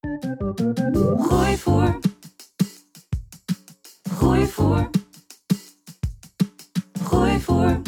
Groeivoer. 0.00 1.98
Groeivoer. 4.02 4.90
Groeivoer. 7.02 7.80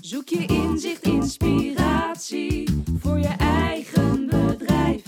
Zoek 0.00 0.28
je 0.28 0.46
inzicht, 0.46 1.02
inspiratie 1.02 2.68
voor 2.98 3.18
je 3.18 3.34
eigen 3.38 4.26
bedrijf. 4.26 5.02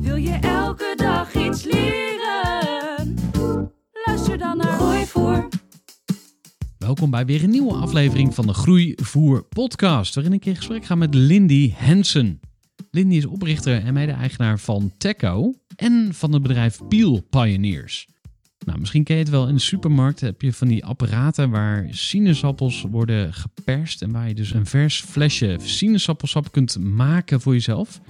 Wil 0.00 0.16
je 0.16 0.38
elke 0.40 0.92
dag 0.96 1.34
iets 1.34 1.64
leren? 1.64 3.14
Luister 4.06 4.38
dan 4.38 4.56
naar 4.56 4.78
Groeivoer. 4.78 5.48
Welkom 6.78 7.10
bij 7.10 7.26
weer 7.26 7.42
een 7.42 7.50
nieuwe 7.50 7.74
aflevering 7.74 8.34
van 8.34 8.46
de 8.46 8.54
Groeivoer 8.54 9.42
podcast, 9.42 10.14
waarin 10.14 10.32
ik 10.32 10.46
in 10.46 10.56
gesprek 10.56 10.84
ga 10.84 10.94
met 10.94 11.14
Lindy 11.14 11.72
Hansen. 11.76 12.40
Lindy 12.90 13.16
is 13.16 13.26
oprichter 13.26 13.84
en 13.84 13.94
mede-eigenaar 13.94 14.58
van 14.58 14.92
Teco 14.98 15.54
en 15.76 16.08
van 16.14 16.32
het 16.32 16.42
bedrijf 16.42 16.80
Peel 16.88 17.20
Pioneers. 17.30 18.08
Nou, 18.64 18.78
misschien 18.78 19.04
ken 19.04 19.16
je 19.16 19.22
het 19.22 19.30
wel. 19.30 19.48
In 19.48 19.54
de 19.54 19.60
supermarkt 19.60 20.20
heb 20.20 20.42
je 20.42 20.52
van 20.52 20.68
die 20.68 20.84
apparaten 20.84 21.50
waar 21.50 21.86
sinaasappels 21.90 22.84
worden 22.90 23.34
geperst 23.34 24.02
en 24.02 24.12
waar 24.12 24.28
je 24.28 24.34
dus 24.34 24.52
een 24.52 24.66
vers 24.66 25.00
flesje 25.00 25.56
sinaasappelsap 25.62 26.52
kunt 26.52 26.78
maken 26.78 27.40
voor 27.40 27.52
jezelf. 27.52 28.00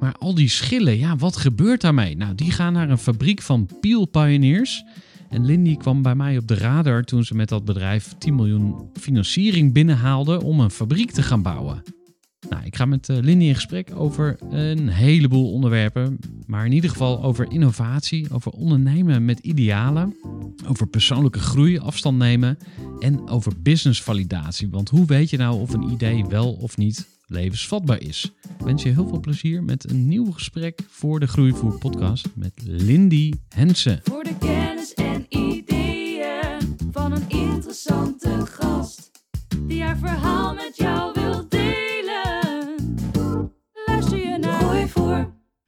Maar 0.00 0.14
al 0.18 0.34
die 0.34 0.48
schillen, 0.48 0.98
ja, 0.98 1.16
wat 1.16 1.36
gebeurt 1.36 1.80
daarmee? 1.80 2.16
Nou, 2.16 2.34
die 2.34 2.50
gaan 2.50 2.72
naar 2.72 2.90
een 2.90 2.98
fabriek 2.98 3.42
van 3.42 3.68
Peel 3.80 4.06
Pioneers. 4.06 4.84
En 5.28 5.44
Lindy 5.44 5.76
kwam 5.76 6.02
bij 6.02 6.14
mij 6.14 6.38
op 6.38 6.48
de 6.48 6.54
radar 6.54 7.04
toen 7.04 7.24
ze 7.24 7.34
met 7.34 7.48
dat 7.48 7.64
bedrijf 7.64 8.14
10 8.18 8.34
miljoen 8.34 8.90
financiering 9.00 9.72
binnenhaalde 9.72 10.42
om 10.42 10.60
een 10.60 10.70
fabriek 10.70 11.10
te 11.10 11.22
gaan 11.22 11.42
bouwen. 11.42 11.99
Nou, 12.48 12.64
ik 12.64 12.76
ga 12.76 12.84
met 12.84 13.08
uh, 13.08 13.16
Lindy 13.20 13.44
in 13.44 13.54
gesprek 13.54 13.90
over 13.94 14.36
een 14.50 14.88
heleboel 14.88 15.52
onderwerpen. 15.52 16.18
Maar 16.46 16.66
in 16.66 16.72
ieder 16.72 16.90
geval 16.90 17.22
over 17.22 17.52
innovatie, 17.52 18.32
over 18.32 18.52
ondernemen 18.52 19.24
met 19.24 19.38
idealen. 19.38 20.16
Over 20.68 20.86
persoonlijke 20.86 21.38
groei, 21.38 21.78
afstand 21.78 22.18
nemen. 22.18 22.58
En 22.98 23.28
over 23.28 23.52
businessvalidatie. 23.62 24.70
Want 24.70 24.88
hoe 24.88 25.06
weet 25.06 25.30
je 25.30 25.36
nou 25.36 25.60
of 25.60 25.72
een 25.72 25.90
idee 25.90 26.24
wel 26.24 26.52
of 26.52 26.76
niet 26.76 27.08
levensvatbaar 27.26 28.00
is? 28.00 28.32
Ik 28.58 28.64
wens 28.64 28.82
je 28.82 28.88
heel 28.88 29.08
veel 29.08 29.20
plezier 29.20 29.62
met 29.62 29.90
een 29.90 30.08
nieuw 30.08 30.30
gesprek 30.30 30.80
voor 30.88 31.20
de 31.20 31.26
Groeivoer 31.26 31.78
podcast 31.78 32.28
met 32.34 32.52
Lindy 32.64 33.32
Hensen. 33.48 34.00
Voor 34.02 34.24
de 34.24 34.36
kennis 34.38 34.94
en 34.94 35.26
ideeën 35.28 36.76
van 36.90 37.12
een 37.12 37.28
interessante 37.28 38.46
gast. 38.46 39.10
Die 39.66 39.82
haar 39.82 39.98
verhaal 39.98 40.54
met 40.54 40.76
jou 40.76 41.12
wil 41.14 41.48
delen. 41.48 41.59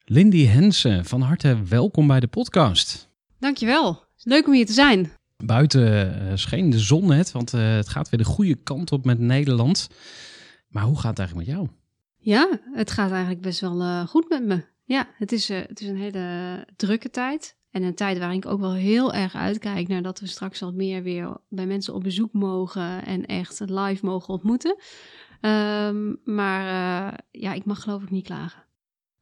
Lindy 0.04 0.46
Hensen, 0.46 1.04
van 1.04 1.20
harte 1.20 1.62
welkom 1.68 2.06
bij 2.06 2.20
de 2.20 2.26
podcast. 2.26 3.08
Dankjewel. 3.38 4.04
Leuk 4.22 4.46
om 4.46 4.52
hier 4.52 4.66
te 4.66 4.72
zijn. 4.72 5.12
Buiten 5.36 6.20
eh, 6.20 6.36
scheen 6.36 6.70
de 6.70 6.78
zon 6.78 7.06
net, 7.06 7.32
want 7.32 7.54
eh, 7.54 7.74
het 7.74 7.88
gaat 7.88 8.08
weer 8.10 8.20
de 8.20 8.26
goede 8.26 8.54
kant 8.54 8.92
op 8.92 9.04
met 9.04 9.18
Nederland. 9.18 9.88
Maar 10.68 10.82
hoe 10.82 10.98
gaat 10.98 11.10
het 11.10 11.18
eigenlijk 11.18 11.48
met 11.48 11.56
jou? 11.56 11.68
Ja, 12.16 12.60
het 12.72 12.90
gaat 12.90 13.10
eigenlijk 13.10 13.40
best 13.40 13.60
wel 13.60 13.80
eh, 13.80 14.06
goed 14.06 14.28
met 14.28 14.44
me. 14.44 14.64
Ja, 14.84 15.08
het 15.14 15.32
is, 15.32 15.48
het 15.48 15.80
is 15.80 15.88
een 15.88 15.96
hele 16.00 16.66
drukke 16.76 17.10
tijd. 17.10 17.56
En 17.70 17.82
een 17.82 17.94
tijd 17.94 18.18
waarin 18.18 18.36
ik 18.36 18.46
ook 18.46 18.60
wel 18.60 18.74
heel 18.74 19.12
erg 19.12 19.34
uitkijk 19.34 19.88
naar 19.88 20.02
dat 20.02 20.20
we 20.20 20.26
straks 20.26 20.60
wat 20.60 20.74
meer 20.74 21.02
weer 21.02 21.36
bij 21.48 21.66
mensen 21.66 21.94
op 21.94 22.02
bezoek 22.02 22.32
mogen 22.32 23.04
en 23.04 23.26
echt 23.26 23.60
live 23.60 24.06
mogen 24.06 24.34
ontmoeten. 24.34 24.76
Ehm, 25.40 26.14
maar 26.24 26.64
ja, 27.30 27.52
ik 27.52 27.64
mag 27.64 27.82
geloof 27.82 28.02
ik 28.02 28.10
niet 28.10 28.26
klagen. 28.26 28.62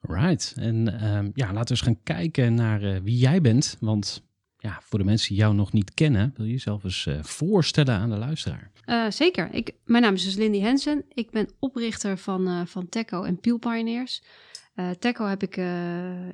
Right. 0.01 0.55
En 0.57 1.01
ehm, 1.01 1.31
ja, 1.35 1.53
laten 1.53 1.63
we 1.63 1.71
eens 1.71 1.81
gaan 1.81 2.03
kijken 2.03 2.55
naar 2.55 2.83
eh, 2.83 3.01
wie 3.03 3.19
jij 3.19 3.41
bent. 3.41 3.77
Want 3.81 4.23
ja, 4.59 4.81
voor 4.83 4.99
de 4.99 5.05
mensen 5.05 5.29
die 5.29 5.39
jou 5.39 5.55
nog 5.55 5.73
niet 5.73 5.95
kennen, 5.95 6.33
wil 6.37 6.47
je 6.47 6.53
jezelf 6.53 6.85
eens 6.85 7.07
eh, 7.07 7.23
voorstellen 7.23 7.95
aan 7.95 8.11
de 8.11 8.17
luisteraar. 8.17 8.71
Eh, 8.85 9.11
zeker. 9.11 9.49
Ik, 9.53 9.73
mijn 9.85 10.03
naam 10.03 10.15
is 10.15 10.25
dus 10.25 10.35
Lindy 10.35 10.61
Hensen. 10.61 11.05
Ik 11.09 11.31
ben 11.31 11.49
oprichter 11.59 12.19
van, 12.19 12.67
van 12.67 12.89
Teco 12.89 13.23
en 13.23 13.41
Peel 13.41 13.59
Pioneers. 13.59 14.23
Teco 14.99 15.27
heb 15.27 15.43
ik 15.43 15.57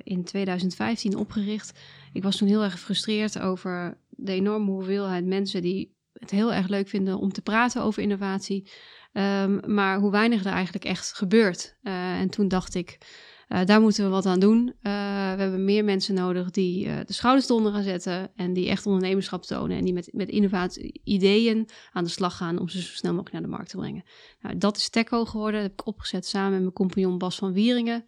in 0.03 0.23
2015 0.23 1.17
opgericht. 1.17 1.79
Ik 2.13 2.23
was 2.23 2.37
toen 2.37 2.47
heel 2.47 2.63
erg 2.63 2.71
gefrustreerd 2.71 3.39
over 3.39 3.97
de 4.09 4.31
enorme 4.31 4.71
hoeveelheid 4.71 5.25
mensen 5.25 5.61
die 5.61 5.95
het 6.13 6.31
heel 6.31 6.53
erg 6.53 6.67
leuk 6.67 6.87
vinden 6.87 7.17
om 7.17 7.31
te 7.31 7.41
praten 7.41 7.81
over 7.81 8.01
innovatie. 8.01 8.69
Ehm, 9.13 9.73
maar 9.73 9.99
hoe 9.99 10.11
weinig 10.11 10.45
er 10.45 10.51
eigenlijk 10.51 10.85
echt 10.85 11.13
gebeurt. 11.13 11.77
En 11.81 12.29
toen 12.29 12.47
dacht 12.47 12.75
ik, 12.75 12.97
eh, 13.47 13.65
daar 13.65 13.81
moeten 13.81 14.03
we 14.03 14.09
wat 14.09 14.25
aan 14.25 14.39
doen. 14.39 14.73
Eh, 14.81 14.91
we 15.33 15.41
hebben 15.41 15.65
meer 15.65 15.83
mensen 15.83 16.15
nodig 16.15 16.51
die 16.51 16.87
eh, 16.87 16.97
de 17.05 17.13
schouders 17.13 17.49
eronder 17.49 17.73
gaan 17.73 17.83
zetten 17.83 18.31
en 18.35 18.53
die 18.53 18.69
echt 18.69 18.85
ondernemerschap 18.85 19.43
tonen 19.43 19.77
en 19.77 19.83
die 19.83 19.93
met, 19.93 20.09
met 20.13 20.29
innovatie 20.29 21.01
ideeën 21.03 21.69
aan 21.91 22.03
de 22.03 22.09
slag 22.09 22.37
gaan 22.37 22.59
om 22.59 22.69
ze 22.69 22.81
zo 22.81 22.93
snel 22.93 23.11
mogelijk 23.11 23.33
naar 23.33 23.43
de 23.49 23.55
markt 23.55 23.69
te 23.69 23.77
brengen. 23.77 24.03
Nou, 24.41 24.57
dat 24.57 24.77
is 24.77 24.89
Teco 24.89 25.25
geworden. 25.25 25.61
Dat 25.61 25.69
heb 25.69 25.79
ik 25.79 25.87
opgezet 25.87 26.25
samen 26.25 26.51
met 26.51 26.61
mijn 26.61 26.73
compagnon 26.73 27.17
Bas 27.17 27.35
van 27.37 27.53
Wieringen. 27.53 28.05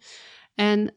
En 0.54 0.94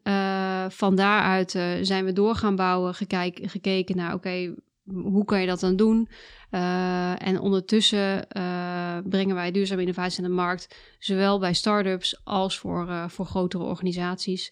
van 0.71 0.95
daaruit 0.95 1.51
zijn 1.81 2.05
we 2.05 2.13
door 2.13 2.35
gaan 2.35 2.55
bouwen, 2.55 2.93
gekeken 2.93 3.95
naar, 3.95 4.13
oké, 4.13 4.53
hoe 4.85 5.25
kan 5.25 5.41
je 5.41 5.47
dat 5.47 5.59
dan 5.59 5.75
doen? 5.75 6.09
Eh, 6.49 7.27
en 7.27 7.39
ondertussen 7.39 8.29
eh, 8.29 8.97
brengen 9.03 9.35
wij 9.35 9.51
duurzame 9.51 9.81
innovatie 9.81 10.23
aan 10.23 10.29
de 10.29 10.35
markt, 10.35 10.95
zowel 10.99 11.39
bij 11.39 11.53
start-ups 11.53 12.21
als 12.23 12.59
voor, 12.59 12.87
eh, 12.89 13.09
voor 13.09 13.25
grotere 13.25 13.63
organisaties. 13.63 14.51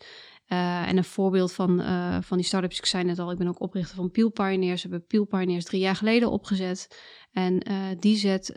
En 0.85 0.97
een 0.97 1.03
voorbeeld 1.03 1.53
van, 1.53 1.81
van 2.23 2.37
die 2.37 2.45
start-ups, 2.45 2.77
ik 2.77 2.85
zei 2.85 3.03
net 3.03 3.19
al, 3.19 3.31
ik 3.31 3.37
ben 3.37 3.47
ook 3.47 3.61
oprichter 3.61 3.95
van 3.95 4.11
Peel 4.11 4.29
Pioneers. 4.29 4.83
We 4.83 4.89
hebben 4.89 5.07
Peel 5.07 5.25
Pioneers 5.25 5.65
drie 5.65 5.81
jaar 5.81 5.95
geleden 5.95 6.31
opgezet. 6.31 6.99
En 7.31 7.61
die 7.99 8.17
zet 8.17 8.53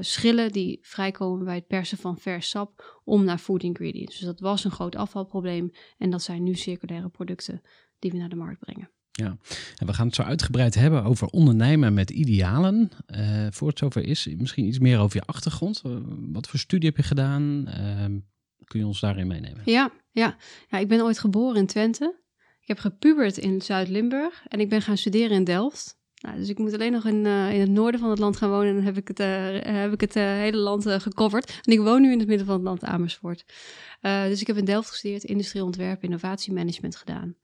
schillen 0.00 0.52
die 0.52 0.78
vrijkomen 0.82 1.44
bij 1.44 1.54
het 1.54 1.66
persen 1.66 1.98
van 1.98 2.18
vers 2.18 2.48
sap 2.48 3.00
om 3.04 3.24
naar 3.24 3.38
food 3.38 3.62
ingredients. 3.62 4.18
Dus 4.18 4.26
dat 4.26 4.40
was 4.40 4.64
een 4.64 4.70
groot 4.70 4.96
afvalprobleem 4.96 5.70
en 5.98 6.10
dat 6.10 6.22
zijn 6.22 6.42
nu 6.42 6.54
circulaire 6.54 7.08
producten 7.08 7.60
die 7.98 8.10
we 8.10 8.16
naar 8.16 8.28
de 8.28 8.36
markt 8.36 8.60
brengen. 8.60 8.90
Ja, 9.12 9.36
en 9.76 9.86
we 9.86 9.92
gaan 9.92 10.06
het 10.06 10.14
zo 10.14 10.22
uitgebreid 10.22 10.74
hebben 10.74 11.04
over 11.04 11.26
ondernemen 11.26 11.94
met 11.94 12.10
idealen. 12.10 12.90
Eh 13.06 13.46
voor 13.50 13.68
het 13.68 13.78
zover 13.78 14.04
is, 14.04 14.28
misschien 14.36 14.66
iets 14.66 14.78
meer 14.78 14.98
over 14.98 15.16
je 15.16 15.26
achtergrond. 15.26 15.82
Eh, 15.84 15.96
wat 16.32 16.48
voor 16.48 16.58
studie 16.58 16.88
heb 16.88 16.96
je 16.96 17.02
gedaan? 17.02 17.66
Ehm, 17.66 18.18
kun 18.64 18.80
je 18.80 18.86
ons 18.86 19.00
daarin 19.00 19.26
meenemen? 19.26 19.62
Ja, 19.64 19.90
ja. 20.10 20.36
ja, 20.68 20.78
ik 20.78 20.88
ben 20.88 21.00
ooit 21.00 21.18
geboren 21.18 21.56
in 21.56 21.66
Twente. 21.66 22.20
Ik 22.60 22.68
heb 22.68 22.78
gepubert 22.78 23.36
in 23.36 23.62
Zuid-Limburg 23.62 24.44
en 24.48 24.60
ik 24.60 24.68
ben 24.68 24.82
gaan 24.82 24.96
studeren 24.96 25.36
in 25.36 25.44
Delft. 25.44 26.00
Nou, 26.14 26.36
dus 26.36 26.48
ik 26.48 26.58
moet 26.58 26.74
alleen 26.74 26.92
nog 26.92 27.06
in, 27.06 27.26
eh, 27.26 27.48
het 27.48 27.70
noorden 27.70 28.00
van 28.00 28.10
het 28.10 28.18
land 28.18 28.36
gaan 28.36 28.50
wonen 28.50 28.68
en 28.68 28.74
dan 28.74 28.84
heb 28.84 28.96
ik 28.96 29.08
het, 29.08 29.18
heb 29.66 29.92
ik 29.92 30.00
het 30.00 30.14
hele 30.14 30.56
land 30.56 30.86
gecoverd. 30.88 31.60
En 31.62 31.72
ik 31.72 31.78
woon 31.78 32.02
nu 32.02 32.12
in 32.12 32.18
het 32.18 32.28
midden 32.28 32.46
van 32.46 32.54
het 32.54 32.64
land, 32.64 32.84
Amersfoort. 32.84 33.44
Dus 34.00 34.40
ik 34.40 34.46
heb 34.46 34.56
in 34.56 34.64
Delft 34.64 34.88
gestudeerd, 34.88 35.24
industrieel 35.24 35.64
ontwerp, 35.64 36.02
innovatiemanagement 36.02 36.96
gedaan. 36.96 37.36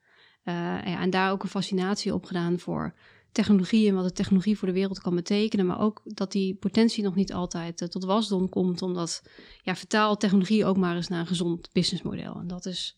Eh, 0.48 0.54
en, 0.54 0.90
ja, 0.90 1.00
en 1.00 1.10
daar 1.10 1.30
ook 1.30 1.42
een 1.42 1.48
fascinatie 1.48 2.14
op 2.14 2.24
gedaan 2.24 2.58
voor 2.58 2.94
technologie 3.32 3.88
en 3.88 3.94
wat 3.94 4.04
de 4.04 4.12
technologie 4.12 4.58
voor 4.58 4.68
de 4.68 4.74
wereld 4.74 5.00
kan 5.00 5.14
betekenen. 5.14 5.66
Maar 5.66 5.80
ook 5.80 6.00
dat 6.04 6.32
die 6.32 6.54
potentie 6.54 7.04
nog 7.04 7.14
niet 7.14 7.32
altijd 7.32 7.80
eh, 7.80 7.88
tot 7.88 8.04
wasdom 8.04 8.48
komt. 8.48 8.82
Omdat, 8.82 9.22
ja, 9.62 9.76
vertaal 9.76 10.16
technologie 10.16 10.64
ook 10.64 10.76
maar 10.76 10.96
eens 10.96 11.08
naar 11.08 11.20
een 11.20 11.26
gezond 11.26 11.68
businessmodel. 11.72 12.34
En 12.40 12.46
dat 12.46 12.66
is 12.66 12.96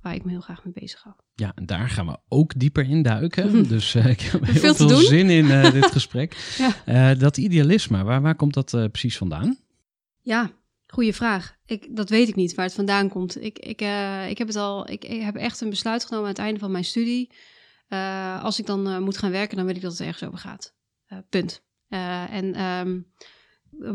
waar 0.00 0.14
ik 0.14 0.24
me 0.24 0.30
heel 0.30 0.40
graag 0.40 0.64
mee 0.64 0.72
bezig 0.72 1.02
hou. 1.02 1.14
Ja, 1.34 1.52
en 1.54 1.66
daar 1.66 1.88
gaan 1.88 2.06
we 2.06 2.18
ook 2.28 2.58
dieper 2.58 2.88
in 2.88 3.02
duiken. 3.02 3.68
Dus 3.68 3.94
eh, 3.94 4.06
ik 4.06 4.20
heb 4.20 4.44
heel 4.46 4.74
Veel 4.74 4.96
zin 4.96 5.30
in 5.30 5.72
dit 5.72 5.90
gesprek. 5.98 6.54
Ja. 6.86 7.14
Dat 7.14 7.36
idealisme, 7.36 8.04
waar, 8.04 8.22
waar 8.22 8.36
komt 8.36 8.54
dat 8.54 8.70
precies 8.90 9.16
vandaan? 9.16 9.58
Ja, 10.20 10.50
goede 10.92 11.12
vraag. 11.12 11.56
Ik, 11.66 11.96
dat 11.96 12.08
weet 12.08 12.28
ik 12.28 12.34
niet 12.34 12.54
waar 12.54 12.64
het 12.64 12.74
vandaan 12.74 13.08
komt. 13.08 13.42
Ik, 13.42 13.58
ik, 13.58 13.80
eh, 13.80 14.30
ik, 14.30 14.38
heb 14.38 14.46
het 14.46 14.56
al, 14.56 14.90
ik, 14.90 15.02
heb 15.02 15.36
echt 15.36 15.60
een 15.60 15.70
besluit 15.70 16.04
genomen 16.04 16.26
aan 16.26 16.32
het 16.34 16.42
einde 16.42 16.60
van 16.60 16.70
mijn 16.70 16.84
studie. 16.84 17.30
Eh, 17.88 18.44
als 18.44 18.58
ik 18.58 18.66
dan 18.66 18.88
eh, 18.88 18.98
moet 18.98 19.18
gaan 19.18 19.30
werken, 19.30 19.56
dan 19.56 19.66
weet 19.66 19.76
ik 19.76 19.82
dat 19.82 19.92
het 19.92 20.00
ergens 20.00 20.24
over 20.24 20.38
gaat. 20.38 20.74
Punt. 21.28 21.62
En 21.88 22.54
ehm, 22.54 23.00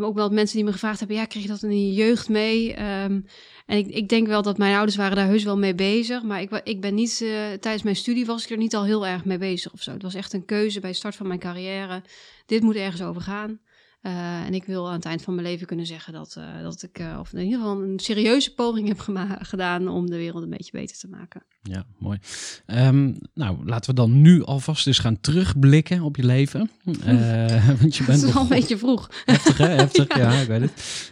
ook 0.04 0.16
wel 0.16 0.30
mensen 0.30 0.56
die 0.56 0.66
me 0.66 0.72
gevraagd 0.72 1.00
hebben, 1.00 1.18
ja, 1.18 1.26
kreeg 1.26 1.42
je 1.44 1.50
dat 1.50 1.64
in 1.64 1.88
je 1.88 1.94
jeugd 1.94 2.30
mee? 2.30 2.74
Ehm, 2.74 3.22
en 3.66 3.78
ik, 3.78 3.88
ik 3.88 4.10
denk 4.10 4.28
wel 4.28 4.42
dat 4.42 4.58
mijn 4.58 4.76
ouders 4.76 4.96
waren 4.96 5.16
daar 5.16 5.28
heus 5.28 5.44
wel 5.44 5.58
mee 5.58 5.76
bezig. 5.76 6.24
Maar 6.24 6.42
ik, 6.42 6.62
ik 6.64 6.82
ben 6.82 6.94
niet, 6.94 7.18
tijdens 7.60 7.84
mijn 7.84 7.96
studie 7.96 8.26
was 8.26 8.44
ik 8.44 8.50
er 8.50 8.58
niet 8.58 8.76
al 8.76 8.86
heel 8.86 9.08
erg 9.08 9.26
mee 9.26 9.38
bezig 9.38 9.74
of 9.74 9.82
zo. 9.82 9.92
Het 9.92 10.02
was 10.02 10.14
echt 10.14 10.34
een 10.34 10.46
keuze 10.46 10.80
bij 10.80 10.90
de 10.90 10.96
start 10.96 11.16
van 11.16 11.28
mijn 11.28 11.40
carrière. 11.40 12.04
Dit 12.46 12.62
moet 12.62 12.76
ergens 12.76 13.02
over 13.02 13.22
gaan. 13.22 13.60
Eh, 14.02 14.46
en 14.46 14.54
ik 14.54 14.64
wil 14.66 14.88
aan 14.88 14.96
het 14.96 15.06
eind 15.06 15.22
van 15.22 15.36
mijn 15.36 15.48
leven 15.48 15.68
kunnen 15.68 15.86
zeggen 15.86 16.14
dat, 16.14 16.36
eh, 16.38 16.62
dat 16.62 16.84
ik, 16.84 17.00
eh, 17.00 17.18
of 17.20 17.34
in 17.34 17.44
ieder 17.44 17.60
geval 17.60 17.82
een 17.84 18.00
serieuze 18.00 18.54
poging 18.54 18.88
heb 18.88 19.00
gedaan 19.42 19.88
om 19.88 20.10
de 20.10 20.16
wereld 20.18 20.44
een 20.44 20.50
beetje 20.50 20.72
beter 20.72 20.98
te 20.98 21.08
maken. 21.08 21.44
Ja, 21.62 21.86
mooi. 22.00 22.20
Ehm, 22.66 23.14
nou, 23.34 23.66
laten 23.66 23.90
we 23.90 23.96
dan 23.96 24.22
nu 24.22 24.44
alvast 24.44 24.88
eens 24.88 25.00
gaan 25.00 25.20
terugblikken 25.20 26.02
op 26.02 26.16
je 26.16 26.26
leven. 26.26 26.70
Want 27.80 27.96
je 27.96 28.04
bent 28.06 28.24
is 28.24 28.36
al 28.36 28.42
een 28.42 28.48
beetje 28.48 28.78
vroeg. 28.78 29.10
Heftig, 29.26 29.58
hè? 29.58 29.68
Heftig, 29.68 30.18
ja. 30.18 30.32
ik 30.32 30.48
weet 30.48 30.62
het. 30.62 31.12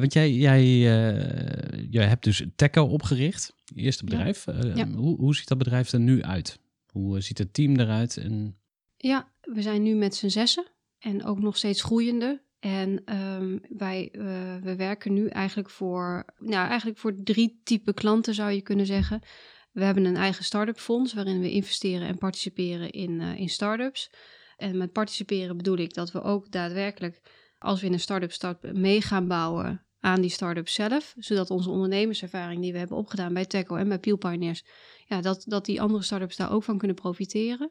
Want 0.00 0.12
jij, 0.12 0.32
jij, 0.32 0.78
jij 1.90 2.06
hebt 2.06 2.24
dus 2.24 2.44
Teco 2.56 2.84
opgericht, 2.84 3.52
je 3.64 3.80
eerste 3.82 4.04
Ja. 4.06 4.10
bedrijf. 4.10 4.44
Ja. 4.74 4.86
hoe, 4.88 5.16
hoe 5.16 5.36
ziet 5.36 5.48
dat 5.48 5.58
bedrijf 5.58 5.92
er 5.92 6.00
nu 6.00 6.22
uit? 6.22 6.58
Hoe 6.90 7.20
ziet 7.20 7.38
het 7.38 7.54
team 7.54 7.76
eruit? 7.76 8.16
En, 8.16 8.56
Ja, 8.96 9.28
we 9.40 9.62
zijn 9.62 9.82
nu 9.82 9.94
met 9.94 10.14
z'n 10.14 10.28
zessen 10.28 10.66
en 10.98 11.24
ook 11.24 11.38
nog 11.38 11.56
steeds 11.56 11.82
groeiende. 11.82 12.42
En 12.58 13.02
ehm, 13.04 13.58
wij 13.68 14.08
eh, 14.12 14.22
we 14.62 14.76
werken 14.76 15.12
nu 15.12 15.28
eigenlijk 15.28 15.70
voor, 15.70 16.24
nou, 16.38 16.68
eigenlijk 16.68 16.98
voor 16.98 17.14
drie 17.22 17.60
typen 17.64 17.94
klanten 17.94 18.34
zou 18.34 18.50
je 18.50 18.62
kunnen 18.62 18.86
zeggen. 18.86 19.22
We 19.72 19.84
hebben 19.84 20.04
een 20.04 20.16
eigen 20.16 20.44
start-up 20.44 20.78
fonds 20.78 21.14
waarin 21.14 21.40
we 21.40 21.50
investeren 21.50 22.08
en 22.08 22.18
participeren 22.18 22.90
in, 22.90 23.20
eh, 23.20 23.38
in 23.38 23.48
start-ups. 23.48 24.10
En 24.56 24.76
met 24.76 24.92
participeren 24.92 25.56
bedoel 25.56 25.76
ik 25.76 25.94
dat 25.94 26.12
we 26.12 26.22
ook 26.22 26.50
daadwerkelijk, 26.50 27.20
als 27.58 27.80
we 27.80 27.86
in 27.86 27.92
een 27.92 28.00
start-up 28.00 28.32
start, 28.32 28.72
mee 28.72 29.00
gaan 29.00 29.28
bouwen 29.28 29.86
aan 30.00 30.20
die 30.20 30.30
start-up 30.30 30.68
zelf. 30.68 31.14
Zodat 31.18 31.50
onze 31.50 31.70
ondernemerservaring 31.70 32.62
die 32.62 32.72
we 32.72 32.78
hebben 32.78 32.96
opgedaan 32.96 33.34
bij 33.34 33.46
Teco 33.46 33.76
en 33.76 33.88
bij 33.88 33.98
Peel 33.98 34.16
Pioneers, 34.16 34.64
ja, 35.06 35.20
dat, 35.20 35.44
dat 35.46 35.64
die 35.64 35.80
andere 35.80 36.02
start-ups 36.02 36.36
daar 36.36 36.52
ook 36.52 36.64
van 36.64 36.78
kunnen 36.78 36.96
profiteren. 36.96 37.70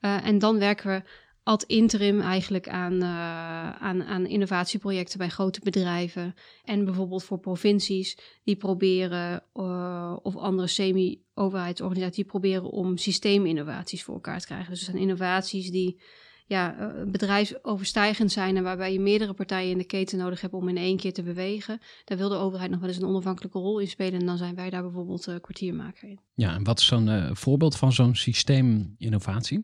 Uh, 0.00 0.26
en 0.26 0.38
dan 0.38 0.58
werken 0.58 0.90
we 0.90 1.02
ad 1.50 1.62
interim 1.62 2.20
eigenlijk 2.20 2.68
aan, 2.68 2.92
uh, 2.92 3.70
aan, 3.70 4.04
aan 4.04 4.26
innovatieprojecten 4.26 5.18
bij 5.18 5.28
grote 5.28 5.60
bedrijven. 5.62 6.34
En 6.64 6.84
bijvoorbeeld 6.84 7.24
voor 7.24 7.38
provincies 7.38 8.18
die 8.44 8.56
proberen, 8.56 9.42
uh, 9.54 10.16
of 10.22 10.36
andere 10.36 10.68
semi-overheidsorganisaties, 10.68 12.16
die 12.16 12.24
proberen 12.24 12.70
om 12.70 12.96
systeeminnovaties 12.96 14.02
voor 14.02 14.14
elkaar 14.14 14.40
te 14.40 14.46
krijgen. 14.46 14.70
Dus 14.70 14.78
er 14.78 14.84
zijn 14.84 15.02
innovaties 15.02 15.70
die 15.70 16.00
ja, 16.46 16.76
uh, 16.80 17.10
bedrijfsoverstijgend 17.10 18.32
zijn 18.32 18.56
en 18.56 18.62
waarbij 18.62 18.92
je 18.92 19.00
meerdere 19.00 19.34
partijen 19.34 19.70
in 19.70 19.78
de 19.78 19.84
keten 19.84 20.18
nodig 20.18 20.40
hebt 20.40 20.54
om 20.54 20.68
in 20.68 20.76
één 20.76 20.96
keer 20.96 21.12
te 21.12 21.22
bewegen. 21.22 21.78
Daar 22.04 22.18
wil 22.18 22.28
de 22.28 22.34
overheid 22.34 22.70
nog 22.70 22.80
wel 22.80 22.88
eens 22.88 22.98
een 22.98 23.08
onafhankelijke 23.08 23.58
rol 23.58 23.78
in 23.78 23.88
spelen 23.88 24.20
en 24.20 24.26
dan 24.26 24.38
zijn 24.38 24.54
wij 24.54 24.70
daar 24.70 24.82
bijvoorbeeld 24.82 25.24
kwartiermaker 25.40 26.08
in. 26.08 26.20
Ja, 26.34 26.54
en 26.54 26.64
wat 26.64 26.78
is 26.78 26.86
zo'n 26.86 27.36
voorbeeld 27.36 27.76
van 27.76 27.92
zo'n 27.92 28.14
systeeminnovatie? 28.14 29.62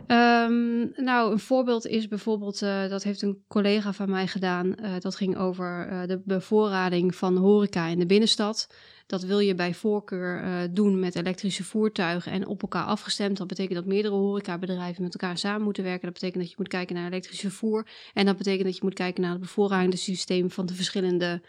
Um, 0.00 0.92
nou, 0.96 1.32
een 1.32 1.38
voorbeeld 1.38 1.86
is 1.86 2.08
bijvoorbeeld, 2.08 2.62
uh, 2.62 2.88
dat 2.88 3.02
heeft 3.02 3.22
een 3.22 3.44
collega 3.48 3.92
van 3.92 4.10
mij 4.10 4.26
gedaan. 4.26 4.66
Uh, 4.66 4.90
dat 4.98 5.16
ging 5.16 5.36
over 5.36 5.88
uh, 5.90 6.02
de 6.06 6.22
bevoorrading 6.24 7.14
van 7.14 7.36
horeca 7.36 7.86
in 7.86 7.98
de 7.98 8.06
binnenstad. 8.06 8.74
Dat 9.06 9.22
wil 9.22 9.38
je 9.38 9.54
bij 9.54 9.74
voorkeur 9.74 10.68
doen 10.74 10.98
met 11.00 11.16
elektrische 11.16 11.64
voertuigen 11.64 12.32
en 12.32 12.46
op 12.46 12.62
elkaar 12.62 12.84
afgestemd. 12.84 13.36
Dat 13.36 13.46
betekent 13.46 13.74
dat 13.74 13.86
meerdere 13.86 14.14
horecabedrijven 14.14 15.02
met 15.02 15.14
elkaar 15.14 15.38
samen 15.38 15.62
moeten 15.62 15.84
werken. 15.84 16.04
Dat 16.04 16.12
betekent 16.12 16.40
dat 16.42 16.50
je 16.50 16.56
moet 16.58 16.68
kijken 16.68 16.94
naar 16.94 17.06
elektrisch 17.06 17.40
vervoer. 17.40 17.86
En 18.12 18.26
dat 18.26 18.36
betekent 18.36 18.64
dat 18.64 18.76
je 18.76 18.84
moet 18.84 18.94
kijken 18.94 19.22
naar 19.22 19.32
het 19.32 19.40
bevoorradingssysteem 19.40 20.50
van 20.50 20.66
de 20.66 20.74
verschillende 20.74 21.42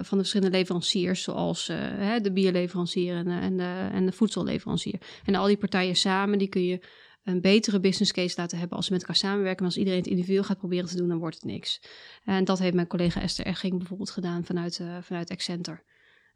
van 0.00 0.18
de 0.18 0.24
verschillende 0.24 0.56
leveranciers, 0.56 1.22
zoals 1.22 1.66
hè, 1.72 2.20
de 2.20 2.32
bierleverancier 2.32 3.16
en, 3.16 3.28
en, 3.28 3.56
de, 3.56 3.88
en 3.92 4.06
de 4.06 4.12
voedselleverancier. 4.12 5.00
En 5.24 5.34
al 5.34 5.46
die 5.46 5.56
partijen 5.56 5.96
samen, 5.96 6.38
die 6.38 6.48
kun 6.48 6.64
je 6.64 6.80
een 7.26 7.40
betere 7.40 7.80
business 7.80 8.12
case 8.12 8.34
laten 8.36 8.58
hebben 8.58 8.76
als 8.76 8.86
ze 8.86 8.92
met 8.92 9.00
elkaar 9.00 9.16
samenwerken. 9.16 9.56
Maar 9.56 9.72
als 9.72 9.78
iedereen 9.78 9.98
het 9.98 10.08
individueel 10.08 10.44
gaat 10.44 10.58
proberen 10.58 10.88
te 10.88 10.96
doen, 10.96 11.08
dan 11.08 11.18
wordt 11.18 11.34
het 11.34 11.44
niks. 11.44 11.80
En 12.24 12.44
dat 12.44 12.58
heeft 12.58 12.74
mijn 12.74 12.86
collega 12.86 13.20
Esther 13.20 13.46
Egging 13.46 13.78
bijvoorbeeld 13.78 14.10
gedaan 14.10 14.44
vanuit, 14.44 14.78
uh, 14.78 14.96
vanuit 15.00 15.30
Accenter. 15.30 15.82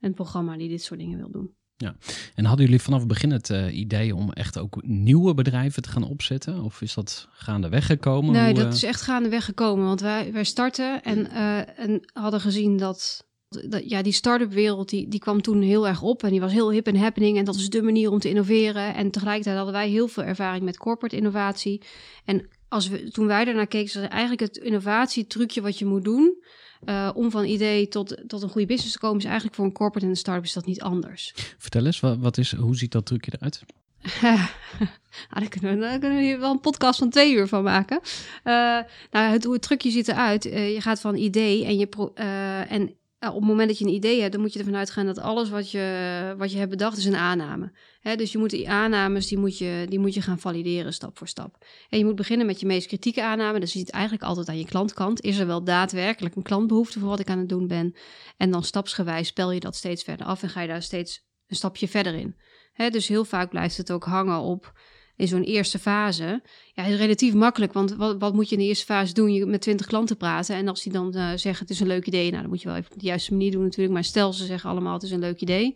Een 0.00 0.14
programma 0.14 0.56
die 0.56 0.68
dit 0.68 0.82
soort 0.82 1.00
dingen 1.00 1.18
wil 1.18 1.30
doen. 1.30 1.54
Ja, 1.76 1.96
en 2.34 2.44
hadden 2.44 2.64
jullie 2.64 2.80
vanaf 2.80 2.98
het 2.98 3.08
begin 3.08 3.30
het 3.30 3.50
uh, 3.50 3.76
idee 3.76 4.14
om 4.14 4.32
echt 4.32 4.58
ook 4.58 4.82
nieuwe 4.82 5.34
bedrijven 5.34 5.82
te 5.82 5.88
gaan 5.88 6.04
opzetten? 6.04 6.62
Of 6.62 6.82
is 6.82 6.94
dat 6.94 7.28
gaandeweg 7.30 7.86
gekomen? 7.86 8.32
Nee, 8.32 8.44
Hoe, 8.44 8.54
dat 8.54 8.66
uh... 8.66 8.72
is 8.72 8.82
echt 8.82 9.02
gaandeweg 9.02 9.44
gekomen. 9.44 9.84
Want 9.84 10.00
wij, 10.00 10.32
wij 10.32 10.44
starten 10.44 11.02
en, 11.02 11.18
uh, 11.18 11.78
en 11.78 12.10
hadden 12.12 12.40
gezien 12.40 12.76
dat, 12.76 13.26
dat 13.50 13.90
ja, 13.90 14.02
die 14.02 14.12
start-up 14.12 14.52
wereld 14.52 14.88
die, 14.88 15.08
die 15.08 15.20
kwam 15.20 15.42
toen 15.42 15.62
heel 15.62 15.88
erg 15.88 16.02
op. 16.02 16.22
En 16.22 16.30
die 16.30 16.40
was 16.40 16.52
heel 16.52 16.70
hip 16.70 16.86
en 16.86 16.96
happening. 16.96 17.38
En 17.38 17.44
dat 17.44 17.54
is 17.54 17.70
de 17.70 17.82
manier 17.82 18.10
om 18.10 18.18
te 18.18 18.28
innoveren. 18.28 18.94
En 18.94 19.10
tegelijkertijd 19.10 19.56
hadden 19.56 19.74
wij 19.74 19.88
heel 19.88 20.08
veel 20.08 20.22
ervaring 20.22 20.64
met 20.64 20.76
corporate 20.76 21.16
innovatie. 21.16 21.82
En 22.24 22.48
als 22.68 22.88
we, 22.88 23.10
toen 23.10 23.26
wij 23.26 23.44
daarnaar 23.44 23.66
keken, 23.66 24.00
was 24.00 24.10
eigenlijk 24.10 24.40
het 24.40 24.56
innovatietrucje 24.56 25.60
wat 25.60 25.78
je 25.78 25.84
moet 25.84 26.04
doen... 26.04 26.42
Uh, 26.84 27.10
om 27.14 27.30
van 27.30 27.44
idee 27.44 27.88
tot, 27.88 28.22
tot 28.26 28.42
een 28.42 28.48
goede 28.48 28.66
business 28.66 28.92
te 28.92 28.98
komen, 28.98 29.18
is 29.18 29.24
eigenlijk 29.24 29.54
voor 29.54 29.64
een 29.64 29.72
corporate 29.72 30.04
en 30.04 30.12
een 30.12 30.18
start-up 30.18 30.44
is 30.44 30.52
dat 30.52 30.66
niet 30.66 30.80
anders. 30.80 31.32
Vertel 31.58 31.86
eens, 31.86 32.00
wat, 32.00 32.18
wat 32.18 32.38
is, 32.38 32.54
hoe 32.54 32.76
ziet 32.76 32.92
dat 32.92 33.06
trucje 33.06 33.32
eruit? 33.34 33.62
ah, 34.22 34.48
daar, 35.30 35.48
kunnen 35.48 35.74
we, 35.74 35.80
daar 35.80 35.98
kunnen 35.98 36.18
we 36.18 36.24
hier 36.24 36.40
wel 36.40 36.50
een 36.50 36.60
podcast 36.60 36.98
van 36.98 37.10
twee 37.10 37.34
uur 37.34 37.48
van 37.48 37.62
maken. 37.62 38.00
Uh, 38.02 38.52
nou, 39.10 39.32
het, 39.32 39.44
hoe 39.44 39.52
het 39.52 39.62
trucje 39.62 39.90
ziet 39.90 40.08
eruit, 40.08 40.46
uh, 40.46 40.74
je 40.74 40.80
gaat 40.80 41.00
van 41.00 41.16
idee 41.16 41.64
en 41.64 41.78
je 41.78 41.86
pro, 41.86 42.12
en 42.14 42.94
op 43.28 43.34
het 43.34 43.44
moment 43.44 43.68
dat 43.68 43.78
je 43.78 43.84
een 43.84 43.92
idee 43.92 44.20
hebt, 44.20 44.32
dan 44.32 44.40
moet 44.40 44.52
je 44.52 44.58
ervan 44.58 44.76
uitgaan 44.76 45.06
dat 45.06 45.18
alles 45.18 45.50
wat 45.50 45.70
je, 45.70 46.34
wat 46.38 46.52
je 46.52 46.58
hebt 46.58 46.70
bedacht 46.70 46.96
is 46.96 47.04
een 47.04 47.16
aanname. 47.16 47.72
Dus 48.16 48.32
je 48.32 48.38
moet 48.38 48.50
die 48.50 48.70
aannames, 48.70 49.26
die 49.26 49.38
moet 49.38 49.58
je, 49.58 49.86
die 49.88 49.98
moet 49.98 50.14
je 50.14 50.22
gaan 50.22 50.38
valideren 50.38 50.92
stap 50.92 51.18
voor 51.18 51.28
stap. 51.28 51.66
En 51.88 51.98
je 51.98 52.04
moet 52.04 52.14
beginnen 52.14 52.46
met 52.46 52.60
je 52.60 52.66
meest 52.66 52.86
kritieke 52.86 53.22
aanname. 53.22 53.60
Dus 53.60 53.72
je 53.72 53.78
ziet 53.78 53.90
eigenlijk 53.90 54.22
altijd 54.24 54.48
aan 54.48 54.58
je 54.58 54.64
klantkant. 54.64 55.20
Is 55.20 55.38
er 55.38 55.46
wel 55.46 55.64
daadwerkelijk 55.64 56.36
een 56.36 56.42
klantbehoefte 56.42 56.98
voor 56.98 57.08
wat 57.08 57.20
ik 57.20 57.30
aan 57.30 57.38
het 57.38 57.48
doen 57.48 57.66
ben? 57.66 57.94
En 58.36 58.50
dan 58.50 58.64
stapsgewijs 58.64 59.28
spel 59.28 59.52
je 59.52 59.60
dat 59.60 59.76
steeds 59.76 60.02
verder 60.02 60.26
af 60.26 60.42
en 60.42 60.48
ga 60.48 60.60
je 60.60 60.68
daar 60.68 60.82
steeds 60.82 61.28
een 61.46 61.56
stapje 61.56 61.88
verder 61.88 62.14
in. 62.14 62.36
Dus 62.90 63.08
heel 63.08 63.24
vaak 63.24 63.50
blijft 63.50 63.76
het 63.76 63.92
ook 63.92 64.04
hangen 64.04 64.40
op 64.40 64.72
in 65.20 65.28
zo'n 65.28 65.42
eerste 65.42 65.78
fase. 65.78 66.42
Ja, 66.72 66.84
is 66.84 66.96
relatief 66.96 67.34
makkelijk, 67.34 67.72
want 67.72 67.94
wat, 67.94 68.18
wat 68.18 68.34
moet 68.34 68.48
je 68.48 68.54
in 68.54 68.60
de 68.60 68.68
eerste 68.68 68.84
fase 68.84 69.12
doen? 69.12 69.32
Je 69.32 69.46
met 69.46 69.60
twintig 69.60 69.86
klanten 69.86 70.16
praten 70.16 70.56
en 70.56 70.68
als 70.68 70.82
die 70.82 70.92
dan 70.92 71.12
uh, 71.16 71.30
zeggen 71.34 71.58
het 71.58 71.70
is 71.70 71.80
een 71.80 71.86
leuk 71.86 72.06
idee, 72.06 72.30
nou 72.30 72.40
dan 72.40 72.50
moet 72.50 72.62
je 72.62 72.68
wel 72.68 72.76
even 72.76 72.92
op 72.92 72.98
de 72.98 73.06
juiste 73.06 73.32
manier 73.32 73.50
doen 73.50 73.62
natuurlijk. 73.62 73.94
Maar 73.94 74.04
stel 74.04 74.32
ze 74.32 74.44
zeggen 74.44 74.70
allemaal 74.70 74.92
het 74.92 75.02
is 75.02 75.10
een 75.10 75.20
leuk 75.20 75.40
idee. 75.40 75.74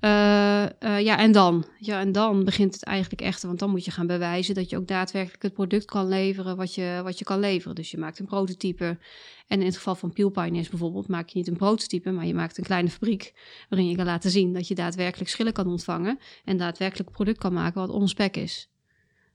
Uh, 0.00 0.62
uh, 0.62 1.00
ja, 1.00 1.18
en 1.18 1.32
dan? 1.32 1.64
Ja, 1.78 2.00
en 2.00 2.12
dan 2.12 2.44
begint 2.44 2.74
het 2.74 2.84
eigenlijk 2.84 3.22
echt, 3.22 3.42
want 3.42 3.58
dan 3.58 3.70
moet 3.70 3.84
je 3.84 3.90
gaan 3.90 4.06
bewijzen 4.06 4.54
dat 4.54 4.70
je 4.70 4.76
ook 4.76 4.88
daadwerkelijk 4.88 5.42
het 5.42 5.52
product 5.52 5.84
kan 5.84 6.08
leveren 6.08 6.56
wat 6.56 6.74
je, 6.74 7.00
wat 7.04 7.18
je 7.18 7.24
kan 7.24 7.38
leveren. 7.38 7.74
Dus 7.74 7.90
je 7.90 7.98
maakt 7.98 8.18
een 8.18 8.26
prototype. 8.26 8.98
En 9.46 9.60
in 9.60 9.66
het 9.66 9.76
geval 9.76 9.94
van 9.94 10.12
Peel 10.12 10.30
bijvoorbeeld, 10.30 11.08
maak 11.08 11.28
je 11.28 11.38
niet 11.38 11.48
een 11.48 11.56
prototype, 11.56 12.10
maar 12.10 12.26
je 12.26 12.34
maakt 12.34 12.58
een 12.58 12.64
kleine 12.64 12.88
fabriek 12.88 13.32
waarin 13.68 13.88
je 13.88 13.96
kan 13.96 14.04
laten 14.04 14.30
zien 14.30 14.52
dat 14.52 14.68
je 14.68 14.74
daadwerkelijk 14.74 15.30
schillen 15.30 15.52
kan 15.52 15.66
ontvangen 15.66 16.18
en 16.44 16.56
daadwerkelijk 16.56 17.10
product 17.10 17.38
kan 17.38 17.52
maken 17.52 17.80
wat 17.80 17.90
on-spec 17.90 18.36
is. 18.36 18.69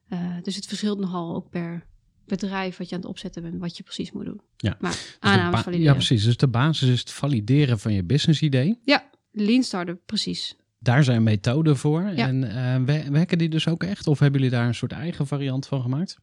Uh, 0.10 0.36
dus 0.42 0.56
het 0.56 0.66
verschilt 0.66 1.00
nogal 1.00 1.36
ook 1.36 1.50
per 1.50 1.86
bedrijf 2.26 2.78
wat 2.78 2.90
je 2.90 2.96
aan 2.96 3.02
het 3.02 3.10
opzetten 3.10 3.42
bent, 3.42 3.60
wat 3.60 3.78
je 3.78 3.84
precies 3.84 4.12
moet 4.12 4.26
doen. 4.26 4.42
Ja. 4.58 4.78
Maar 4.80 4.92
dus 4.92 5.62
valideren. 5.62 5.80
Ja, 5.80 5.94
precies. 5.94 6.24
Dus 6.24 6.38
de 6.38 6.48
basis 6.48 6.90
is 6.90 7.00
het 7.00 7.12
valideren 7.12 7.80
van 7.80 7.94
je 7.94 8.04
business 8.04 8.42
idee. 8.42 8.80
Ja, 8.84 9.10
lean 9.32 9.64
startup, 9.64 10.02
precies. 10.06 10.56
Daar 10.80 11.04
zijn 11.04 11.24
methoden 11.24 11.78
voor. 11.78 12.02
Ja. 12.02 12.28
En 12.28 12.44
uh, 12.44 13.10
werken 13.10 13.38
die 13.38 13.50
dus 13.50 13.68
ook 13.68 13.84
echt? 13.84 14.08
Of 14.08 14.20
hebben 14.20 14.42
jullie 14.42 14.56
daar 14.56 14.68
een 14.68 14.76
soort 14.76 14.92
eigen 14.92 15.28
variant 15.28 15.68
van 15.68 15.82
gemaakt? 15.82 16.20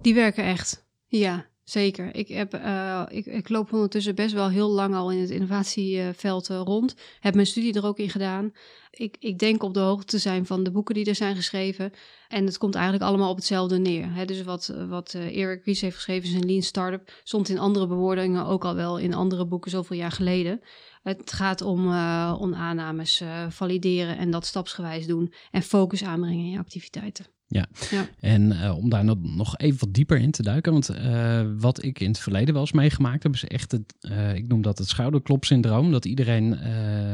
Die 0.00 0.14
werken 0.14 0.44
echt, 0.44 0.86
ja. 1.06 1.46
Zeker. 1.64 2.14
Ik, 2.14 2.28
heb, 2.28 2.54
eh, 2.54 3.02
ik, 3.08 3.26
ik 3.26 3.48
loop 3.48 3.72
ondertussen 3.72 4.14
best 4.14 4.34
wel 4.34 4.48
heel 4.48 4.70
lang 4.70 4.94
al 4.94 5.10
in 5.10 5.20
het 5.20 5.30
innovatieveld 5.30 6.50
eh, 6.50 6.60
rond. 6.64 6.94
Heb 7.20 7.34
mijn 7.34 7.46
studie 7.46 7.74
er 7.74 7.86
ook 7.86 7.98
in 7.98 8.10
gedaan. 8.10 8.52
Ik, 8.90 9.16
ik 9.20 9.38
denk 9.38 9.62
op 9.62 9.74
de 9.74 9.80
hoogte 9.80 10.06
te 10.06 10.18
zijn 10.18 10.46
van 10.46 10.62
de 10.62 10.70
boeken 10.70 10.94
die 10.94 11.04
er 11.04 11.14
zijn 11.14 11.36
geschreven. 11.36 11.92
En 12.28 12.46
het 12.46 12.58
komt 12.58 12.74
eigenlijk 12.74 13.04
allemaal 13.04 13.30
op 13.30 13.36
hetzelfde 13.36 13.78
neer. 13.78 14.14
Hè? 14.14 14.24
Dus 14.24 14.42
wat, 14.42 14.74
wat 14.88 15.14
uh, 15.16 15.42
Eric 15.42 15.64
Ries 15.64 15.80
heeft 15.80 15.94
geschreven 15.94 16.34
een 16.34 16.46
lean 16.46 16.62
startup. 16.62 17.12
Stond 17.22 17.48
in 17.48 17.58
andere 17.58 17.86
bewoordingen 17.86 18.46
ook 18.46 18.64
al 18.64 18.74
wel 18.74 18.98
in 18.98 19.14
andere 19.14 19.46
boeken 19.46 19.70
zoveel 19.70 19.96
jaar 19.96 20.12
geleden. 20.12 20.60
Het 21.02 21.32
gaat 21.32 21.62
om, 21.62 21.88
uh, 21.88 22.36
om 22.40 22.54
aannames 22.54 23.22
valideren 23.48 24.18
en 24.18 24.30
dat 24.30 24.46
stapsgewijs 24.46 25.06
doen. 25.06 25.32
En 25.50 25.62
focus 25.62 26.04
aanbrengen 26.04 26.44
in 26.44 26.50
je 26.50 26.58
activiteiten. 26.58 27.33
Ja, 27.46 27.66
ja. 27.90 28.08
en 28.20 28.52
uh, 28.52 28.76
om 28.76 28.88
daar 28.88 29.04
nog 29.20 29.58
even 29.58 29.78
wat 29.78 29.94
dieper 29.94 30.18
in 30.18 30.30
te 30.30 30.42
duiken. 30.42 30.72
Want 30.72 30.90
uh, 30.90 31.42
wat 31.58 31.82
ik 31.82 32.00
in 32.00 32.08
het 32.08 32.18
verleden 32.18 32.52
wel 32.52 32.62
eens 32.62 32.72
meegemaakt 32.72 33.22
heb, 33.22 33.34
is 33.34 33.44
echt 33.44 33.72
het, 33.72 33.94
uh, 34.00 34.34
ik 34.34 34.48
noem 34.48 34.62
dat 34.62 34.78
het 34.78 34.88
schouderklopsyndroom. 34.88 35.92
Dat 35.92 36.04
iedereen 36.04 36.58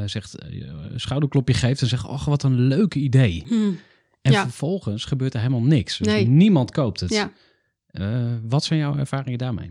zegt, 0.09 0.35
schouderklopje 0.95 1.55
geeft 1.55 1.81
en 1.81 1.87
zegt, 1.87 2.07
oh 2.07 2.27
wat 2.27 2.43
een 2.43 2.61
leuk 2.61 2.95
idee. 2.95 3.45
Hmm. 3.47 3.79
En 4.23 4.33
ja. 4.33 4.43
vervolgens 4.43 5.05
gebeurt 5.05 5.35
er 5.35 5.41
helemaal 5.41 5.63
niks. 5.63 5.99
Dus 5.99 6.07
nee. 6.07 6.27
niemand 6.27 6.71
koopt 6.71 7.01
het. 7.01 7.11
Ja. 7.11 7.33
wat 8.43 8.65
zijn 8.65 8.79
jouw 8.79 8.97
ervaringen 8.97 9.39
daarmee? 9.39 9.71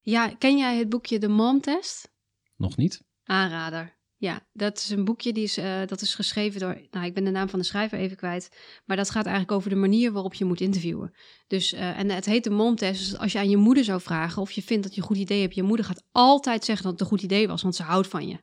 Ja, 0.00 0.34
ken 0.38 0.58
jij 0.58 0.78
het 0.78 0.88
boekje 0.88 1.18
De 1.18 1.28
Mom 1.28 1.60
Test? 1.60 2.10
Nog 2.56 2.76
niet. 2.76 3.02
Aanrader. 3.24 3.98
Ja, 4.20 4.46
dat 4.52 4.76
is 4.76 4.90
een 4.90 5.04
boekje 5.04 5.32
die 5.32 5.42
is, 5.42 5.58
uh, 5.58 5.86
dat 5.86 6.00
is 6.00 6.14
geschreven 6.14 6.60
door, 6.60 6.80
nou 6.90 7.06
ik 7.06 7.14
ben 7.14 7.24
de 7.24 7.30
naam 7.30 7.48
van 7.48 7.58
de 7.58 7.64
schrijver 7.64 7.98
even 7.98 8.16
kwijt, 8.16 8.48
maar 8.84 8.96
dat 8.96 9.10
gaat 9.10 9.24
eigenlijk 9.24 9.56
over 9.56 9.70
de 9.70 9.76
manier 9.76 10.12
waarop 10.12 10.34
je 10.34 10.44
moet 10.44 10.60
interviewen. 10.60 11.14
Dus, 11.46 11.72
uh, 11.72 11.98
en 11.98 12.10
het 12.10 12.24
heet 12.24 12.44
de 12.44 12.50
momtest, 12.50 13.10
dus 13.10 13.18
als 13.18 13.32
je 13.32 13.38
aan 13.38 13.50
je 13.50 13.56
moeder 13.56 13.84
zou 13.84 14.00
vragen 14.00 14.42
of 14.42 14.50
je 14.50 14.62
vindt 14.62 14.82
dat 14.82 14.94
je 14.94 15.00
een 15.00 15.06
goed 15.06 15.16
idee 15.16 15.40
hebt, 15.40 15.54
je 15.54 15.62
moeder 15.62 15.86
gaat 15.86 16.04
altijd 16.12 16.64
zeggen 16.64 16.84
dat 16.84 16.92
het 16.92 17.00
een 17.00 17.06
goed 17.06 17.22
idee 17.22 17.48
was, 17.48 17.62
want 17.62 17.76
ze 17.76 17.82
houdt 17.82 18.08
van 18.08 18.28
je. 18.28 18.38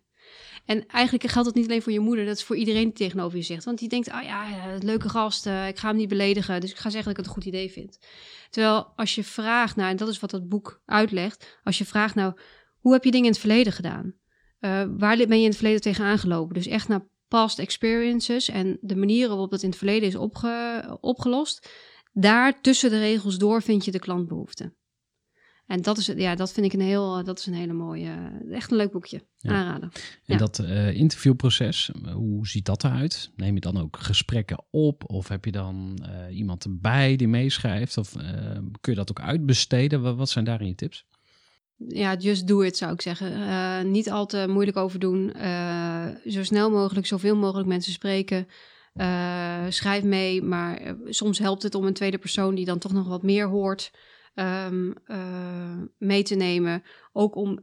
En 0.65 0.85
eigenlijk 0.87 1.31
geldt 1.31 1.47
dat 1.47 1.57
niet 1.57 1.67
alleen 1.67 1.81
voor 1.81 1.91
je 1.91 1.99
moeder, 1.99 2.25
dat 2.25 2.35
is 2.35 2.43
voor 2.43 2.55
iedereen 2.55 2.83
die 2.83 2.93
tegenover 2.93 3.37
je 3.37 3.43
zegt. 3.43 3.63
Want 3.63 3.79
die 3.79 3.89
denkt, 3.89 4.09
ah 4.09 4.17
oh 4.17 4.23
ja, 4.23 4.77
leuke 4.79 5.09
gast, 5.09 5.45
ik 5.45 5.77
ga 5.77 5.87
hem 5.87 5.95
niet 5.97 6.09
beledigen, 6.09 6.61
dus 6.61 6.71
ik 6.71 6.77
ga 6.77 6.89
zeggen 6.89 7.03
dat 7.03 7.11
ik 7.11 7.17
het 7.17 7.25
een 7.25 7.41
goed 7.41 7.53
idee 7.53 7.71
vind. 7.71 7.99
Terwijl 8.49 8.93
als 8.95 9.15
je 9.15 9.23
vraagt 9.23 9.75
naar, 9.75 9.89
en 9.89 9.97
dat 9.97 10.07
is 10.07 10.19
wat 10.19 10.29
dat 10.29 10.49
boek 10.49 10.81
uitlegt, 10.85 11.59
als 11.63 11.77
je 11.77 11.85
vraagt 11.85 12.15
nou, 12.15 12.33
hoe 12.79 12.93
heb 12.93 13.03
je 13.03 13.11
dingen 13.11 13.25
in 13.25 13.31
het 13.31 13.41
verleden 13.41 13.73
gedaan? 13.73 14.13
Uh, 14.59 14.83
waar 14.97 15.17
ben 15.17 15.37
je 15.37 15.43
in 15.43 15.45
het 15.45 15.55
verleden 15.55 15.81
tegenaan 15.81 16.19
gelopen? 16.19 16.53
Dus 16.53 16.67
echt 16.67 16.87
naar 16.87 17.07
past 17.27 17.59
experiences 17.59 18.49
en 18.49 18.77
de 18.81 18.95
manieren 18.95 19.29
waarop 19.29 19.51
dat 19.51 19.61
in 19.61 19.69
het 19.69 19.77
verleden 19.77 20.07
is 20.07 20.15
opge 20.15 20.97
opgelost. 21.01 21.69
Daar 22.13 22.61
tussen 22.61 22.89
de 22.89 22.99
regels 22.99 23.37
door 23.37 23.61
vind 23.61 23.85
je 23.85 23.91
de 23.91 23.99
klantbehoeften. 23.99 24.75
En 25.67 25.81
dat, 25.81 25.97
is, 25.97 26.05
ja, 26.05 26.35
dat 26.35 26.51
vind 26.51 26.65
ik 26.65 26.73
een 26.73 26.85
heel, 26.85 27.23
dat 27.23 27.39
is 27.39 27.45
een 27.45 27.53
hele 27.53 27.73
mooie, 27.73 28.41
echt 28.51 28.71
een 28.71 28.77
leuk 28.77 28.91
boekje. 28.91 29.27
Aanraden. 29.41 29.89
En 29.91 30.01
ja. 30.23 30.37
dat 30.37 30.59
uh, 30.59 30.93
interviewproces, 30.93 31.91
hoe 32.13 32.47
ziet 32.47 32.65
dat 32.65 32.83
eruit? 32.83 33.31
Neem 33.35 33.53
je 33.53 33.59
dan 33.59 33.77
ook 33.77 33.97
gesprekken 33.99 34.65
op? 34.69 35.09
Of 35.09 35.27
heb 35.27 35.45
je 35.45 35.51
dan 35.51 35.99
uh, 36.01 36.37
iemand 36.37 36.63
erbij 36.63 37.15
die 37.15 37.27
meeschrijft? 37.27 37.97
Of 37.97 38.15
uh, 38.15 38.23
kun 38.81 38.91
je 38.91 38.95
dat 38.95 39.09
ook 39.09 39.21
uitbesteden? 39.21 40.01
Wat, 40.01 40.15
wat 40.15 40.29
zijn 40.29 40.45
daarin 40.45 40.67
je 40.67 40.75
tips? 40.75 41.05
Ja, 41.77 42.15
just 42.15 42.47
do 42.47 42.61
it 42.61 42.77
zou 42.77 42.93
ik 42.93 43.01
zeggen. 43.01 43.31
Uh, 43.39 43.81
niet 43.81 44.09
al 44.09 44.25
te 44.25 44.45
moeilijk 44.49 44.77
over 44.77 44.99
doen. 44.99 45.33
Uh, 45.37 46.05
zo 46.25 46.43
snel 46.43 46.69
mogelijk, 46.69 47.07
zoveel 47.07 47.35
mogelijk 47.35 47.67
mensen 47.67 47.91
spreken. 47.91 48.47
Uh, 48.95 49.65
schrijf 49.69 50.03
mee, 50.03 50.41
maar 50.41 50.95
soms 51.05 51.39
helpt 51.39 51.63
het 51.63 51.75
om 51.75 51.85
een 51.85 51.93
tweede 51.93 52.17
persoon 52.17 52.55
die 52.55 52.65
dan 52.65 52.79
toch 52.79 52.93
nog 52.93 53.07
wat 53.07 53.23
meer 53.23 53.47
hoort 53.47 53.91
um, 54.35 54.93
mee 55.97 56.23
te 56.23 56.35
nemen. 56.35 56.83
Ook 57.13 57.35
om, 57.35 57.59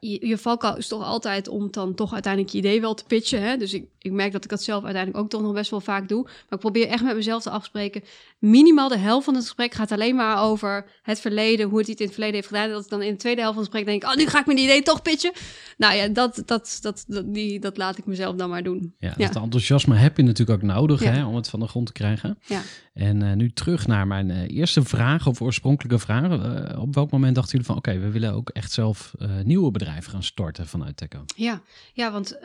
je, 0.00 0.26
je 0.26 0.38
valkuil 0.38 0.76
is 0.76 0.88
toch 0.88 1.04
altijd 1.04 1.48
om 1.48 1.68
dan 1.70 1.94
toch 1.94 2.12
uiteindelijk 2.12 2.52
je 2.52 2.58
idee 2.58 2.80
wel 2.80 2.94
te 2.94 3.04
pitchen. 3.04 3.42
Hè? 3.42 3.56
Dus 3.56 3.74
ik, 3.74 3.84
ik 3.98 4.12
merk 4.12 4.32
dat 4.32 4.44
ik 4.44 4.50
dat 4.50 4.62
zelf 4.62 4.84
uiteindelijk 4.84 5.24
ook 5.24 5.30
toch 5.30 5.42
nog 5.42 5.52
best 5.52 5.70
wel 5.70 5.80
vaak 5.80 6.08
doe. 6.08 6.22
Maar 6.22 6.32
ik 6.50 6.58
probeer 6.58 6.88
echt 6.88 7.04
met 7.04 7.14
mezelf 7.14 7.42
te 7.42 7.50
afspreken. 7.50 8.02
Minimaal 8.38 8.88
de 8.88 8.98
helft 8.98 9.24
van 9.24 9.34
het 9.34 9.42
gesprek 9.42 9.74
gaat 9.74 9.92
alleen 9.92 10.14
maar 10.14 10.42
over 10.42 10.86
het 11.02 11.20
verleden, 11.20 11.68
hoe 11.68 11.78
het 11.78 11.88
iets 11.88 12.00
in 12.00 12.06
het 12.06 12.14
verleden 12.14 12.36
heeft 12.36 12.48
gedaan. 12.48 12.64
En 12.64 12.70
dat 12.70 12.84
ik 12.84 12.90
dan 12.90 13.02
in 13.02 13.12
de 13.12 13.18
tweede 13.18 13.40
helft 13.40 13.56
van 13.56 13.64
het 13.64 13.72
gesprek 13.72 14.00
denk, 14.00 14.12
oh, 14.12 14.18
nu 14.18 14.26
ga 14.26 14.40
ik 14.40 14.46
mijn 14.46 14.58
idee 14.58 14.82
toch 14.82 15.02
pitchen. 15.02 15.32
Nou 15.76 15.94
ja, 15.94 16.08
dat, 16.08 16.42
dat, 16.46 16.78
dat, 16.80 17.04
dat, 17.08 17.34
die, 17.34 17.60
dat 17.60 17.76
laat 17.76 17.98
ik 17.98 18.06
mezelf 18.06 18.36
dan 18.36 18.50
maar 18.50 18.62
doen. 18.62 18.94
Ja, 18.98 19.14
ja. 19.16 19.26
dat 19.26 19.42
enthousiasme 19.42 19.96
heb 19.96 20.16
je 20.16 20.22
natuurlijk 20.22 20.62
ook 20.62 20.68
nodig 20.68 21.02
ja. 21.02 21.10
hè, 21.10 21.24
om 21.24 21.34
het 21.34 21.48
van 21.48 21.60
de 21.60 21.68
grond 21.68 21.86
te 21.86 21.92
krijgen. 21.92 22.38
Ja. 22.46 22.60
En 22.94 23.20
uh, 23.20 23.32
nu 23.32 23.52
terug 23.52 23.86
naar 23.86 24.06
mijn 24.06 24.28
uh, 24.28 24.48
eerste 24.48 24.82
vraag 24.82 25.26
of 25.26 25.40
oorspronkelijke 25.40 25.98
vraag. 25.98 26.30
Uh, 26.30 26.82
op 26.82 26.94
welk 26.94 27.10
moment 27.10 27.34
dachten 27.34 27.52
jullie 27.52 27.66
van, 27.66 27.76
oké, 27.76 27.90
okay, 27.90 28.02
we 28.02 28.10
willen 28.10 28.32
ook 28.32 28.50
echt 28.50 28.72
zelf 28.72 29.12
uh, 29.18 29.30
nieuwe 29.52 29.70
bedrijven 29.70 30.10
gaan 30.10 30.22
starten 30.22 30.66
vanuit 30.66 30.96
Teco? 30.96 31.24
Ja, 31.36 31.62
ja 31.92 32.12
want 32.12 32.34
uh, 32.34 32.40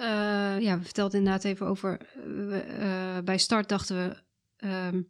ja, 0.60 0.78
we 0.78 0.84
vertelden 0.84 1.18
inderdaad 1.18 1.44
even 1.44 1.68
over. 1.68 2.00
Uh, 2.28 3.18
bij 3.24 3.38
start 3.38 3.70
dachten 3.70 3.96
we. 3.96 4.26
Um, 4.68 5.10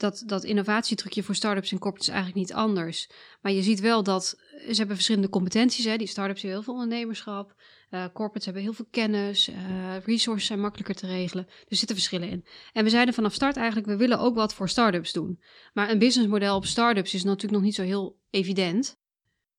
dat, 0.00 0.22
dat 0.26 0.44
innovatietrucje 0.44 1.22
voor 1.22 1.34
startups 1.34 1.72
en 1.72 1.78
corporates 1.78 2.08
eigenlijk 2.08 2.38
niet 2.38 2.56
anders. 2.56 3.10
Maar 3.40 3.52
je 3.52 3.62
ziet 3.62 3.80
wel 3.80 4.02
dat 4.02 4.24
ze 4.68 4.76
hebben 4.76 4.94
verschillende 4.94 5.28
competenties. 5.28 5.84
Hè. 5.84 5.96
Die 5.96 6.06
startups 6.06 6.42
hebben 6.42 6.60
heel 6.60 6.72
veel 6.72 6.82
ondernemerschap. 6.82 7.54
Uh, 7.90 8.04
corporates 8.04 8.44
hebben 8.44 8.62
heel 8.62 8.72
veel 8.72 8.86
kennis. 8.90 9.48
Uh, 9.48 9.56
resources 10.04 10.46
zijn 10.46 10.60
makkelijker 10.60 10.94
te 10.94 11.06
regelen. 11.06 11.46
Er 11.46 11.76
zitten 11.76 11.96
verschillen 11.96 12.28
in. 12.28 12.46
En 12.72 12.84
we 12.84 12.90
zeiden 12.90 13.14
vanaf 13.14 13.32
start 13.34 13.56
eigenlijk, 13.56 13.86
we 13.86 13.96
willen 13.96 14.18
ook 14.18 14.34
wat 14.34 14.54
voor 14.54 14.68
startups 14.68 15.12
doen. 15.12 15.40
Maar 15.72 15.90
een 15.90 15.98
businessmodel 15.98 16.56
op 16.56 16.66
startups 16.66 17.14
is 17.14 17.24
natuurlijk 17.24 17.52
nog 17.52 17.62
niet 17.62 17.74
zo 17.74 17.82
heel 17.82 18.18
evident. 18.30 18.99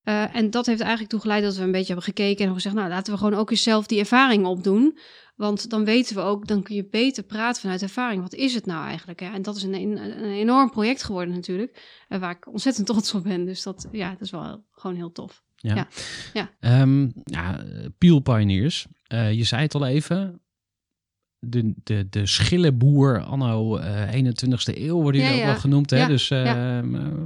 Uh, 0.04 0.36
en 0.36 0.50
dat 0.50 0.66
heeft 0.66 0.80
eigenlijk 0.80 1.10
toe 1.10 1.20
geleid 1.20 1.42
dat 1.42 1.56
we 1.56 1.62
een 1.62 1.70
beetje 1.70 1.92
hebben 1.92 2.04
gekeken 2.04 2.46
en 2.46 2.54
gezegd, 2.54 2.74
nou 2.74 2.88
laten 2.88 3.12
we 3.12 3.18
gewoon 3.18 3.34
ook 3.34 3.50
eens 3.50 3.62
zelf 3.62 3.86
die 3.86 3.98
ervaring 3.98 4.46
opdoen. 4.46 4.98
Want 5.36 5.70
dan 5.70 5.84
weten 5.84 6.16
we 6.16 6.22
ook, 6.22 6.46
dan 6.46 6.62
kun 6.62 6.74
je 6.74 6.88
beter 6.90 7.22
praten 7.22 7.60
vanuit 7.60 7.82
ervaring. 7.82 8.22
Wat 8.22 8.34
is 8.34 8.54
het 8.54 8.66
nou 8.66 8.86
eigenlijk? 8.86 9.20
Hè? 9.20 9.30
En 9.30 9.42
dat 9.42 9.56
is 9.56 9.62
een, 9.62 9.74
een, 9.74 9.96
een 9.96 10.30
enorm 10.30 10.70
project 10.70 11.02
geworden 11.02 11.34
natuurlijk, 11.34 12.04
uh, 12.08 12.18
waar 12.18 12.30
ik 12.30 12.48
ontzettend 12.48 12.86
trots 12.86 13.14
op 13.14 13.22
ben. 13.22 13.44
Dus 13.44 13.62
dat, 13.62 13.88
ja, 13.92 14.10
dat 14.10 14.20
is 14.20 14.30
wel 14.30 14.64
gewoon 14.70 14.96
heel 14.96 15.12
tof. 15.12 15.42
Ja, 15.56 15.74
ja. 16.32 16.48
ja. 16.60 16.80
Um, 16.80 17.12
ja 17.24 17.64
Peel 17.98 18.20
Pioneers, 18.20 18.86
uh, 19.12 19.32
je 19.32 19.44
zei 19.44 19.62
het 19.62 19.74
al 19.74 19.86
even, 19.86 20.40
de, 21.38 21.74
de, 21.82 22.08
de 22.08 22.26
schillenboer 22.26 23.20
anno 23.20 23.78
uh, 23.78 24.12
21ste 24.12 24.76
eeuw 24.76 25.00
worden 25.00 25.20
jullie 25.20 25.36
ja, 25.36 25.42
ook 25.42 25.50
wel 25.50 25.60
genoemd. 25.60 25.90
Hè? 25.90 26.06
dus 26.06 26.30
uh, 26.30 26.80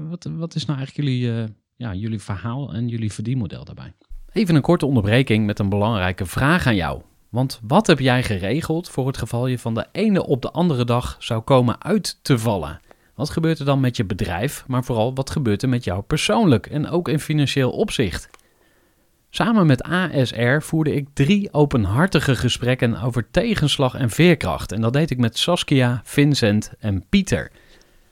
wat, 0.08 0.24
wat 0.24 0.54
is 0.54 0.64
nou 0.64 0.78
eigenlijk 0.78 1.08
jullie 1.08 1.54
ja, 1.76 1.94
jullie 1.94 2.22
verhaal 2.22 2.72
en 2.72 2.88
jullie 2.88 3.12
verdienmodel 3.12 3.64
daarbij. 3.64 3.92
Even 4.32 4.54
een 4.54 4.62
korte 4.62 4.86
onderbreking 4.86 5.46
met 5.46 5.58
een 5.58 5.68
belangrijke 5.68 6.26
vraag 6.26 6.66
aan 6.66 6.76
jou. 6.76 7.02
Want 7.28 7.60
wat 7.62 7.86
heb 7.86 7.98
jij 7.98 8.22
geregeld 8.22 8.88
voor 8.88 9.06
het 9.06 9.16
geval 9.16 9.46
je 9.46 9.58
van 9.58 9.74
de 9.74 9.86
ene 9.92 10.26
op 10.26 10.42
de 10.42 10.50
andere 10.50 10.84
dag 10.84 11.16
zou 11.18 11.40
komen 11.40 11.82
uit 11.82 12.18
te 12.22 12.38
vallen? 12.38 12.80
Wat 13.14 13.30
gebeurt 13.30 13.58
er 13.58 13.64
dan 13.64 13.80
met 13.80 13.96
je 13.96 14.04
bedrijf, 14.04 14.64
maar 14.66 14.84
vooral 14.84 15.14
wat 15.14 15.30
gebeurt 15.30 15.62
er 15.62 15.68
met 15.68 15.84
jou 15.84 16.02
persoonlijk 16.02 16.66
en 16.66 16.88
ook 16.88 17.08
in 17.08 17.20
financieel 17.20 17.70
opzicht? 17.70 18.30
Samen 19.30 19.66
met 19.66 19.82
ASR 19.82 20.58
voerde 20.58 20.94
ik 20.94 21.08
drie 21.12 21.52
openhartige 21.52 22.36
gesprekken 22.36 23.02
over 23.02 23.30
tegenslag 23.30 23.94
en 23.94 24.10
veerkracht. 24.10 24.72
En 24.72 24.80
dat 24.80 24.92
deed 24.92 25.10
ik 25.10 25.18
met 25.18 25.38
Saskia, 25.38 26.00
Vincent 26.04 26.72
en 26.78 27.04
Pieter. 27.08 27.50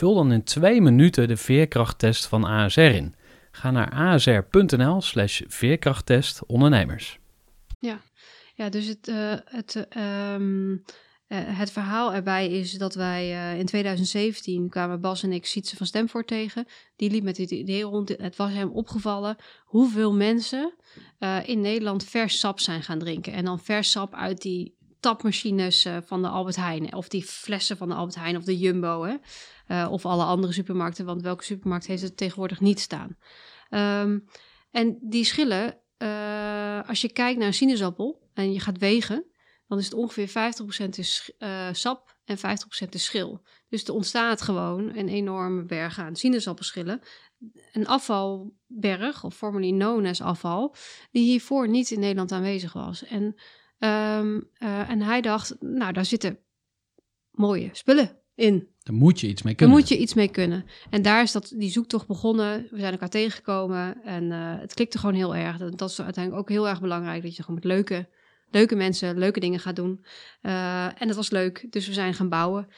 Vul 0.00 0.14
dan 0.14 0.32
in 0.32 0.42
twee 0.42 0.80
minuten 0.80 1.28
de 1.28 1.36
veerkrachttest 1.36 2.26
van 2.26 2.44
ASR 2.44 2.80
in. 2.80 3.14
Ga 3.50 3.70
naar 3.70 3.90
asr.nl 3.90 5.00
slash 5.00 5.40
veerkrachttest 5.46 6.46
ondernemers. 6.46 7.18
Ja. 7.78 8.00
ja, 8.54 8.68
dus 8.68 8.86
het, 8.86 9.08
uh, 9.08 9.34
het, 9.44 9.86
um, 9.96 10.70
uh, 10.72 10.78
het 11.28 11.70
verhaal 11.70 12.14
erbij 12.14 12.48
is 12.48 12.72
dat 12.72 12.94
wij 12.94 13.30
uh, 13.30 13.58
in 13.58 13.66
2017 13.66 14.68
kwamen 14.68 15.00
Bas 15.00 15.22
en 15.22 15.32
ik 15.32 15.46
Sietse 15.46 15.76
van 15.76 15.86
Stemvoort 15.86 16.26
tegen. 16.26 16.66
Die 16.96 17.10
liep 17.10 17.22
met 17.22 17.36
dit 17.36 17.50
idee 17.50 17.82
rond. 17.82 18.08
Het 18.08 18.36
was 18.36 18.52
hem 18.52 18.70
opgevallen 18.70 19.36
hoeveel 19.64 20.14
mensen 20.14 20.74
in 21.44 21.60
Nederland 21.60 22.04
vers 22.04 22.38
sap 22.38 22.60
zijn 22.60 22.82
gaan 22.82 22.98
drinken. 22.98 23.32
En 23.32 23.44
dan 23.44 23.60
vers 23.60 23.90
sap 23.90 24.14
uit 24.14 24.42
die 24.42 24.78
tapmachines 25.00 25.86
van 26.04 26.22
de 26.22 26.28
Albert 26.28 26.56
Heijn. 26.56 26.94
Of 26.94 27.08
die 27.08 27.24
flessen 27.24 27.76
van 27.76 27.88
de 27.88 27.94
Albert 27.94 28.16
Heijn 28.16 28.36
of 28.36 28.44
de 28.44 28.58
Jumbo. 28.58 29.04
Hè? 29.04 29.14
Uh, 29.70 29.88
of 29.90 30.06
alle 30.06 30.24
andere 30.24 30.52
supermarkten, 30.52 31.04
want 31.04 31.22
welke 31.22 31.44
supermarkt 31.44 31.86
heeft 31.86 32.02
het 32.02 32.16
tegenwoordig 32.16 32.60
niet 32.60 32.80
staan? 32.80 33.16
Um, 34.02 34.24
en 34.70 34.98
die 35.00 35.24
schillen 35.24 35.80
eh, 36.00 36.80
als 36.88 37.00
je 37.00 37.12
kijkt 37.12 37.38
naar 37.38 37.46
een 37.46 37.54
sinaasappel 37.54 38.28
en 38.34 38.52
je 38.52 38.60
gaat 38.60 38.78
wegen, 38.78 39.24
dan 39.66 39.78
is 39.78 39.84
het 39.84 39.94
ongeveer 39.94 40.28
50% 40.28 40.88
is 40.88 41.32
eh, 41.38 41.68
sap 41.72 42.16
en 42.24 42.38
50% 42.38 42.40
is 42.90 43.04
schil. 43.04 43.42
Dus 43.68 43.84
er 43.84 43.94
ontstaat 43.94 44.42
gewoon 44.42 44.96
een 44.96 45.08
enorme 45.08 45.64
berg 45.64 45.98
aan 45.98 46.16
sinaasappelschillen. 46.16 47.00
Een 47.72 47.86
afvalberg, 47.86 49.24
of 49.24 49.36
formerly 49.36 49.70
known 49.70 50.06
as 50.06 50.20
afval, 50.20 50.74
die 51.10 51.22
hiervoor 51.22 51.68
niet 51.68 51.90
in 51.90 52.00
Nederland 52.00 52.32
aanwezig 52.32 52.72
was. 52.72 53.04
En, 53.04 53.34
ehm, 53.78 54.40
eh, 54.54 54.90
en 54.90 55.02
hij 55.02 55.20
dacht, 55.20 55.56
nou, 55.60 55.92
daar 55.92 56.04
zitten 56.04 56.38
mooie 57.30 57.68
spullen 57.72 58.19
in. 58.40 58.68
Daar 58.82 58.96
moet 58.96 59.20
je 59.20 59.28
iets 59.28 59.42
mee 59.42 59.54
Daar 59.54 59.62
kunnen. 59.62 59.76
moet 59.76 59.88
je 59.88 59.98
iets 59.98 60.14
mee 60.14 60.28
kunnen. 60.28 60.64
En 60.90 61.02
daar 61.02 61.22
is 61.22 61.32
dat, 61.32 61.52
die 61.56 61.70
zoektocht 61.70 62.06
begonnen. 62.06 62.66
We 62.70 62.78
zijn 62.78 62.92
elkaar 62.92 63.08
tegengekomen 63.08 64.02
en 64.04 64.32
eh, 64.32 64.60
het 64.60 64.74
klikte 64.74 64.98
gewoon 64.98 65.14
heel 65.14 65.36
erg. 65.36 65.56
Dat, 65.56 65.78
dat 65.78 65.90
is 65.90 66.00
uiteindelijk 66.00 66.42
ook 66.42 66.48
heel 66.48 66.68
erg 66.68 66.80
belangrijk, 66.80 67.22
dat 67.22 67.36
je 67.36 67.42
gewoon 67.42 67.60
met 67.62 67.64
leuke, 67.64 68.08
leuke 68.50 68.74
mensen 68.74 69.18
leuke 69.18 69.40
dingen 69.40 69.60
gaat 69.60 69.76
doen. 69.76 70.04
Eh, 70.40 70.84
en 70.84 71.06
dat 71.06 71.16
was 71.16 71.30
leuk, 71.30 71.66
dus 71.70 71.86
we 71.86 71.92
zijn 71.92 72.14
gaan 72.14 72.28
bouwen. 72.28 72.68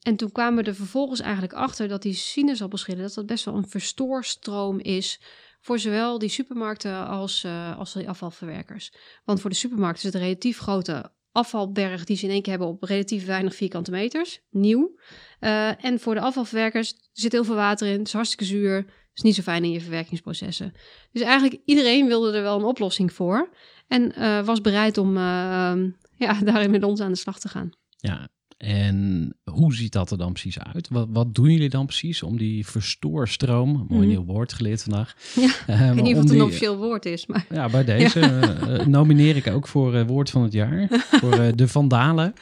En 0.00 0.16
toen 0.16 0.32
kwamen 0.32 0.64
we 0.64 0.70
er 0.70 0.76
vervolgens 0.76 1.20
eigenlijk 1.20 1.52
achter 1.52 1.88
dat 1.88 2.02
die 2.02 2.14
sinaasappelschillen, 2.14 3.02
dat 3.02 3.14
dat 3.14 3.26
best 3.26 3.44
wel 3.44 3.54
een 3.54 3.68
verstoorstroom 3.68 4.78
is 4.78 5.20
voor 5.60 5.78
zowel 5.78 6.18
die 6.18 6.28
supermarkten 6.28 7.06
als, 7.06 7.44
eh, 7.44 7.78
als 7.78 7.92
die 7.92 8.08
afvalverwerkers. 8.08 8.92
Want 9.24 9.40
voor 9.40 9.50
de 9.50 9.56
supermarkt 9.56 9.98
is 9.98 10.04
het 10.04 10.14
een 10.14 10.20
relatief 10.20 10.58
grote 10.58 11.12
afvalberg 11.32 12.04
die 12.04 12.16
ze 12.16 12.24
in 12.24 12.30
één 12.30 12.42
keer 12.42 12.52
hebben 12.52 12.70
op 12.70 12.82
relatief 12.82 13.26
weinig 13.26 13.54
vierkante 13.54 13.90
meters, 13.90 14.40
nieuw. 14.50 14.98
Eh, 15.38 15.84
en 15.84 16.00
voor 16.00 16.14
de 16.14 16.20
afvalverwerkers 16.20 16.90
er 16.90 16.98
zit 17.12 17.32
heel 17.32 17.44
veel 17.44 17.54
water 17.54 17.86
in, 17.86 17.98
het 17.98 18.06
is 18.06 18.12
hartstikke 18.12 18.44
zuur, 18.44 18.86
is 19.14 19.22
niet 19.22 19.34
zo 19.34 19.42
fijn 19.42 19.64
in 19.64 19.70
je 19.70 19.80
verwerkingsprocessen. 19.80 20.72
Dus 21.12 21.22
eigenlijk 21.22 21.60
iedereen 21.64 22.06
wilde 22.06 22.32
er 22.32 22.42
wel 22.42 22.58
een 22.58 22.64
oplossing 22.64 23.12
voor 23.12 23.48
en 23.88 24.14
eh, 24.14 24.44
was 24.44 24.60
bereid 24.60 24.98
om 24.98 25.16
eh, 25.16 25.74
ja, 26.16 26.40
daarin 26.44 26.70
met 26.70 26.84
ons 26.84 27.00
aan 27.00 27.12
de 27.12 27.18
slag 27.18 27.38
te 27.38 27.48
gaan. 27.48 27.70
Ja, 27.96 28.28
en 28.62 29.36
hoe 29.44 29.74
ziet 29.74 29.92
dat 29.92 30.10
er 30.10 30.18
dan 30.18 30.32
precies 30.32 30.58
uit? 30.58 30.88
Wat, 30.88 31.06
wat 31.10 31.34
doen 31.34 31.50
jullie 31.50 31.68
dan 31.68 31.86
precies 31.86 32.22
om 32.22 32.38
die 32.38 32.66
verstoorstroom, 32.66 33.86
mooi 33.88 34.00
Mhm. 34.00 34.08
nieuw 34.08 34.24
woord 34.24 34.52
geleerd 34.52 34.82
vandaag. 34.82 35.14
Ja, 35.34 35.42
eh, 35.66 35.88
Ik 35.88 35.94
weet 35.94 36.02
niet 36.04 36.16
of 36.16 36.22
het 36.22 36.30
een 36.30 36.42
officieel 36.42 36.76
woord 36.76 37.04
is, 37.06 37.26
maar 37.26 37.46
Ja, 37.50 37.68
bij 37.68 37.84
deze 37.84 38.20
eh, 38.20 38.74
eh, 38.80 38.86
nomineer 38.86 39.36
ik 39.36 39.46
ook 39.46 39.68
voor 39.68 39.94
eh, 39.94 40.06
woord 40.06 40.30
van 40.30 40.42
het 40.42 40.52
jaar. 40.52 40.88
voor 41.20 41.32
eh, 41.32 41.52
de 41.54 41.68
Vandalen. 41.68 42.34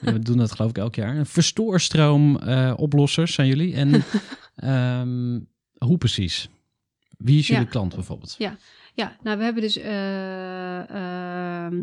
We 0.00 0.18
doen 0.18 0.36
dat 0.36 0.52
geloof 0.52 0.70
ik 0.70 0.78
elk 0.78 0.94
jaar. 0.94 1.26
Verstóorstroom 1.26 2.38
eh, 2.38 2.72
oplossers 2.76 3.34
zijn 3.34 3.48
jullie. 3.48 3.74
En 3.74 4.02
ehm, 4.56 5.40
hoe 5.78 5.98
precies? 5.98 6.48
Wie 7.18 7.38
is 7.38 7.46
jullie 7.46 7.64
Ja. 7.64 7.70
klant 7.70 7.94
bijvoorbeeld? 7.94 8.34
Ja, 8.38 8.56
nou 8.94 9.38
we 9.38 9.44
hebben 9.44 9.62
dus 9.62 9.76
eh, 9.76 10.90
ehm, 10.90 11.82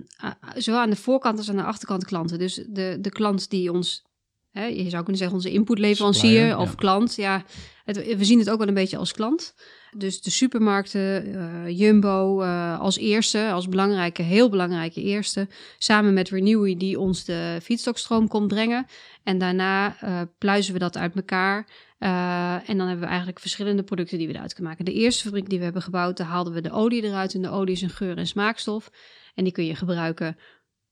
zowel 0.55 0.79
aan 0.79 0.89
de 0.89 0.95
voorkant 0.95 1.37
als 1.37 1.49
aan 1.49 1.55
de 1.55 1.63
achterkant 1.63 2.05
klanten. 2.05 2.39
Dus 2.39 2.63
de, 2.67 2.97
de 3.01 3.09
klant 3.09 3.49
die 3.49 3.71
ons, 3.71 4.05
hè, 4.51 4.65
je 4.65 4.89
zou 4.89 5.03
kunnen 5.03 5.17
zeggen 5.17 5.35
onze 5.35 5.51
inputleverancier 5.51 6.57
of 6.57 6.69
ja. 6.69 6.75
klant. 6.75 7.15
Ja, 7.15 7.43
het, 7.85 8.15
we 8.15 8.25
zien 8.25 8.39
het 8.39 8.49
ook 8.49 8.57
wel 8.57 8.67
een 8.67 8.73
beetje 8.73 8.97
als 8.97 9.11
klant. 9.11 9.55
Dus 9.97 10.21
de 10.21 10.29
supermarkten, 10.29 11.35
eh, 11.35 11.79
Jumbo 11.79 12.41
eh, 12.41 12.79
als 12.79 12.97
eerste, 12.97 13.51
als 13.51 13.69
belangrijke, 13.69 14.21
heel 14.21 14.49
belangrijke 14.49 15.01
eerste. 15.01 15.47
Samen 15.77 16.13
met 16.13 16.29
Renewy 16.29 16.77
die 16.77 16.99
ons 16.99 17.25
de 17.25 17.59
feedstockstroom 17.63 18.27
komt 18.27 18.47
brengen. 18.47 18.85
En 19.23 19.37
daarna 19.37 19.95
pluizen 20.37 20.73
we 20.73 20.79
dat 20.79 20.97
uit 20.97 21.15
elkaar. 21.15 21.67
Eh, 21.99 22.69
en 22.69 22.77
dan 22.77 22.87
hebben 22.87 22.99
we 22.99 23.05
eigenlijk 23.05 23.39
verschillende 23.39 23.83
producten 23.83 24.17
die 24.17 24.27
we 24.27 24.33
eruit 24.33 24.53
kunnen 24.53 24.71
maken. 24.71 24.85
De 24.85 24.93
eerste 24.93 25.23
fabriek 25.23 25.49
die 25.49 25.57
we 25.57 25.63
hebben 25.63 25.81
gebouwd, 25.81 26.17
daar 26.17 26.27
haalden 26.27 26.53
we 26.53 26.61
de 26.61 26.71
olie 26.71 27.03
eruit. 27.03 27.33
En 27.33 27.41
de 27.41 27.49
olie 27.49 27.73
is 27.73 27.81
een 27.81 27.89
geur- 27.89 28.17
en 28.17 28.27
smaakstof. 28.27 28.89
En 29.33 29.43
die 29.43 29.53
kun 29.53 29.65
je 29.65 29.75
gebruiken 29.75 30.37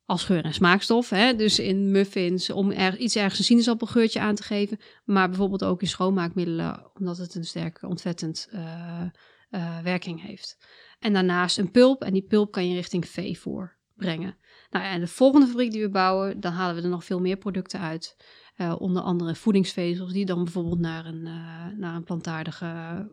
als 0.06 0.24
geur- 0.24 0.44
en 0.44 0.54
smaakstof. 0.54 1.10
Hè? 1.10 1.36
Dus 1.36 1.60
in 1.60 1.92
muffins, 1.92 2.50
om 2.50 2.72
er, 2.72 2.98
iets 2.98 3.16
ergens 3.16 3.40
een 3.40 3.46
sinaasappelgeurtje 3.46 4.20
aan 4.20 4.36
te 4.36 4.44
geven. 4.44 4.80
Maar 5.06 5.28
bijvoorbeeld 5.28 5.64
ook 5.64 5.82
in 5.82 5.88
schoonmaakmiddelen, 5.88 6.92
omdat 6.94 7.18
het 7.18 7.36
een 7.36 7.46
sterke 7.46 7.88
ontvettend 7.88 8.48
eh, 8.52 9.02
eh, 9.50 9.80
werking 9.80 10.22
heeft. 10.22 10.58
En 11.00 11.14
daarnaast 11.14 11.58
een 11.58 11.72
pulp. 11.72 12.04
En 12.04 12.14
die 12.14 12.26
pulp 12.28 12.52
kan 12.52 12.70
je 12.70 12.76
richting 12.76 13.08
veevoer 13.08 13.78
brengen. 13.96 14.38
Nou 14.70 14.86
en 14.86 15.00
de 15.00 15.08
volgende 15.08 15.48
fabriek 15.48 15.72
die 15.72 15.82
we 15.82 15.90
bouwen, 15.90 16.40
dan 16.40 16.52
halen 16.52 16.76
we 16.76 16.82
er 16.82 16.90
nog 16.90 17.04
veel 17.04 17.20
meer 17.20 17.38
producten 17.38 17.80
uit. 17.80 18.16
Eh, 18.58 18.76
onder 18.80 19.02
andere 19.02 19.36
voedingsvezels, 19.36 20.12
die 20.12 20.26
dan 20.26 20.44
bijvoorbeeld 20.44 20.80
naar 20.80 21.06
een, 21.06 21.28
eh, 21.28 21.66
naar 21.78 21.96
een 21.96 22.04
plantaardige 22.04 22.66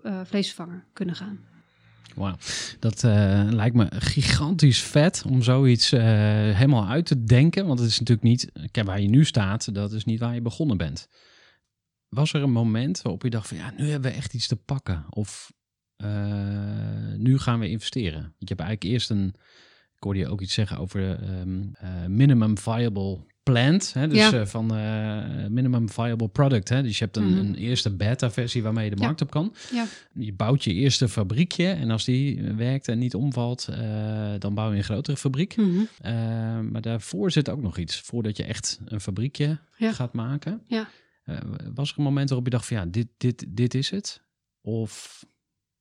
eh, 0.02 0.20
vleesvervanger 0.24 0.84
kunnen 0.92 1.14
gaan. 1.14 1.38
Wauw, 2.14 2.36
dat 2.78 3.02
lijkt 3.52 3.76
me 3.76 3.86
gigantisch 3.90 4.82
vet 4.82 5.24
om 5.28 5.42
zoiets 5.42 5.90
helemaal 5.90 6.86
uit 6.86 7.06
te 7.06 7.24
denken. 7.24 7.66
Want 7.66 7.78
het 7.78 7.88
is 7.88 7.98
natuurlijk 7.98 8.26
niet, 8.26 8.52
kijk, 8.70 8.86
waar 8.86 9.00
je 9.00 9.08
nu 9.08 9.24
staat, 9.24 9.74
dat 9.74 9.92
is 9.92 10.04
niet 10.04 10.20
waar 10.20 10.34
je 10.34 10.42
begonnen 10.42 10.76
bent. 10.76 11.08
Was 12.08 12.32
er 12.32 12.42
een 12.42 12.52
moment 12.52 13.02
waarop 13.02 13.22
je 13.22 13.30
dacht 13.30 13.48
van 13.48 13.56
ja, 13.56 13.72
nu 13.76 13.90
hebben 13.90 14.10
we 14.10 14.16
echt 14.16 14.34
iets 14.34 14.46
te 14.46 14.56
pakken? 14.56 15.04
Of 15.10 15.52
nu 17.16 17.38
gaan 17.38 17.58
we 17.58 17.68
investeren? 17.68 18.34
Je 18.38 18.46
hebt 18.46 18.60
eigenlijk 18.60 18.92
eerst 18.92 19.10
een, 19.10 19.34
ik 19.96 20.02
hoorde 20.02 20.18
je 20.18 20.28
ook 20.28 20.40
iets 20.40 20.54
zeggen 20.54 20.78
over 20.78 21.22
ehm, 21.22 21.62
eh, 21.72 22.06
minimum 22.06 22.58
viable 22.58 23.26
plant. 23.44 23.92
Hè? 23.92 24.08
Dus 24.08 24.18
Ja. 24.18 24.32
eh, 24.32 24.46
van 24.46 24.74
eh, 24.76 25.46
minimum 25.48 25.90
viable 25.90 26.28
product. 26.28 26.68
Hè? 26.68 26.82
Dus 26.82 26.98
je 26.98 27.04
hebt 27.04 27.16
een, 27.16 27.28
Mhm. 27.30 27.38
een 27.38 27.54
eerste 27.54 27.96
beta 27.96 28.30
versie 28.30 28.62
waarmee 28.62 28.84
je 28.84 28.90
de 28.90 29.00
Ja. 29.00 29.04
markt 29.06 29.20
op 29.20 29.30
kan. 29.30 29.54
Ja. 29.72 29.86
Je 30.14 30.32
bouwt 30.32 30.64
je 30.64 30.72
eerste 30.72 31.08
fabriekje 31.08 31.66
en 31.66 31.90
als 31.90 32.04
die 32.04 32.42
eh, 32.42 32.54
werkt 32.54 32.88
en 32.88 32.98
niet 32.98 33.14
omvalt, 33.14 33.68
dan 34.38 34.54
bouw 34.54 34.70
je 34.70 34.76
een 34.76 34.84
grotere 34.84 35.16
fabriek. 35.16 35.56
Mhm. 35.56 36.70
Maar 36.70 36.80
daarvoor 36.80 37.30
zit 37.30 37.48
ook 37.48 37.62
nog 37.62 37.78
iets. 37.78 38.00
Voordat 38.00 38.36
je 38.36 38.44
echt 38.44 38.80
een 38.84 39.00
fabriekje 39.00 39.58
gaat 39.78 40.12
maken. 40.12 40.62
Ja. 40.66 40.88
Was 41.74 41.90
er 41.92 41.98
een 41.98 42.04
moment 42.04 42.28
waarop 42.28 42.46
je 42.46 42.52
dacht 42.52 42.66
van 42.66 42.76
ja, 42.76 42.86
dit, 42.86 43.06
dit, 43.16 43.44
dit 43.48 43.74
is 43.74 43.90
het? 43.90 44.22
Of 44.60 45.24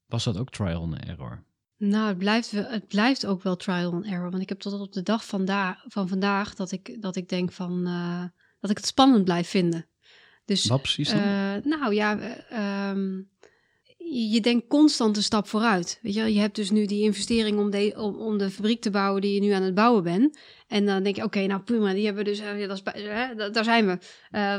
was 0.06 0.24
dat 0.24 0.38
ook 0.38 0.50
trial 0.52 0.82
and 0.82 1.06
error? 1.06 1.44
Nou, 1.90 2.08
het 2.08 2.18
blijft, 2.18 2.52
het 2.52 2.88
blijft 2.88 3.26
ook 3.26 3.44
wel 3.44 3.56
trial 3.56 3.92
and 3.92 4.06
error. 4.06 4.30
Want 4.30 4.42
ik 4.42 4.50
heb 4.50 4.60
tot 4.60 4.80
op 4.80 4.94
de 4.94 5.04
dag 5.04 5.26
van 5.26 6.08
vandaag 6.08 6.56
dat 6.56 6.72
ik, 6.72 7.02
dat 7.02 7.16
ik 7.16 7.30
denk 7.30 7.52
van 7.52 7.86
eh, 7.86 8.24
dat 8.60 8.70
ik 8.70 8.78
het 8.78 8.86
spannend 8.86 9.24
blijf 9.24 9.50
vinden. 9.50 9.88
Dus 10.46 10.66
Wat 10.66 10.82
precies 10.82 11.10
dan? 11.10 11.20
eh, 11.20 11.56
nou 11.64 11.94
ja, 11.94 12.20
eh, 12.20 12.90
ehm, 12.90 13.22
je, 14.32 14.42
denkt 14.42 14.68
constant 14.68 15.18
een 15.18 15.24
stap 15.24 15.48
vooruit. 15.48 16.00
Weet 16.02 16.14
je, 16.14 16.34
je 16.34 16.40
hebt 16.40 16.56
dus 16.56 16.72
nu 16.72 16.86
die 16.86 17.04
investering 17.04 17.60
om, 17.60 17.70
de, 17.70 17.94
om, 17.98 18.16
om 18.16 18.38
de 18.38 18.50
fabriek 18.50 18.82
te 18.82 18.92
bouwen 18.92 19.22
die 19.22 19.34
je 19.34 19.42
nu 19.42 19.52
aan 19.52 19.64
het 19.64 19.76
bouwen 19.76 20.04
bent. 20.04 20.40
En 20.68 20.86
dan 20.86 21.04
denk 21.04 21.16
je, 21.16 21.24
oké, 21.24 21.46
nou 21.46 21.62
prima, 21.62 21.94
die 21.94 22.06
hebben 22.06 22.24
we 22.24 22.30
dus, 22.30 22.40
ja, 22.40 22.68
dat 22.68 22.82
is, 22.96 23.52
daar 23.52 23.64
zijn 23.64 23.86
we. 23.86 23.98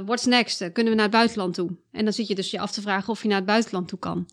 What's 0.05 0.25
next? 0.25 0.73
Kunnen 0.73 0.93
we 0.93 0.99
naar 0.99 1.09
het 1.09 1.17
buitenland 1.17 1.55
toe? 1.55 1.77
En 1.93 2.05
dan 2.05 2.13
zit 2.13 2.27
je 2.27 2.35
dus 2.35 2.51
je 2.51 2.59
af 2.59 2.73
te 2.73 2.81
vragen 2.81 3.09
of 3.09 3.23
je 3.23 3.29
naar 3.29 3.37
het 3.37 3.47
buitenland 3.47 3.89
toe 3.89 3.99
kan. 3.99 4.29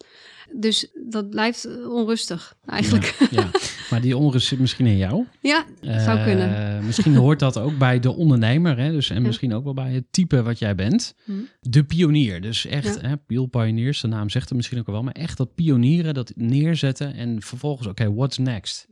Dus 0.55 0.87
dat 1.09 1.29
blijft 1.29 1.65
eh, 1.65 1.93
onrustig 1.93 2.55
eigenlijk. 2.65 3.27
ja, 3.31 3.49
maar 3.89 4.01
die 4.01 4.17
onrust 4.17 4.47
zit 4.47 4.59
misschien 4.59 4.85
in 4.85 4.97
jou. 4.97 5.25
Ja, 5.41 5.65
zou 5.81 6.17
Eh, 6.17 6.23
kunnen. 6.23 6.85
Misschien 6.85 7.15
hoort 7.15 7.39
dat 7.39 7.57
ook 7.57 7.77
bij 7.77 7.99
de 7.99 8.11
ondernemer. 8.11 8.77
Hè? 8.77 8.91
Dus, 8.91 9.09
en 9.09 9.15
Ja. 9.15 9.21
misschien 9.21 9.53
ook 9.53 9.63
wel 9.63 9.73
bij 9.73 9.93
het 9.93 10.05
type 10.11 10.43
wat 10.43 10.59
jij 10.59 10.75
bent. 10.75 11.15
Hm. 11.25 11.31
De 11.59 11.83
pionier. 11.83 12.41
Dus 12.41 12.65
echt, 12.65 12.99
Ja. 13.01 13.07
hè, 13.07 13.17
Peel 13.17 13.45
Pioneers, 13.45 14.01
de 14.01 14.07
naam 14.07 14.29
zegt 14.29 14.47
het 14.49 14.57
misschien 14.57 14.79
ook 14.79 14.85
wel. 14.85 15.03
Maar 15.03 15.13
echt 15.13 15.37
dat 15.37 15.55
pionieren, 15.55 16.13
dat 16.13 16.31
neerzetten. 16.35 17.13
En 17.13 17.41
vervolgens, 17.41 17.87
oké, 17.87 18.13
what's 18.13 18.37
next? 18.37 18.87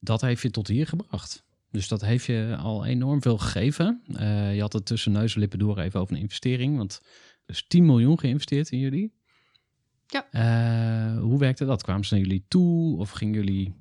Dat 0.00 0.20
heeft 0.20 0.42
je 0.42 0.50
tot 0.50 0.68
hier 0.68 0.86
gebracht. 0.86 1.44
Dus 1.70 1.88
dat 1.88 2.00
heeft 2.00 2.24
je 2.24 2.56
al 2.58 2.84
enorm 2.86 3.22
veel 3.22 3.38
gegeven. 3.38 4.02
Eh, 4.14 4.54
je 4.54 4.60
had 4.60 4.72
het 4.72 4.86
tussen 4.86 5.12
neus 5.12 5.34
en 5.34 5.40
lippen 5.40 5.58
door 5.58 5.78
even 5.78 6.00
over 6.00 6.14
een 6.16 6.20
investering. 6.22 6.76
Want 6.76 7.00
er 7.46 7.54
is 7.54 7.64
10 7.68 7.86
miljoen 7.86 8.18
geïnvesteerd 8.18 8.70
in 8.70 8.78
jullie. 8.78 9.12
Ja. 10.06 10.26
Eh, 10.30 11.20
hoe 11.22 11.38
werkte 11.38 11.64
dat? 11.64 11.82
Kwamen 11.82 12.04
ze 12.04 12.14
naar 12.14 12.22
jullie 12.22 12.44
toe? 12.48 12.98
Of 12.98 13.10
gingen 13.10 13.34
jullie 13.34 13.74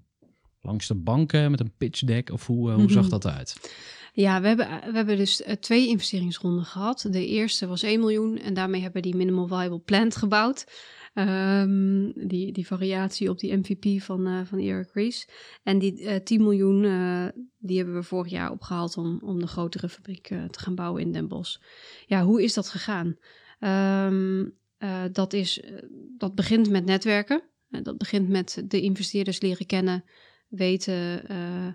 langs 0.61 0.87
de 0.87 0.95
banken 0.95 1.51
met 1.51 1.59
een 1.59 1.73
pitch 1.77 1.99
deck? 1.99 2.29
Of 2.31 2.47
hoe, 2.47 2.69
eh, 2.69 2.75
hoe 2.75 2.91
zag 2.91 3.01
Mhm. 3.01 3.11
dat 3.11 3.25
eruit? 3.25 3.73
Ja, 4.13 4.41
we 4.41 4.47
hebben, 4.47 4.67
we 4.67 4.91
hebben 4.95 5.17
dus 5.17 5.41
eh, 5.41 5.55
twee 5.55 5.87
investeringsronden 5.87 6.65
gehad. 6.65 7.07
De 7.11 7.27
eerste 7.27 7.67
was 7.67 7.81
1 7.83 7.99
miljoen 7.99 8.37
en 8.37 8.53
daarmee 8.53 8.81
hebben 8.81 9.01
we 9.01 9.07
die 9.09 9.17
Minimal 9.17 9.47
Viable 9.47 9.79
Plant 9.79 10.15
gebouwd. 10.15 10.65
Ehm, 11.13 12.11
die, 12.27 12.51
die 12.51 12.67
variatie 12.67 13.29
op 13.29 13.39
die 13.39 13.55
MVP 13.57 14.01
van, 14.01 14.27
eh 14.27 14.39
van 14.43 14.59
Eric 14.59 14.89
Ries. 14.93 15.27
En 15.63 15.79
die 15.79 15.99
eh 16.05 16.23
10 16.23 16.41
miljoen, 16.43 16.83
eh, 16.85 17.25
die 17.57 17.77
hebben 17.77 17.95
we 17.95 18.03
vorig 18.03 18.31
jaar 18.31 18.51
opgehaald 18.51 18.97
om, 18.97 19.19
om 19.23 19.39
de 19.39 19.47
grotere 19.47 19.89
fabriek 19.89 20.29
eh, 20.29 20.43
te 20.43 20.59
gaan 20.59 20.75
bouwen 20.75 21.01
in 21.01 21.11
Den 21.11 21.27
Bosch. 21.27 21.57
Ja, 22.05 22.23
hoe 22.23 22.43
is 22.43 22.53
dat 22.53 22.69
gegaan? 22.69 23.17
Ehm, 23.59 24.45
eh, 24.77 25.03
dat, 25.11 25.33
is, 25.33 25.61
eh, 25.61 25.71
dat 26.17 26.35
begint 26.35 26.69
met 26.69 26.85
netwerken. 26.85 27.43
Eh, 27.69 27.83
dat 27.83 27.97
begint 27.97 28.29
met 28.29 28.63
de 28.65 28.81
investeerders 28.81 29.41
leren 29.41 29.65
kennen, 29.65 30.03
weten... 30.47 31.27
eh, 31.27 31.67
eh, 31.67 31.73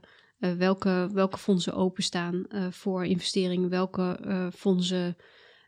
welke, 0.56 1.08
welke 1.12 1.38
fondsen 1.38 1.74
openstaan 1.74 2.46
voor 2.70 3.04
investeringen, 3.04 3.68
welke 3.68 4.18
fondsen 4.56 5.16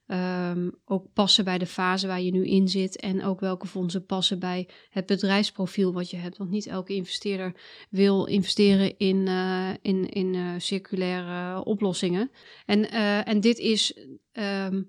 ehm, 0.06 0.70
ook 0.84 1.12
passen 1.12 1.44
bij 1.44 1.58
de 1.58 1.66
fase 1.66 2.06
waar 2.06 2.20
je 2.20 2.30
nu 2.30 2.46
in 2.46 2.68
zit. 2.68 3.00
En 3.00 3.24
ook 3.24 3.40
welke 3.40 3.66
fondsen 3.66 4.06
passen 4.06 4.38
bij 4.38 4.68
het 4.90 5.06
bedrijfsprofiel 5.06 5.92
wat 5.92 6.10
je 6.10 6.16
hebt. 6.16 6.36
Want 6.36 6.50
niet 6.50 6.66
elke 6.66 6.94
investeerder 6.94 7.54
wil 7.90 8.24
investeren 8.24 8.98
in, 8.98 9.26
in, 9.82 10.08
in 10.08 10.60
circulaire 10.60 11.64
oplossingen. 11.64 12.30
En, 12.66 12.90
en 13.24 13.40
dit 13.40 13.58
is. 13.58 13.98
ehm, 14.32 14.82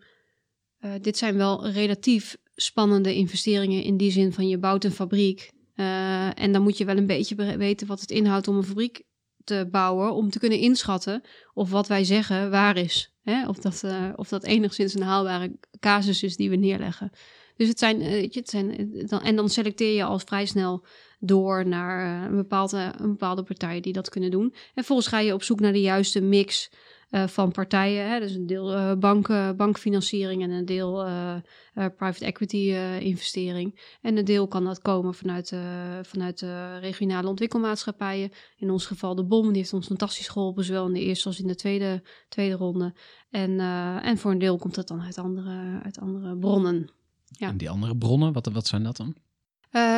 eh, 0.84 0.92
dit 1.02 1.18
zijn 1.18 1.38
wel 1.38 1.68
relatief 1.68 2.38
spannende 2.56 3.16
investeringen 3.16 3.84
in 3.84 3.98
die 3.98 4.12
zin 4.12 4.34
van 4.34 4.48
je 4.48 4.58
bouwt 4.58 4.84
een 4.84 4.92
fabriek. 4.92 5.52
eh, 5.76 6.40
en 6.40 6.52
dan 6.52 6.62
moet 6.62 6.78
je 6.78 6.86
wel 6.86 6.98
een 6.98 7.08
beetje 7.08 7.36
be- 7.36 7.58
weten 7.58 7.88
wat 7.88 8.02
het 8.02 8.12
inhoudt 8.12 8.48
om 8.48 8.56
een 8.56 8.64
fabriek 8.64 9.02
te 9.44 9.68
bouwen. 9.72 10.14
Om 10.14 10.30
te 10.30 10.40
kunnen 10.40 10.60
inschatten 10.60 11.22
of 11.54 11.70
wat 11.70 11.88
wij 11.88 12.04
zeggen 12.04 12.50
waar 12.52 12.78
is. 12.78 13.14
Hè? 13.24 13.48
Of, 13.48 13.58
dat, 13.58 13.84
eh, 13.84 14.10
of 14.16 14.28
dat 14.28 14.44
enigszins 14.44 14.94
een 14.94 15.02
haalbare 15.02 15.58
casus 15.80 16.24
is 16.24 16.36
die 16.36 16.50
we 16.50 16.56
neerleggen. 16.56 17.12
Dus 17.56 17.68
het 17.68 17.80
zijn, 17.80 18.02
eh, 18.02 18.10
weet 18.10 18.34
je, 18.34 18.40
het 18.40 18.50
zijn 18.50 18.94
en 19.24 19.36
dan 19.36 19.50
selecteer 19.50 19.96
je 19.96 20.04
al 20.04 20.20
vrij 20.20 20.46
snel 20.46 20.86
door 21.20 21.68
naar 21.68 22.26
een, 22.30 22.36
bepaalde, 22.36 22.94
een 22.98 23.10
bepaalde 23.10 23.44
partij 23.44 23.80
die 23.80 23.94
dat 23.94 24.10
kunnen 24.10 24.32
doen. 24.32 24.54
En 24.74 24.84
volgens 24.84 25.08
ga 25.08 25.20
je 25.20 25.34
op 25.34 25.44
zoek 25.44 25.60
naar 25.60 25.74
de 25.74 25.82
juiste 25.82 26.22
mix 26.22 26.70
eh, 27.14 27.28
van 27.28 27.52
partijen. 27.52 28.10
Hè? 28.10 28.20
Dus 28.20 28.36
een 28.36 28.48
deel 28.48 28.98
banken, 28.98 29.58
bankfinanciering 29.58 30.44
en 30.44 30.50
een 30.50 30.66
deel 30.66 31.06
eh, 31.06 31.36
private 31.74 32.26
equity 32.26 32.74
investering. 33.00 33.98
En 34.02 34.18
een 34.18 34.26
deel 34.26 34.48
kan 34.48 34.64
dat 34.64 34.82
komen 34.82 35.14
vanuit, 35.14 35.56
vanuit 36.02 36.40
de 36.40 36.78
regionale 36.78 37.28
ontwikkelmaatschappijen. 37.28 38.32
In 38.58 38.70
ons 38.70 38.86
geval 38.86 39.16
de 39.16 39.24
BOM, 39.24 39.48
die 39.48 39.58
heeft 39.58 39.74
ons 39.74 39.88
fantastisch 39.88 40.28
geholpen, 40.28 40.64
zowel 40.64 40.88
in 40.88 40.94
de 40.94 41.00
eerste 41.00 41.28
als 41.28 41.40
in 41.40 41.48
de 41.48 41.56
tweede, 41.56 42.04
tweede 42.30 42.56
ronde. 42.56 42.94
En, 43.30 43.60
en 44.04 44.18
voor 44.18 44.32
een 44.32 44.40
deel 44.40 44.58
komt 44.58 44.76
dat 44.76 44.88
dan 44.88 45.02
uit 45.02 45.18
andere, 45.18 45.80
uit 45.84 46.00
andere 46.00 46.38
bronnen. 46.38 46.90
Ja. 47.26 47.48
En 47.48 47.58
die 47.58 47.70
andere 47.70 47.98
bronnen, 47.98 48.34
wat, 48.34 48.46
wat 48.46 48.68
zijn 48.68 48.84
dat 48.84 48.98
dan? 48.98 49.16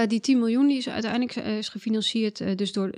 Die 0.08 0.20
10 0.20 0.40
miljoen 0.40 0.68
die 0.68 0.78
is 0.78 0.90
uiteindelijk 0.90 1.36
is 1.36 1.70
gefinancierd 1.70 2.58
dus 2.58 2.74
door, 2.74 2.92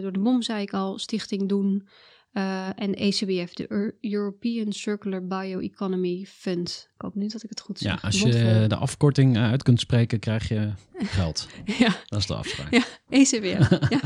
door 0.00 0.12
de 0.12 0.20
BOM, 0.22 0.42
zei 0.42 0.62
ik 0.62 0.72
al, 0.72 0.98
Stichting 0.98 1.48
Doen 1.48 1.88
eh, 2.34 2.68
en 2.76 2.94
ECBF, 2.94 3.52
de 3.54 3.66
Eur- 3.72 3.94
European 4.00 4.72
Circular 4.72 5.26
Bioeconomy 5.26 6.24
Fund. 6.28 6.88
Ik 6.94 7.00
hoop 7.02 7.14
niet 7.14 7.32
dat 7.32 7.42
ik 7.42 7.48
het 7.50 7.60
goed 7.60 7.78
zeg. 7.78 7.92
Ja, 7.92 7.98
als 8.02 8.20
je 8.20 8.64
de 8.68 8.76
afkorting 8.76 9.36
eh, 9.36 9.42
uit 9.42 9.62
kunt 9.62 9.80
spreken, 9.80 10.18
krijg 10.18 10.48
je 10.48 10.70
geld. 11.18 11.48
ja, 11.78 11.94
Dat 12.06 12.18
is 12.20 12.26
de 12.26 12.34
afspraak. 12.34 12.70
Ja. 12.74 12.82
ECBF. 13.08 13.68
ja. 13.96 14.00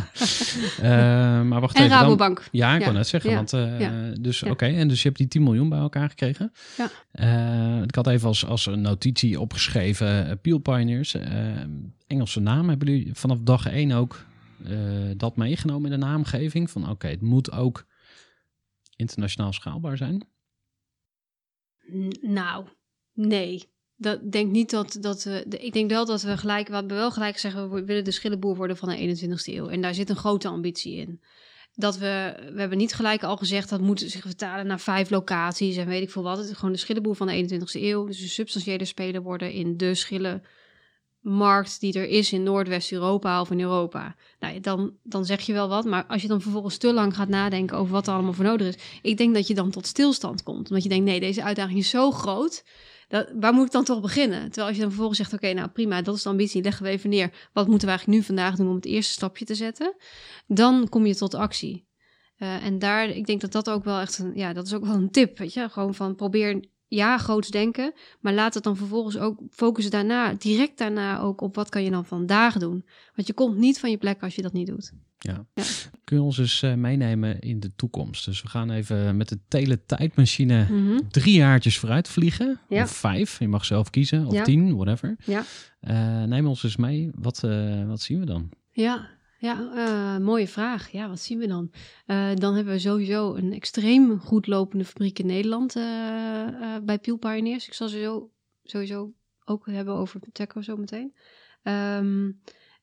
Eh, 0.82 1.42
maar 1.46 1.60
wacht 1.60 1.76
En 1.76 1.82
even. 1.82 1.96
dan- 1.96 2.02
Rabobank. 2.04 2.48
Ja, 2.50 2.72
ik 2.74 2.78
Ja. 2.78 2.84
wou 2.84 2.96
net 2.96 3.06
zeggen. 3.08 3.30
Ja. 3.30 3.36
Want. 3.36 3.50
Dus 4.22 4.42
oké, 4.42 4.66
en 4.66 4.88
dus 4.88 4.98
je 5.02 5.06
hebt 5.06 5.18
die 5.20 5.28
10 5.28 5.42
miljoen 5.42 5.68
bij 5.68 5.78
elkaar 5.78 6.08
gekregen. 6.08 6.52
Ja. 7.12 7.82
Ik 7.82 7.94
had 7.94 8.06
even 8.06 8.28
als, 8.28 8.46
als 8.46 8.66
een 8.66 8.80
notitie 8.80 9.40
opgeschreven, 9.40 10.38
Peel 10.42 10.58
Pioneers. 10.58 11.16
Engelse 12.06 12.40
naam. 12.40 12.68
Hebben 12.68 12.88
jullie 12.88 13.10
vanaf 13.14 13.38
dag 13.40 13.66
één 13.66 13.92
ook 13.92 14.24
dat 15.16 15.36
meegenomen 15.36 15.92
in 15.92 16.00
de 16.00 16.06
naamgeving? 16.06 16.70
Van 16.70 16.90
oké, 16.90 17.06
het 17.08 17.20
moet 17.22 17.52
ook 17.52 17.84
internationaal 18.98 19.52
schaalbaar 19.52 19.96
zijn. 19.96 20.28
Nou, 22.20 22.66
nee. 23.12 23.76
Dat 23.96 24.32
denk 24.32 24.50
niet 24.50 24.70
dat, 24.70 24.96
dat 25.00 25.24
we. 25.24 25.44
ik 25.48 25.72
denk 25.72 25.90
wel 25.90 26.04
dat 26.04 26.22
we 26.22 26.36
gelijk. 26.36 26.68
Wat 26.68 26.84
we 26.84 26.94
wel 26.94 27.10
gelijk 27.10 27.38
zeggen, 27.38 27.70
we 27.70 27.84
willen 27.84 28.04
de 28.04 28.10
schillenboer 28.10 28.56
worden 28.56 28.76
van 28.76 28.88
de 28.88 29.16
21ste 29.16 29.54
eeuw. 29.54 29.68
En 29.68 29.80
daar 29.80 29.94
zit 29.94 30.10
een 30.10 30.16
grote 30.16 30.48
ambitie 30.48 30.96
in. 30.96 31.20
Dat 31.74 31.98
we. 31.98 32.34
We 32.52 32.60
hebben 32.60 32.78
niet 32.78 32.94
gelijk 32.94 33.22
al 33.22 33.36
gezegd 33.36 33.68
dat 33.68 33.80
moet 33.80 34.00
zich 34.00 34.22
vertalen 34.22 34.66
naar 34.66 34.80
vijf 34.80 35.10
locaties 35.10 35.76
en 35.76 35.86
weet 35.86 36.02
ik 36.02 36.10
veel 36.10 36.22
wat. 36.22 36.38
Het 36.38 36.48
is 36.48 36.56
gewoon 36.56 36.72
de 36.72 36.78
schillenboer 36.78 37.16
van 37.16 37.26
de 37.26 37.60
21ste 37.60 37.82
eeuw. 37.82 38.06
Dus 38.06 38.20
een 38.20 38.28
substantiële 38.28 38.84
speler 38.84 39.22
worden 39.22 39.52
in 39.52 39.76
de 39.76 39.94
schillenmarkt 41.28 41.80
die 41.80 41.92
er 41.92 42.08
is 42.08 42.32
in 42.32 42.42
Noordwest-Europa 42.42 43.40
of 43.40 43.50
in 43.50 43.60
Europa. 43.60 44.14
Nou, 44.40 44.60
dan, 44.60 44.92
dan 45.02 45.24
zeg 45.24 45.40
je 45.40 45.52
wel 45.52 45.68
wat. 45.68 45.84
Maar 45.84 46.04
als 46.06 46.22
je 46.22 46.28
dan 46.28 46.40
vervolgens 46.40 46.76
te 46.76 46.92
lang 46.92 47.14
gaat 47.14 47.28
nadenken 47.28 47.76
over 47.76 47.92
wat 47.92 48.06
er 48.06 48.12
allemaal 48.12 48.32
voor 48.32 48.44
nodig 48.44 48.66
is. 48.66 48.82
Ik 49.02 49.16
denk 49.16 49.34
dat 49.34 49.46
je 49.46 49.54
dan 49.54 49.70
tot 49.70 49.86
stilstand 49.86 50.42
komt. 50.42 50.68
Omdat 50.68 50.82
je 50.82 50.88
denkt, 50.88 51.04
nee, 51.04 51.20
deze 51.20 51.42
uitdaging 51.42 51.78
is 51.78 51.90
zo 51.90 52.10
groot. 52.10 52.64
Dat, 53.08 53.28
waar 53.40 53.52
moet 53.52 53.66
ik 53.66 53.72
dan 53.72 53.84
toch 53.84 54.00
beginnen? 54.00 54.42
Terwijl 54.42 54.66
als 54.66 54.74
je 54.74 54.80
dan 54.80 54.90
vervolgens 54.90 55.18
zegt, 55.18 55.32
oké, 55.32 55.52
nou 55.52 55.68
prima, 55.68 56.02
dat 56.02 56.16
is 56.16 56.22
de 56.22 56.28
ambitie, 56.28 56.62
leggen 56.62 56.84
we 56.84 56.90
even 56.90 57.10
neer. 57.10 57.48
Wat 57.52 57.68
moeten 57.68 57.88
we 57.88 57.94
eigenlijk 57.94 58.20
nu 58.20 58.26
vandaag 58.26 58.56
doen 58.56 58.68
om 58.68 58.74
het 58.74 58.84
eerste 58.84 59.12
stapje 59.12 59.44
te 59.44 59.54
zetten? 59.54 59.96
Dan 60.46 60.88
kom 60.88 61.06
je 61.06 61.16
tot 61.16 61.34
actie. 61.34 61.86
Eh, 62.36 62.64
en 62.64 62.78
daar, 62.78 63.08
ik 63.08 63.26
denk 63.26 63.40
dat 63.40 63.52
dat 63.52 63.70
ook 63.70 63.84
wel 63.84 64.00
echt 64.00 64.18
een, 64.18 64.32
ja, 64.34 64.52
dat 64.52 64.66
is 64.66 64.74
ook 64.74 64.84
wel 64.84 64.94
een 64.94 65.10
tip, 65.10 65.38
weet 65.38 65.52
je. 65.52 65.68
Gewoon 65.68 65.94
van 65.94 66.14
probeer, 66.14 66.64
ja, 66.88 67.18
groots 67.18 67.48
denken, 67.50 67.92
maar 68.20 68.32
laat 68.32 68.54
het 68.54 68.62
dan 68.62 68.76
vervolgens 68.76 69.18
ook 69.18 69.40
focussen 69.50 69.92
daarna, 69.92 70.34
direct 70.34 70.78
daarna 70.78 71.20
ook 71.20 71.40
op 71.40 71.54
wat 71.54 71.68
kan 71.68 71.82
je 71.84 71.90
dan 71.90 72.04
vandaag 72.04 72.58
doen. 72.58 72.84
Want 73.14 73.26
je 73.26 73.32
komt 73.34 73.56
niet 73.56 73.78
van 73.80 73.90
je 73.90 73.96
plek 73.98 74.22
als 74.22 74.34
je 74.34 74.42
dat 74.42 74.52
niet 74.52 74.66
doet. 74.66 74.92
Ja. 75.18 75.46
Ja. 75.54 75.62
Kun 76.04 76.16
je 76.16 76.22
ons 76.22 76.38
eens 76.38 76.62
eh, 76.62 76.74
meenemen 76.74 77.38
in 77.40 77.60
de 77.60 77.72
toekomst? 77.76 78.24
Dus 78.24 78.42
we 78.42 78.48
gaan 78.48 78.70
even 78.70 79.16
met 79.16 79.28
de 79.28 79.38
teletijdmachine 79.48 80.66
Mhm. 80.70 80.98
drie 81.10 81.34
jaartjes 81.34 81.78
vooruit 81.78 82.08
vliegen. 82.08 82.58
Ja. 82.68 82.82
Of 82.82 82.90
vijf, 82.90 83.38
je 83.38 83.48
mag 83.48 83.64
zelf 83.64 83.90
kiezen. 83.90 84.26
Of 84.26 84.32
Ja. 84.32 84.42
tien, 84.44 84.74
whatever. 84.76 85.16
Ja. 85.24 85.42
Eh, 85.80 86.22
neem 86.22 86.46
ons 86.46 86.62
eens 86.64 86.76
mee. 86.76 87.10
Wat, 87.14 87.44
eh, 87.44 87.86
wat 87.86 88.00
zien 88.00 88.20
we 88.20 88.26
dan? 88.26 88.48
Ja, 88.70 89.08
ja 89.38 89.72
eh, 89.74 90.24
mooie 90.24 90.48
vraag. 90.48 90.88
Ja, 90.90 91.08
wat 91.08 91.20
zien 91.20 91.38
we 91.38 91.46
dan? 91.46 91.70
Eh, 92.06 92.34
dan 92.34 92.54
hebben 92.54 92.72
we 92.72 92.78
sowieso 92.78 93.34
een 93.34 93.52
extreem 93.52 94.18
goed 94.20 94.46
lopende 94.46 94.84
fabriek 94.84 95.18
in 95.18 95.26
Nederland 95.26 95.76
eh, 95.76 96.76
bij 96.82 96.98
Peel 96.98 97.16
Pioneers. 97.16 97.66
Ik 97.66 97.74
zal 97.74 97.88
zo, 97.88 98.30
sowieso 98.62 99.12
ook 99.44 99.66
hebben 99.66 99.94
over 99.94 100.20
Teco 100.32 100.62
zo 100.62 100.76
meteen. 100.76 101.14
Ehm, 101.62 102.30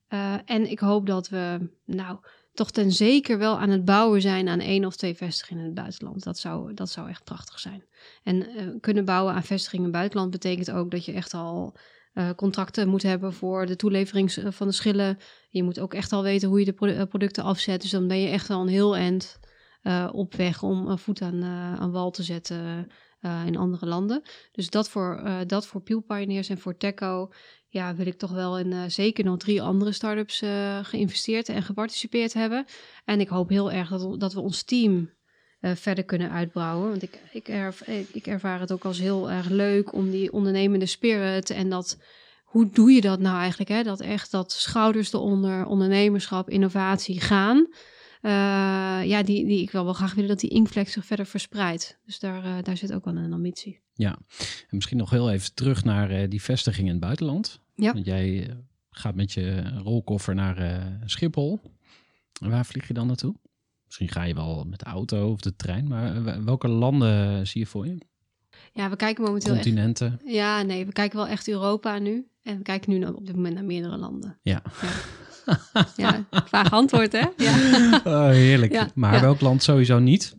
eh, 0.07 0.37
en 0.45 0.69
ik 0.69 0.79
hoop 0.79 1.05
dat 1.05 1.29
we, 1.29 1.69
nou, 1.85 2.19
toch 2.53 2.71
ten 2.71 2.91
zeker 2.91 3.37
wel 3.37 3.59
aan 3.59 3.69
het 3.69 3.85
bouwen 3.85 4.21
zijn 4.21 4.47
aan 4.47 4.59
één 4.59 4.85
of 4.85 4.95
twee 4.95 5.15
vestigingen 5.15 5.61
in 5.61 5.69
het 5.69 5.79
buitenland. 5.79 6.23
Dat 6.23 6.37
zou, 6.37 6.73
dat 6.73 6.89
zou 6.89 7.09
echt 7.09 7.23
prachtig 7.23 7.59
zijn. 7.59 7.83
En 8.23 8.79
kunnen 8.79 9.05
bouwen 9.05 9.33
aan 9.33 9.43
vestigingen 9.43 9.85
in 9.85 9.91
het 9.91 9.99
buitenland 9.99 10.31
betekent 10.31 10.71
ook 10.71 10.91
dat 10.91 11.05
je 11.05 11.11
echt 11.11 11.33
al 11.33 11.75
eh, 12.15 12.29
contracten 12.35 12.87
moet 12.87 13.03
hebben 13.03 13.33
voor 13.33 13.65
de 13.65 13.75
toelevering 13.75 14.31
s- 14.31 14.39
van 14.47 14.67
de 14.67 14.73
schillen. 14.73 15.17
Je 15.49 15.63
moet 15.63 15.79
ook 15.79 15.93
echt 15.93 16.11
al 16.11 16.23
weten 16.23 16.49
hoe 16.49 16.59
je 16.59 16.65
de 16.65 16.93
eh, 16.95 17.03
producten 17.09 17.43
afzet. 17.43 17.81
Dus 17.81 17.89
dan 17.91 18.07
ben 18.07 18.19
je 18.19 18.27
echt 18.27 18.49
al 18.49 18.61
een 18.61 18.67
heel 18.67 18.95
eind 18.95 19.39
eh, 19.81 20.09
op 20.11 20.35
weg 20.35 20.63
om 20.63 20.87
een 20.87 20.97
voet 20.97 21.21
aan, 21.21 21.41
eh, 21.41 21.73
aan 21.75 21.91
wal 21.91 22.11
te 22.11 22.23
zetten 22.23 22.87
eh, 23.19 23.41
in 23.45 23.57
andere 23.57 23.85
landen. 23.85 24.21
Dus 24.51 24.69
dat 24.69 24.89
voor, 24.89 25.15
eh 25.25 25.37
dat 25.47 25.67
voor 25.67 25.81
Peel 25.81 26.01
Pioneers 26.01 26.49
en 26.49 26.57
voor 26.57 26.77
Teco 26.77 27.29
ja, 27.69 27.95
wil 27.95 28.05
ik 28.07 28.17
toch 28.17 28.31
wel 28.31 28.59
in 28.59 28.73
eh, 28.73 28.83
zeker 28.87 29.23
nog 29.23 29.37
drie 29.37 29.61
andere 29.61 29.91
start-ups 29.91 30.41
eh, 30.41 30.79
geïnvesteerd 30.83 31.49
en 31.49 31.63
geparticipeerd 31.63 32.33
hebben. 32.33 32.65
En 33.05 33.19
ik 33.19 33.27
hoop 33.27 33.49
heel 33.49 33.71
erg 33.71 33.89
dat, 33.89 34.19
dat 34.19 34.33
we 34.33 34.39
ons 34.41 34.63
team 34.63 34.97
eh, 34.99 35.24
verder 35.75 36.03
kunnen 36.03 36.31
uitbouwen. 36.31 36.89
Want 36.89 37.03
ik, 37.03 37.19
ik, 37.31 37.47
erv- 37.47 37.87
ik, 38.13 38.27
ervaar 38.27 38.59
het 38.59 38.71
ook 38.71 38.85
als 38.85 38.99
heel 38.99 39.31
erg 39.31 39.49
leuk 39.49 39.93
om 39.93 40.09
die 40.09 40.33
ondernemende 40.33 40.85
spirit 40.85 41.49
en 41.49 41.69
dat. 41.69 41.97
Hoe 42.43 42.69
doe 42.69 42.91
je 42.91 43.01
dat 43.01 43.19
nou 43.19 43.37
eigenlijk? 43.39 43.69
Hè? 43.69 43.83
Dat 43.83 44.01
echt 44.01 44.31
dat 44.31 44.51
schouders 44.51 45.13
eronder, 45.13 45.65
ondernemerschap, 45.65 46.49
innovatie 46.49 47.21
gaan. 47.21 47.67
Eh, 48.21 48.31
ja, 49.03 49.23
die, 49.23 49.45
die, 49.45 49.61
ik 49.61 49.71
wil 49.71 49.83
wel 49.83 49.93
graag 49.93 50.13
willen 50.13 50.29
dat 50.29 50.39
die 50.39 50.49
inkvlek 50.49 50.89
zich 50.89 51.05
verder 51.05 51.25
verspreidt. 51.25 51.99
Dus 52.05 52.19
daar, 52.19 52.43
eh, 52.43 52.63
daar 52.63 52.77
zit 52.77 52.93
ook 52.93 53.05
wel 53.05 53.15
een 53.15 53.33
ambitie. 53.33 53.79
Ja, 53.93 54.17
en 54.39 54.75
misschien 54.75 54.97
nog 54.97 55.09
heel 55.09 55.31
even 55.31 55.53
terug 55.53 55.83
naar 55.83 56.09
eh, 56.09 56.29
die 56.29 56.41
vestiging 56.41 56.85
in 56.85 56.91
het 56.93 57.01
buitenland. 57.01 57.59
Ja. 57.75 57.93
Want 57.93 58.05
jij 58.05 58.47
eh, 58.49 58.55
gaat 58.89 59.15
met 59.15 59.31
je 59.31 59.61
rolkoffer 59.83 60.35
naar 60.35 60.57
eh, 60.57 60.85
Schiphol. 61.05 61.59
En 62.41 62.49
waar 62.49 62.65
vlieg 62.65 62.87
je 62.87 62.93
dan 62.93 63.07
naartoe? 63.07 63.35
Misschien 63.97 64.21
ga 64.21 64.27
je 64.27 64.33
wel 64.33 64.65
met 64.69 64.79
de 64.79 64.85
auto 64.85 65.31
of 65.31 65.39
de 65.39 65.55
trein, 65.55 65.87
maar 65.87 66.15
eh, 66.15 66.37
welke 66.43 66.67
landen 66.67 67.47
zie 67.47 67.61
je 67.61 67.67
voor 67.67 67.87
je? 67.87 67.97
Ja, 68.73 68.89
we 68.89 68.95
kijken 68.95 69.23
momenteel 69.23 69.53
echt 69.53 69.63
Continenten? 69.63 70.19
Ja, 70.25 70.61
nee, 70.61 70.85
we 70.85 70.91
kijken 70.91 71.17
wel 71.17 71.27
echt 71.27 71.47
Europa 71.47 71.99
nu. 71.99 72.27
En 72.43 72.57
we 72.57 72.63
kijken 72.63 72.91
nu 72.91 73.05
op 73.05 73.25
dit 73.25 73.35
moment 73.35 73.53
naar 73.53 73.63
meerdere 73.63 73.97
landen. 73.97 74.39
Ja. 74.41 74.61
Ja, 74.81 75.83
ja 76.03 76.25
vaag 76.45 76.71
antwoord, 76.71 77.11
hè? 77.11 77.25
Ja. 77.37 78.01
Oh, 78.03 78.29
heerlijk. 78.29 78.71
Ja, 78.71 78.89
maar 78.95 79.21
welk 79.21 79.41
land 79.41 79.63
sowieso 79.63 79.99
niet? 79.99 80.35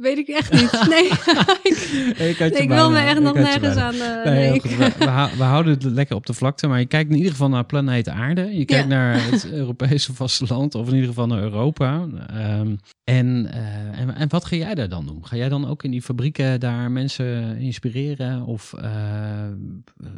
Weet 0.00 0.18
ik 0.18 0.28
echt 0.28 0.52
niet. 0.52 0.86
Nee, 0.88 1.08
ik, 2.30 2.38
je 2.38 2.50
ik 2.62 2.68
wil 2.68 2.90
me 2.90 2.98
echt 2.98 3.20
nog 3.20 3.34
nergens 3.34 3.76
aan... 3.76 3.94
eh, 3.94 4.24
Nee, 4.24 4.50
nee. 4.50 4.60
We, 4.62 4.92
we, 4.98 5.04
hou- 5.04 5.36
we 5.36 5.42
houden 5.42 5.72
het 5.72 5.82
lekker 5.84 6.16
op 6.16 6.26
de 6.26 6.32
vlakte, 6.32 6.66
maar 6.66 6.78
je 6.78 6.86
kijkt 6.86 7.10
in 7.10 7.16
ieder 7.16 7.30
geval 7.30 7.48
naar 7.48 7.64
planeet 7.64 8.08
Aarde. 8.08 8.42
Je 8.58 8.64
kijkt 8.64 8.88
Ja. 8.88 8.88
naar 8.96 9.30
het 9.30 9.50
Europese 9.52 10.14
vasteland, 10.22 10.74
of 10.74 10.86
in 10.88 10.92
ieder 10.94 11.08
geval 11.08 11.26
naar 11.26 11.42
Europa. 11.42 12.06
Ehm, 12.28 12.76
en, 13.04 13.48
eh, 13.52 14.00
en, 14.00 14.14
en 14.14 14.28
wat 14.28 14.44
ga 14.44 14.56
jij 14.56 14.74
daar 14.74 14.88
dan 14.88 15.06
doen? 15.06 15.26
Ga 15.26 15.36
jij 15.36 15.48
dan 15.48 15.68
ook 15.68 15.82
in 15.84 15.90
die 15.90 16.02
fabrieken 16.02 16.60
daar 16.60 16.90
mensen 16.90 17.56
inspireren 17.58 18.44
of 18.46 18.72
eh, 18.72 18.90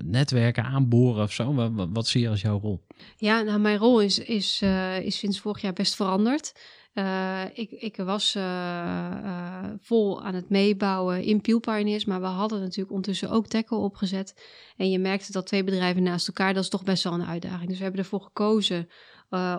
netwerken 0.04 0.64
aanboren 0.64 1.22
of 1.22 1.32
zo? 1.32 1.54
Wat, 1.54 1.70
wat, 1.92 2.06
zie 2.06 2.20
je 2.20 2.28
als 2.28 2.40
jouw 2.40 2.60
rol? 2.60 2.84
Ja, 3.16 3.42
nou, 3.42 3.58
mijn 3.60 3.78
rol 3.78 4.00
is, 4.00 4.18
is, 4.18 4.62
is 5.02 5.18
sinds 5.18 5.40
vorig 5.40 5.60
jaar 5.62 5.72
best 5.72 5.94
veranderd. 5.94 6.52
Uh, 6.98 7.42
ik, 7.52 7.70
ik 7.70 7.96
was 7.96 8.36
uh, 8.36 8.42
uh, 8.42 9.64
vol 9.80 10.24
aan 10.24 10.34
het 10.34 10.48
meebouwen 10.48 11.22
in 11.22 11.40
Peel 11.40 11.60
Pioneers, 11.60 12.04
maar 12.04 12.20
we 12.20 12.26
hadden 12.26 12.60
natuurlijk 12.60 12.90
ondertussen 12.90 13.30
ook 13.30 13.46
Tackle 13.46 13.76
opgezet. 13.76 14.46
En 14.76 14.90
je 14.90 14.98
merkte 14.98 15.32
dat 15.32 15.46
twee 15.46 15.64
bedrijven 15.64 16.02
naast 16.02 16.26
elkaar, 16.26 16.54
dat 16.54 16.62
is 16.62 16.68
toch 16.68 16.82
best 16.82 17.04
wel 17.04 17.12
een 17.12 17.26
uitdaging. 17.26 17.68
Dus 17.68 17.76
we 17.76 17.82
hebben 17.82 18.00
ervoor 18.00 18.20
gekozen 18.20 18.88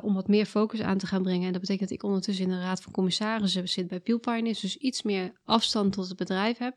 om 0.01 0.13
wat 0.13 0.27
meer 0.27 0.45
focus 0.45 0.81
aan 0.81 0.97
te 0.97 1.07
gaan 1.07 1.21
brengen. 1.23 1.45
En 1.45 1.51
dat 1.51 1.61
betekent 1.61 1.89
dat 1.89 1.97
ik 1.97 2.03
ondertussen 2.03 2.45
in 2.45 2.51
de 2.51 2.59
raad 2.59 2.81
van 2.81 2.91
commissarissen 2.91 3.69
zit 3.69 3.87
bij 3.87 3.99
Peel 3.99 4.19
Pioneers, 4.19 4.59
dus 4.59 4.77
iets 4.77 5.03
meer 5.03 5.31
afstand 5.45 5.93
tot 5.93 6.07
het 6.07 6.17
bedrijf 6.17 6.57
heb 6.57 6.75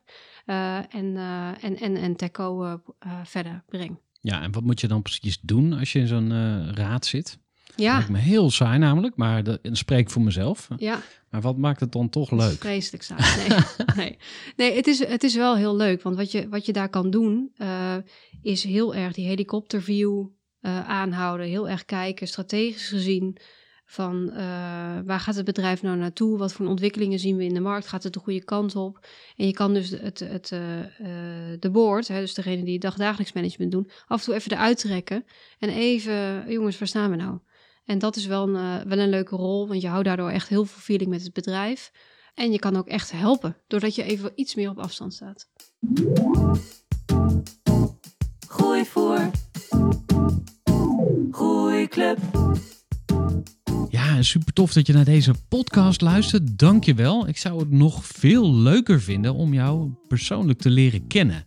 en, 0.88 1.16
en, 1.60 1.76
en, 1.76 1.96
en 1.96 2.16
verder 3.24 3.64
breng. 3.66 4.00
Ja, 4.20 4.42
en 4.42 4.52
wat 4.52 4.62
moet 4.62 4.80
je 4.80 4.88
dan 4.88 5.02
precies 5.02 5.40
doen 5.40 5.72
als 5.72 5.92
je 5.92 5.98
in 5.98 6.06
zo'n 6.06 6.74
raad 6.74 7.06
zit? 7.06 7.38
Ja. 7.76 7.94
Lijkt 7.94 8.10
me 8.10 8.18
heel 8.18 8.50
saai 8.50 8.78
namelijk, 8.78 9.16
maar 9.16 9.42
dat 9.42 9.58
spreek 9.62 10.00
ik 10.00 10.10
voor 10.10 10.22
mezelf. 10.22 10.68
Ja. 10.76 11.00
Maar 11.30 11.40
wat 11.40 11.56
maakt 11.56 11.80
het 11.80 11.92
dan 11.92 12.08
toch 12.08 12.30
leuk? 12.30 12.58
Vreselijk 12.58 13.02
saai. 13.02 13.48
Nee, 13.48 13.58
nee. 13.96 14.18
nee 14.56 14.76
het, 14.76 14.86
is, 14.86 15.06
het 15.06 15.22
is 15.22 15.34
wel 15.34 15.56
heel 15.56 15.76
leuk. 15.76 16.02
Want 16.02 16.16
wat 16.16 16.32
je, 16.32 16.48
wat 16.48 16.66
je 16.66 16.72
daar 16.72 16.88
kan 16.88 17.10
doen, 17.10 17.52
uh, 17.58 17.96
is 18.42 18.64
heel 18.64 18.94
erg 18.94 19.12
die 19.12 19.26
helikopterview 19.26 20.26
uh, 20.60 20.88
aanhouden. 20.88 21.46
Heel 21.46 21.68
erg 21.68 21.84
kijken, 21.84 22.28
strategisch 22.28 22.88
gezien. 22.88 23.36
Van 23.84 24.30
uh, 24.30 24.36
waar 25.04 25.20
gaat 25.20 25.34
het 25.34 25.44
bedrijf 25.44 25.82
nou 25.82 25.96
naartoe? 25.96 26.38
Wat 26.38 26.52
voor 26.52 26.66
ontwikkelingen 26.66 27.18
zien 27.18 27.36
we 27.36 27.44
in 27.44 27.54
de 27.54 27.60
markt? 27.60 27.86
Gaat 27.86 28.02
het 28.02 28.12
de 28.12 28.20
goede 28.20 28.44
kant 28.44 28.76
op? 28.76 29.06
En 29.36 29.46
je 29.46 29.52
kan 29.52 29.74
dus 29.74 29.90
het, 29.90 30.18
het, 30.18 30.48
de 31.60 31.70
board, 31.72 32.08
hè, 32.08 32.20
dus 32.20 32.34
degene 32.34 32.64
die 32.64 32.78
dagdagelijks 32.78 33.32
management 33.32 33.72
doen, 33.72 33.90
af 34.06 34.18
en 34.18 34.24
toe 34.24 34.34
even 34.34 34.52
eruit 34.52 34.78
trekken. 34.78 35.24
En 35.58 35.68
even, 35.68 36.44
jongens, 36.52 36.78
waar 36.78 36.88
staan 36.88 37.10
we 37.10 37.16
nou? 37.16 37.38
En 37.84 37.98
dat 37.98 38.16
is 38.16 38.26
wel 38.26 38.48
een, 38.48 38.54
uh, 38.54 38.82
wel 38.88 38.98
een 38.98 39.08
leuke 39.08 39.36
rol, 39.36 39.68
want 39.68 39.80
je 39.80 39.88
houdt 39.88 40.04
daardoor 40.04 40.30
echt 40.30 40.48
heel 40.48 40.64
veel 40.64 40.80
feeling 40.80 41.10
met 41.10 41.22
het 41.22 41.32
bedrijf. 41.32 41.90
En 42.34 42.52
je 42.52 42.58
kan 42.58 42.76
ook 42.76 42.86
echt 42.86 43.10
helpen, 43.12 43.56
doordat 43.66 43.94
je 43.94 44.02
even 44.02 44.32
iets 44.34 44.54
meer 44.54 44.70
op 44.70 44.78
afstand 44.78 45.14
staat. 45.14 45.48
Gooi 48.48 48.84
voor. 48.84 49.30
Groeiclub. 51.30 52.18
Ja, 53.88 54.22
super 54.22 54.52
tof 54.52 54.72
dat 54.72 54.86
je 54.86 54.92
naar 54.92 55.04
deze 55.04 55.34
podcast 55.48 56.00
luistert. 56.00 56.58
Dank 56.58 56.84
je 56.84 56.94
wel. 56.94 57.28
Ik 57.28 57.36
zou 57.36 57.58
het 57.58 57.70
nog 57.70 58.04
veel 58.04 58.54
leuker 58.54 59.00
vinden 59.00 59.34
om 59.34 59.54
jou 59.54 59.90
persoonlijk 60.08 60.58
te 60.58 60.70
leren 60.70 61.06
kennen. 61.06 61.44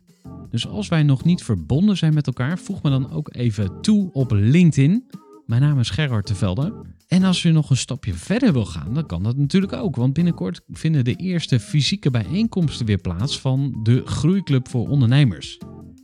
Dus 0.50 0.68
als 0.68 0.88
wij 0.88 1.04
nog 1.04 1.24
niet 1.24 1.44
verbonden 1.44 1.98
zijn 1.98 2.14
met 2.14 2.28
elkaar, 2.28 2.60
voeg 2.60 2.82
me 2.82 2.90
dan 2.90 3.12
ook 3.12 3.36
even 3.36 3.82
toe 3.82 4.12
op 4.12 4.32
LinkedIn. 4.32 5.10
Mijn 5.46 5.62
naam 5.62 5.80
is 5.80 5.90
Gerard 5.90 6.26
Tevelde. 6.26 6.86
En 7.08 7.24
als 7.24 7.42
je 7.42 7.52
nog 7.52 7.70
een 7.70 7.78
stapje 7.78 8.14
verder 8.14 8.54
wil 8.54 8.66
gaan, 8.66 8.94
dan 8.94 9.06
kan 9.06 9.24
dat 9.24 9.38
natuurlijk 9.38 9.74
ook. 9.74 9.96
Want 9.96 10.14
binnenkort 10.14 10.62
vinden 10.68 11.04
de 11.04 11.16
eerste 11.16 11.60
fysieke 11.60 12.12
bijeenkomsten 12.12 12.86
weer 12.86 12.98
plaats 12.98 13.40
van 13.40 13.80
de 13.84 14.02
Groeiclub 14.06 14.68
voor 14.68 14.88
Ondernemers. 14.88 15.60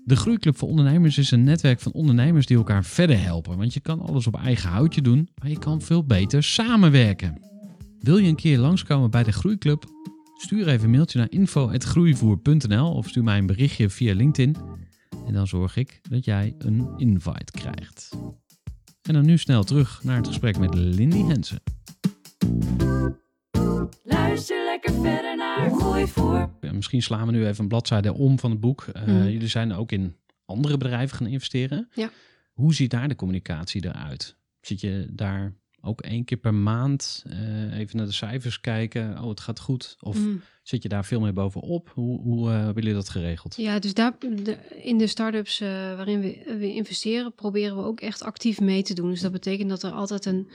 De 0.05 0.15
Groeiclub 0.15 0.57
voor 0.57 0.69
Ondernemers 0.69 1.17
is 1.17 1.31
een 1.31 1.43
netwerk 1.43 1.79
van 1.79 1.91
ondernemers 1.91 2.45
die 2.45 2.57
elkaar 2.57 2.85
verder 2.85 3.21
helpen. 3.21 3.57
Want 3.57 3.73
je 3.73 3.79
kan 3.79 3.99
alles 3.99 4.27
op 4.27 4.35
eigen 4.35 4.69
houtje 4.69 5.01
doen, 5.01 5.29
maar 5.41 5.49
je 5.49 5.59
kan 5.59 5.81
veel 5.81 6.05
beter 6.05 6.43
samenwerken. 6.43 7.41
Wil 7.99 8.17
je 8.17 8.27
een 8.27 8.35
keer 8.35 8.57
langskomen 8.57 9.11
bij 9.11 9.23
de 9.23 9.31
Groeiclub? 9.31 9.85
Stuur 10.35 10.67
even 10.67 10.83
een 10.83 10.91
mailtje 10.91 11.19
naar 11.19 11.31
info.groeivoer.nl 11.31 12.93
of 12.93 13.07
stuur 13.07 13.23
mij 13.23 13.37
een 13.37 13.45
berichtje 13.45 13.89
via 13.89 14.13
LinkedIn. 14.13 14.55
En 15.27 15.33
dan 15.33 15.47
zorg 15.47 15.75
ik 15.75 15.99
dat 16.09 16.25
jij 16.25 16.55
een 16.57 16.89
invite 16.97 17.51
krijgt. 17.51 18.09
En 19.01 19.13
dan 19.13 19.25
nu 19.25 19.37
snel 19.37 19.63
terug 19.63 20.03
naar 20.03 20.17
het 20.17 20.27
gesprek 20.27 20.57
met 20.57 20.73
Lindy 20.73 21.23
Hensen. 21.23 21.61
Luister 24.03 24.63
lekker 24.65 24.93
verder 24.93 25.37
naar 25.37 25.71
Gooi 25.71 26.07
voor. 26.07 26.49
Ja, 26.61 26.73
misschien 26.73 27.01
slaan 27.01 27.25
we 27.25 27.31
nu 27.31 27.45
even 27.47 27.61
een 27.63 27.67
bladzijde 27.69 28.13
om 28.13 28.39
van 28.39 28.51
het 28.51 28.59
boek. 28.59 28.85
Uh, 28.95 29.03
Mhm. 29.03 29.23
Jullie 29.27 29.47
zijn 29.47 29.73
ook 29.73 29.91
in 29.91 30.15
andere 30.45 30.77
bedrijven 30.77 31.17
gaan 31.17 31.27
investeren. 31.27 31.89
Ja. 31.93 32.09
Hoe 32.53 32.73
ziet 32.73 32.91
daar 32.91 33.07
de 33.07 33.15
communicatie 33.15 33.85
eruit? 33.85 34.35
Zit 34.61 34.81
je 34.81 35.07
daar 35.11 35.53
ook 35.81 36.01
één 36.01 36.25
keer 36.25 36.37
per 36.37 36.53
maand 36.53 37.23
uh, 37.27 37.77
even 37.77 37.97
naar 37.97 38.05
de 38.05 38.11
cijfers 38.11 38.61
kijken? 38.61 39.21
Oh, 39.21 39.29
het 39.29 39.39
gaat 39.39 39.59
goed. 39.59 39.97
Of 39.99 40.17
Mm. 40.17 40.41
zit 40.63 40.83
je 40.83 40.89
daar 40.89 41.05
veel 41.05 41.19
meer 41.19 41.33
bovenop? 41.33 41.91
Hoe, 41.93 42.21
hoe 42.21 42.49
uh, 42.49 42.55
hebben 42.55 42.83
jullie 42.83 42.97
dat 42.97 43.09
geregeld? 43.09 43.55
Ja, 43.55 43.79
dus 43.79 43.93
daar, 43.93 44.15
de, 44.19 44.57
in 44.81 44.97
de 44.97 45.07
start-ups 45.07 45.61
uh, 45.61 45.69
waarin 45.69 46.19
we, 46.19 46.55
we 46.59 46.73
investeren, 46.73 47.33
proberen 47.33 47.77
we 47.77 47.83
ook 47.83 48.01
echt 48.01 48.23
actief 48.23 48.59
mee 48.59 48.81
te 48.83 48.93
doen. 48.93 49.09
Dus 49.09 49.21
dat 49.21 49.31
betekent 49.31 49.69
dat 49.69 49.83
er 49.83 49.91
altijd 49.91 50.25
een, 50.25 50.49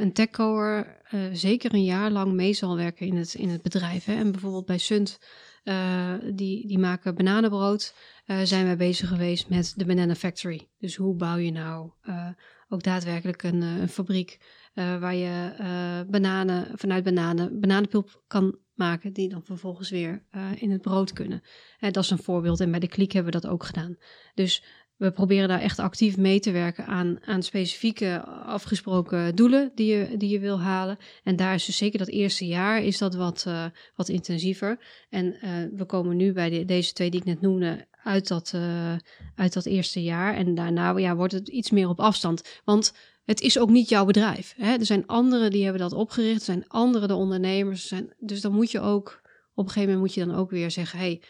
een 0.00 0.12
techcoer 0.12 0.86
zeker 1.32 1.74
een 1.74 1.84
jaar 1.84 2.10
lang 2.10 2.32
mee 2.32 2.52
zal 2.52 2.76
werken 2.76 3.06
in 3.06 3.16
het, 3.16 3.34
in 3.34 3.48
het 3.48 3.62
bedrijf. 3.62 4.04
Hè. 4.04 4.14
En 4.14 4.30
bijvoorbeeld 4.30 4.66
bij 4.66 4.78
Sunt, 4.78 5.18
uh, 5.64 6.14
die, 6.34 6.66
die 6.66 6.78
maken 6.78 7.14
bananenbrood, 7.14 7.94
uh, 8.26 8.40
zijn 8.42 8.64
wij 8.64 8.76
bezig 8.76 9.08
geweest 9.08 9.48
met 9.48 9.72
de 9.76 9.84
Banana 9.84 10.14
Factory. 10.14 10.68
Dus 10.78 10.96
hoe 10.96 11.14
bouw 11.14 11.36
je 11.36 11.50
nou 11.52 11.90
uh, 12.08 12.28
ook 12.72 12.82
daadwerkelijk 12.82 13.42
een, 13.42 13.62
een 13.62 13.88
fabriek 13.88 14.38
uh, 14.74 14.98
waar 14.98 15.14
je 15.14 15.54
uh, 15.60 16.10
bananen, 16.10 16.78
vanuit 16.78 17.04
bananen 17.04 17.60
bananenpulp 17.60 18.22
kan 18.26 18.58
maken, 18.74 19.12
die 19.12 19.28
dan 19.28 19.44
vervolgens 19.44 19.90
weer 19.90 20.24
in 20.54 20.70
het 20.70 20.80
brood 20.80 21.12
kunnen. 21.12 21.42
En 21.78 21.92
dat 21.92 22.04
is 22.04 22.10
een 22.10 22.22
voorbeeld. 22.22 22.60
En 22.60 22.70
bij 22.70 22.80
de 22.80 22.88
kliek 22.88 23.12
hebben 23.12 23.32
we 23.32 23.40
dat 23.40 23.50
ook 23.50 23.64
gedaan. 23.64 23.96
Dus 24.34 24.64
we 24.96 25.10
proberen 25.10 25.48
daar 25.48 25.60
echt 25.60 25.78
actief 25.78 26.16
mee 26.16 26.40
te 26.40 26.50
werken 26.50 26.86
aan, 26.86 27.18
aan 27.24 27.42
specifieke 27.42 28.24
afgesproken 28.26 29.34
doelen 29.34 29.72
die 29.74 29.96
je, 29.96 30.16
die 30.16 30.28
je 30.28 30.38
wil 30.38 30.60
halen. 30.60 30.98
En 31.22 31.36
daar 31.36 31.54
is 31.54 31.64
dus 31.64 31.76
zeker 31.76 31.98
dat 31.98 32.08
eerste 32.08 32.46
jaar 32.46 32.82
is 32.82 32.98
dat 32.98 33.14
wat, 33.14 33.44
uh, 33.48 33.64
wat 33.96 34.08
intensiever. 34.08 34.78
En 35.10 35.24
uh, 35.26 35.50
we 35.76 35.84
komen 35.84 36.16
nu 36.16 36.32
bij 36.32 36.50
de, 36.50 36.64
deze 36.64 36.92
twee 36.92 37.10
die 37.10 37.20
ik 37.20 37.26
net 37.26 37.40
noemde 37.40 37.86
uit 38.02 38.28
dat, 38.28 38.52
uh, 38.54 38.94
uit 39.34 39.52
dat 39.52 39.66
eerste 39.66 40.02
jaar. 40.02 40.34
En 40.34 40.54
daarna 40.54 40.98
ja, 40.98 41.16
wordt 41.16 41.32
het 41.32 41.48
iets 41.48 41.70
meer 41.70 41.88
op 41.88 42.00
afstand. 42.00 42.60
Want 42.64 42.94
het 43.24 43.40
is 43.40 43.58
ook 43.58 43.70
niet 43.70 43.88
jouw 43.88 44.04
bedrijf. 44.04 44.54
Hè? 44.56 44.72
Er 44.72 44.86
zijn 44.86 45.06
anderen 45.06 45.50
die 45.50 45.62
hebben 45.62 45.82
dat 45.82 45.92
opgericht. 45.92 46.38
Er 46.38 46.44
zijn 46.44 46.68
anderen 46.68 47.08
de 47.08 47.14
ondernemers. 47.14 47.88
Zijn, 47.88 48.14
dus 48.18 48.40
dan 48.40 48.52
moet 48.52 48.70
je 48.70 48.80
ook, 48.80 49.20
op 49.54 49.64
een 49.64 49.70
gegeven 49.72 49.94
moment 49.94 50.00
moet 50.00 50.14
je 50.14 50.24
dan 50.26 50.38
ook 50.38 50.50
weer 50.50 50.70
zeggen... 50.70 50.98
hey, 50.98 51.22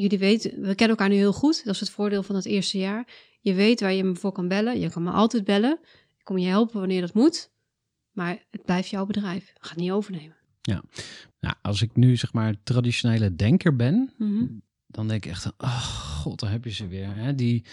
jullie 0.00 0.18
weten, 0.18 0.50
we 0.50 0.74
kennen 0.74 0.88
elkaar 0.88 1.08
nu 1.08 1.14
heel 1.14 1.32
goed. 1.32 1.64
Dat 1.64 1.74
is 1.74 1.80
het 1.80 1.90
voordeel 1.90 2.22
van 2.22 2.34
het 2.34 2.44
eerste 2.46 2.78
jaar. 2.78 3.06
Je 3.40 3.54
weet 3.54 3.80
waar 3.80 3.92
je 3.92 4.04
me 4.04 4.14
voor 4.14 4.32
kan 4.32 4.48
bellen. 4.48 4.80
Je 4.80 4.90
kan 4.90 5.02
me 5.02 5.10
altijd 5.10 5.44
bellen. 5.44 5.78
Ik 6.18 6.24
kom 6.24 6.38
je 6.38 6.48
helpen 6.48 6.78
wanneer 6.78 7.00
dat 7.00 7.14
moet. 7.14 7.50
Maar 8.12 8.46
het 8.50 8.64
blijft 8.64 8.88
jouw 8.88 9.06
bedrijf. 9.06 9.52
Ga 9.58 9.68
het 9.68 9.78
niet 9.78 9.90
overnemen. 9.90 10.36
Ja, 10.62 10.82
nou, 11.40 11.54
als 11.62 11.82
ik 11.82 11.96
nu 11.96 12.16
zeg 12.16 12.32
maar 12.32 12.54
traditionele 12.62 13.34
denker 13.34 13.76
ben... 13.76 14.12
Mm-hmm. 14.16 14.62
dan 14.86 15.08
denk 15.08 15.24
ik 15.24 15.30
echt, 15.30 15.52
oh 15.58 15.82
god, 16.20 16.40
daar 16.40 16.50
heb 16.50 16.64
je 16.64 16.70
ze 16.70 16.86
weer. 16.86 17.16
Hè? 17.16 17.34
Die 17.34 17.64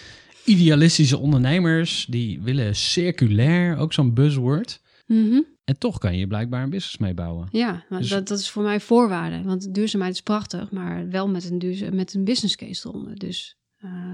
idealistische 0.45 1.17
ondernemers, 1.17 2.05
die 2.09 2.41
willen 2.41 2.75
circulair, 2.75 3.77
ook 3.77 3.93
zo'n 3.93 4.13
buzzword. 4.13 4.81
Mm-hmm. 5.05 5.56
En 5.67 5.77
toch 5.77 5.97
kan 5.97 6.17
je 6.17 6.27
blijkbaar 6.27 6.63
een 6.63 6.69
business 6.69 6.97
meebouwen. 6.97 7.47
Ja, 7.51 7.83
maar 7.89 7.99
dus... 7.99 8.09
dat, 8.09 8.27
dat 8.27 8.39
is 8.39 8.49
voor 8.49 8.63
mij 8.63 8.79
voorwaarde. 8.79 9.43
Want 9.43 9.73
duurzaamheid 9.73 10.13
is 10.13 10.21
prachtig, 10.21 10.71
maar 10.71 11.09
wel 11.09 11.29
met 11.29 11.49
een, 11.49 11.59
duurza- 11.59 11.91
met 11.93 12.13
een 12.13 12.23
business 12.23 12.55
case 12.55 12.87
eronder. 12.87 13.15
Dus 13.15 13.57
uh, 13.79 14.11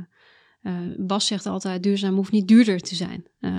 uh, 0.61 0.73
Bas 0.97 1.27
zegt 1.27 1.45
altijd, 1.45 1.83
duurzaam 1.83 2.15
hoeft 2.15 2.31
niet 2.31 2.47
duurder 2.47 2.79
te 2.79 2.95
zijn. 2.95 3.25
Uh, 3.39 3.51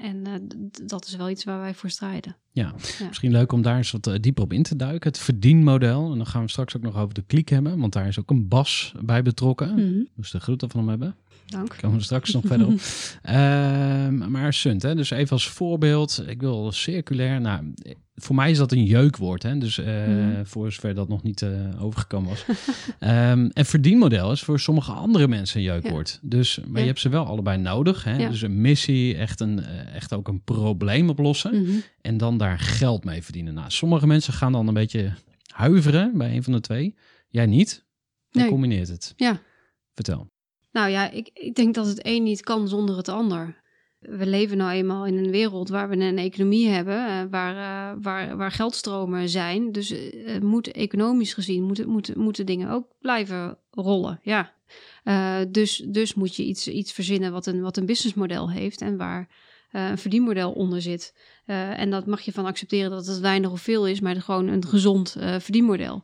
en 0.00 0.48
dat 0.84 1.06
is 1.06 1.16
wel 1.16 1.30
iets 1.30 1.44
waar 1.44 1.60
wij 1.60 1.74
voor 1.74 1.90
strijden. 1.90 2.36
Ja, 2.50 2.74
ja. 2.98 3.06
misschien 3.06 3.30
leuk 3.30 3.52
om 3.52 3.62
daar 3.62 3.76
eens 3.76 3.90
wat 3.90 4.06
eh, 4.06 4.20
dieper 4.20 4.42
op 4.44 4.52
in 4.52 4.62
te 4.62 4.76
duiken. 4.76 5.08
Het 5.08 5.18
verdienmodel. 5.18 6.10
En 6.10 6.16
dan 6.16 6.26
gaan 6.26 6.42
we 6.42 6.50
straks 6.50 6.76
ook 6.76 6.82
nog 6.82 6.96
over 6.96 7.14
de 7.14 7.24
kliek 7.26 7.48
hebben. 7.48 7.78
Want 7.78 7.92
daar 7.92 8.06
is 8.06 8.18
ook 8.18 8.30
een 8.30 8.48
Bas 8.48 8.94
bij 9.00 9.22
betrokken. 9.22 9.70
Mm-hmm. 9.70 10.08
Dus 10.14 10.30
de 10.30 10.40
groeten 10.40 10.70
van 10.70 10.80
hem 10.80 10.88
hebben. 10.88 11.16
Dank. 11.50 11.68
Daar 11.68 11.80
komen 11.80 11.98
we 11.98 12.04
straks 12.04 12.32
nog 12.32 12.44
verder 12.46 12.66
op. 12.66 12.72
Uh, 12.72 14.28
maar 14.34 14.52
Sunt, 14.52 14.82
hè? 14.82 14.94
dus 14.94 15.10
even 15.10 15.30
als 15.30 15.48
voorbeeld. 15.48 16.24
Ik 16.26 16.40
wil 16.40 16.72
circulair. 16.72 17.40
Nou, 17.40 17.74
voor 18.14 18.34
mij 18.34 18.50
is 18.50 18.58
dat 18.58 18.72
een 18.72 18.84
jeukwoord. 18.84 19.42
Hè? 19.42 19.58
Dus 19.58 19.78
uh, 19.78 20.06
mm. 20.06 20.46
voor 20.46 20.72
zover 20.72 20.94
dat 20.94 21.08
nog 21.08 21.22
niet 21.22 21.42
uh, 21.42 21.82
overgekomen 21.82 22.28
was. 22.28 22.44
um, 23.00 23.50
en 23.50 23.66
verdienmodel 23.66 24.32
is 24.32 24.42
voor 24.42 24.60
sommige 24.60 24.92
andere 24.92 25.28
mensen 25.28 25.58
een 25.58 25.66
jeukwoord. 25.66 26.18
Ja. 26.22 26.28
Dus, 26.28 26.58
maar 26.58 26.72
ja. 26.72 26.80
je 26.80 26.86
hebt 26.86 27.00
ze 27.00 27.08
wel 27.08 27.24
allebei 27.26 27.58
nodig. 27.58 28.04
Hè? 28.04 28.16
Ja. 28.16 28.28
Dus 28.28 28.42
een 28.42 28.60
missie, 28.60 29.16
echt, 29.16 29.40
een, 29.40 29.58
uh, 29.58 29.94
echt 29.94 30.12
ook 30.12 30.28
een 30.28 30.42
probleem 30.42 31.08
oplossen. 31.08 31.60
Mm-hmm. 31.60 31.82
En 32.00 32.16
dan 32.16 32.38
daar 32.38 32.58
geld 32.58 33.04
mee 33.04 33.22
verdienen. 33.22 33.54
Nou, 33.54 33.70
sommige 33.70 34.06
mensen 34.06 34.32
gaan 34.32 34.52
dan 34.52 34.68
een 34.68 34.74
beetje 34.74 35.12
huiveren 35.52 36.18
bij 36.18 36.36
een 36.36 36.42
van 36.42 36.52
de 36.52 36.60
twee. 36.60 36.94
Jij 37.28 37.46
niet. 37.46 37.86
Je 38.28 38.38
nee. 38.38 38.48
combineert 38.48 38.88
het. 38.88 39.12
Ja. 39.16 39.40
Vertel. 39.94 40.30
Nou 40.72 40.90
ja, 40.90 41.10
ik, 41.10 41.30
ik 41.32 41.54
denk 41.54 41.74
dat 41.74 41.86
het 41.86 42.06
een 42.06 42.22
niet 42.22 42.40
kan 42.40 42.68
zonder 42.68 42.96
het 42.96 43.08
ander. 43.08 43.66
We 43.98 44.26
leven 44.26 44.56
nou 44.56 44.72
eenmaal 44.72 45.06
in 45.06 45.16
een 45.16 45.30
wereld 45.30 45.68
waar 45.68 45.88
we 45.88 45.96
een 45.96 46.18
economie 46.18 46.68
hebben, 46.68 46.94
uh, 46.94 47.22
waar, 47.30 47.54
uh, 47.54 48.02
waar, 48.02 48.36
waar 48.36 48.52
geldstromen 48.52 49.28
zijn. 49.28 49.72
Dus 49.72 49.92
uh, 49.92 50.38
moet 50.40 50.70
economisch 50.70 51.34
gezien 51.34 51.62
moeten, 51.62 51.88
moeten, 51.88 52.20
moeten 52.20 52.46
dingen 52.46 52.70
ook 52.70 52.86
blijven 53.00 53.58
rollen. 53.70 54.20
Ja. 54.22 54.54
dus, 55.48 55.76
dus 55.76 56.14
moet 56.14 56.36
je 56.36 56.44
iets, 56.44 56.68
iets 56.68 56.92
verzinnen 56.92 57.32
wat 57.32 57.46
een, 57.46 57.60
wat 57.60 57.76
een 57.76 57.86
businessmodel 57.86 58.50
heeft 58.50 58.80
en 58.80 58.96
waar, 58.96 59.28
eh, 59.70 59.88
een 59.88 59.98
verdienmodel 59.98 60.52
onder 60.52 60.82
zit. 60.82 61.14
Eh, 61.46 61.78
en 61.78 61.90
dat 61.90 62.06
mag 62.06 62.20
je 62.20 62.32
van 62.32 62.46
accepteren 62.46 62.90
dat 62.90 63.06
het 63.06 63.18
weinig 63.18 63.50
of 63.50 63.60
veel 63.60 63.86
is, 63.86 64.00
maar 64.00 64.16
gewoon 64.16 64.48
een 64.48 64.66
gezond 64.66 65.16
eh, 65.18 65.38
verdienmodel. 65.38 66.02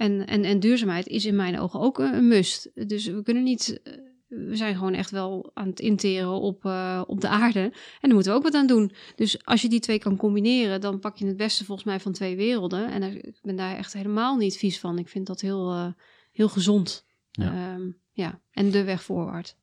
En, 0.00 0.26
en, 0.26 0.44
en 0.44 0.60
duurzaamheid 0.60 1.06
is 1.06 1.24
in 1.24 1.36
mijn 1.36 1.58
ogen 1.58 1.80
ook 1.80 1.98
een, 1.98 2.14
een 2.14 2.28
must. 2.28 2.70
Dus 2.88 3.06
we 3.06 3.22
kunnen 3.22 3.42
niet. 3.42 3.80
eh, 3.84 3.92
We 4.28 4.56
zijn 4.56 4.74
gewoon 4.74 4.94
echt 4.94 5.10
wel 5.10 5.50
aan 5.54 5.68
het 5.68 5.80
interen 5.80 6.30
op, 6.40 6.64
eh, 6.64 7.02
op 7.06 7.20
de 7.20 7.28
aarde. 7.28 7.60
En 7.60 7.72
daar 8.00 8.12
moeten 8.14 8.32
we 8.32 8.38
ook 8.38 8.44
wat 8.44 8.54
aan 8.54 8.66
doen. 8.66 8.92
Dus 9.16 9.44
als 9.44 9.62
je 9.62 9.68
die 9.68 9.80
twee 9.80 9.98
kan 9.98 10.16
combineren, 10.16 10.80
dan 10.80 10.98
pak 10.98 11.16
je 11.16 11.26
het 11.26 11.36
beste 11.36 11.64
volgens 11.64 11.86
mij 11.86 12.00
van 12.00 12.12
twee 12.12 12.36
werelden. 12.36 12.90
En 12.90 13.00
daar- 13.00 13.14
ik 13.14 13.38
ben 13.42 13.56
daar 13.56 13.76
echt 13.76 13.92
helemaal 13.92 14.36
niet 14.36 14.56
vies 14.56 14.78
van. 14.80 14.98
Ik 14.98 15.08
vind 15.08 15.26
dat 15.26 15.40
heel, 15.40 15.70
eh, 15.70 15.86
heel 16.32 16.48
gezond. 16.48 17.06
Ja. 17.30 17.52
Ja. 17.54 17.78
ja, 18.12 18.40
en 18.52 18.70
de 18.70 18.84
weg 18.84 19.02
voorwaarts. 19.02 19.56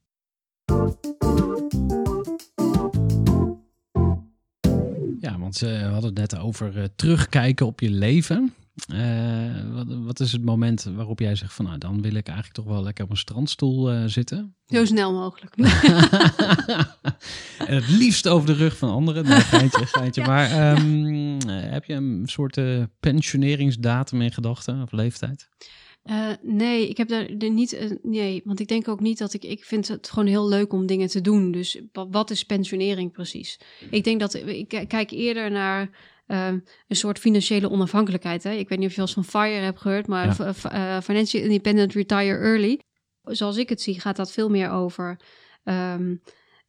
Ja, 5.19 5.39
want 5.39 5.57
we 5.59 5.77
hadden 5.77 6.09
het 6.15 6.31
net 6.31 6.37
over 6.39 6.95
terugkijken 6.95 7.65
op 7.65 7.79
je 7.79 7.89
leven. 7.89 8.53
Eh, 8.85 9.73
wat, 9.73 9.85
wat 9.89 10.19
is 10.19 10.31
het 10.31 10.43
moment 10.45 10.83
waarop 10.83 11.19
jij 11.19 11.35
zegt 11.35 11.53
van 11.53 11.65
nou, 11.65 11.77
dan 11.77 12.01
wil 12.01 12.13
ik 12.13 12.27
eigenlijk 12.27 12.55
toch 12.57 12.65
wel 12.65 12.83
lekker 12.83 13.03
op 13.03 13.09
een 13.09 13.17
strandstoel 13.17 13.91
eh, 13.91 14.03
zitten? 14.05 14.55
Zo 14.67 14.85
snel 14.85 15.13
mogelijk. 15.13 15.55
en 15.55 15.65
het 17.75 17.89
liefst 17.89 18.27
over 18.27 18.47
de 18.47 18.53
rug 18.53 18.77
van 18.77 18.89
anderen. 18.89 19.23
Nee, 19.23 19.39
geintje, 19.39 19.85
geintje. 19.85 20.21
Ja. 20.21 20.27
Maar 20.27 20.49
ehm, 20.51 21.37
eh, 21.49 21.71
heb 21.71 21.85
je 21.85 21.93
een 21.93 22.23
soort 22.25 22.59
pensioneringsdatum 22.99 24.21
in 24.21 24.31
gedachten 24.31 24.81
of 24.81 24.91
leeftijd? 24.91 25.49
Nee, 26.41 26.89
ik 26.89 26.97
heb 26.97 27.07
daar 27.07 27.27
niet. 27.37 27.97
nee, 28.03 28.41
want 28.45 28.59
ik 28.59 28.67
denk 28.67 28.87
ook 28.87 28.99
niet 28.99 29.17
dat 29.17 29.33
ik. 29.33 29.43
Ik 29.43 29.65
vind 29.65 29.87
het 29.87 30.09
gewoon 30.09 30.27
heel 30.27 30.47
leuk 30.47 30.73
om 30.73 30.85
dingen 30.85 31.07
te 31.07 31.21
doen. 31.21 31.51
Dus 31.51 31.79
wa- 31.91 32.09
wat 32.09 32.29
is 32.29 32.43
pensionering 32.43 33.11
precies? 33.11 33.59
Ik 33.89 34.03
denk 34.03 34.19
dat 34.19 34.33
ik 34.33 34.85
kijk 34.87 35.11
eerder 35.11 35.51
naar 35.51 35.89
ehm, 36.27 36.59
een 36.87 36.95
soort 36.95 37.19
financiële 37.19 37.69
onafhankelijkheid. 37.69 38.43
Hè? 38.43 38.51
Ik 38.51 38.69
weet 38.69 38.77
niet 38.79 38.87
of 38.87 38.93
je 38.95 39.01
wel 39.01 39.13
eens 39.15 39.27
van 39.27 39.41
FIRE 39.41 39.61
hebt 39.63 39.81
gehoord, 39.81 40.07
maar 40.07 40.25
Ja. 40.39 40.53
eh, 40.53 41.01
Financial 41.01 41.43
Independent 41.43 41.93
Retire 41.93 42.37
Early. 42.37 42.79
Zoals 43.23 43.57
ik 43.57 43.69
het 43.69 43.81
zie, 43.81 43.99
gaat 43.99 44.15
dat 44.15 44.31
veel 44.31 44.49
meer 44.49 44.69
over. 44.69 45.19
ehm, 45.63 46.15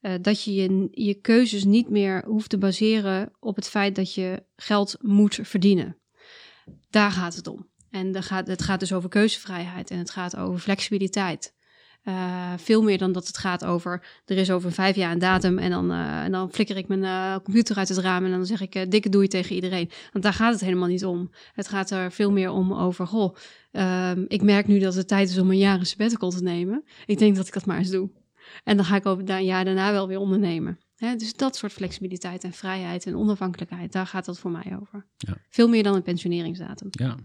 eh, 0.01 0.15
dat 0.21 0.45
je, 0.45 0.55
je 0.55 0.89
je 0.91 1.15
keuzes 1.15 1.65
niet 1.65 1.89
meer 1.91 2.25
hoeft 2.27 2.51
te 2.51 2.59
baseren 2.59 3.33
op 3.41 3.57
het 3.57 3.69
feit 3.69 3.95
dat 3.95 4.15
je 4.15 4.43
geld 4.57 4.97
moet 5.01 5.39
verdienen. 5.43 5.97
Daar 6.91 7.11
gaat 7.11 7.35
het 7.35 7.47
om. 7.47 7.69
En 7.91 8.23
gaat, 8.23 8.47
het 8.47 8.63
gaat 8.63 8.81
dus 8.81 8.93
over 8.93 9.09
keuzevrijheid 9.09 9.91
en 9.91 9.99
het 9.99 10.11
gaat 10.11 10.37
over 10.37 10.61
flexibiliteit. 10.61 11.55
Eh, 12.09 12.53
veel 12.57 12.83
meer 12.83 12.99
dan 12.99 13.13
dat 13.13 13.27
het 13.27 13.39
gaat 13.39 13.65
over, 13.65 14.03
er 14.25 14.37
is 14.37 14.51
over 14.51 14.73
vijf 14.73 14.97
jaar 14.97 15.13
een 15.13 15.19
datum 15.19 15.59
en 15.59 15.71
dan, 15.71 15.91
eh, 15.91 16.23
en 16.25 16.33
dan 16.33 16.53
flikker 16.53 16.77
ik 16.77 16.89
mijn 16.89 17.05
eh, 17.05 17.37
computer 17.43 17.77
uit 17.77 17.89
het 17.89 17.99
raam 17.99 18.25
en 18.25 18.31
dan 18.31 18.47
zeg 18.47 18.61
ik 18.61 18.91
dikke 18.91 19.09
doei 19.09 19.29
tegen 19.29 19.55
iedereen. 19.55 19.91
Want 20.13 20.25
daar 20.25 20.33
gaat 20.33 20.53
het 20.53 20.61
helemaal 20.61 20.89
niet 20.89 21.05
om. 21.05 21.31
Het 21.53 21.69
gaat 21.69 21.91
er 21.91 22.13
veel 22.13 22.33
meer 22.33 22.51
om 22.51 22.75
over, 22.75 23.07
goh, 23.07 23.37
ehm, 23.71 24.25
ik 24.29 24.43
merk 24.43 24.67
nu 24.67 24.79
dat 24.79 24.95
het 24.95 25.09
tijd 25.09 25.29
is 25.29 25.39
om 25.39 25.51
een 25.51 25.59
jaar 25.59 25.79
een 25.79 25.87
sabbatical 25.87 26.31
te 26.31 26.43
nemen. 26.43 26.85
Ik 27.07 27.19
denk 27.19 27.37
dat 27.37 27.47
ik 27.47 27.53
dat 27.53 27.67
maar 27.67 27.79
eens 27.79 27.91
doe. 27.91 28.11
En 28.65 28.77
dan 28.77 28.87
ga 28.87 28.97
ik 28.97 29.07
over 29.07 29.31
een 29.31 29.45
jaar 29.45 29.65
daarna 29.65 29.93
wel 29.93 30.09
weer 30.09 30.19
ondernemen. 30.19 30.79
Dus 30.99 31.35
dat 31.35 31.57
soort 31.57 31.73
flexibiliteit 31.73 32.45
en 32.45 32.53
vrijheid 32.53 33.07
en 33.07 33.17
onafhankelijkheid, 33.17 33.93
daar 33.93 34.07
gaat 34.07 34.25
dat 34.25 34.39
voor 34.39 34.51
mij 34.51 34.77
over. 34.81 35.07
Ja. 35.17 35.37
Veel 35.51 35.69
meer 35.69 35.83
dan 35.83 35.95
een 35.95 36.03
pensioneringsdatum. 36.03 36.89
Ja, 36.91 37.17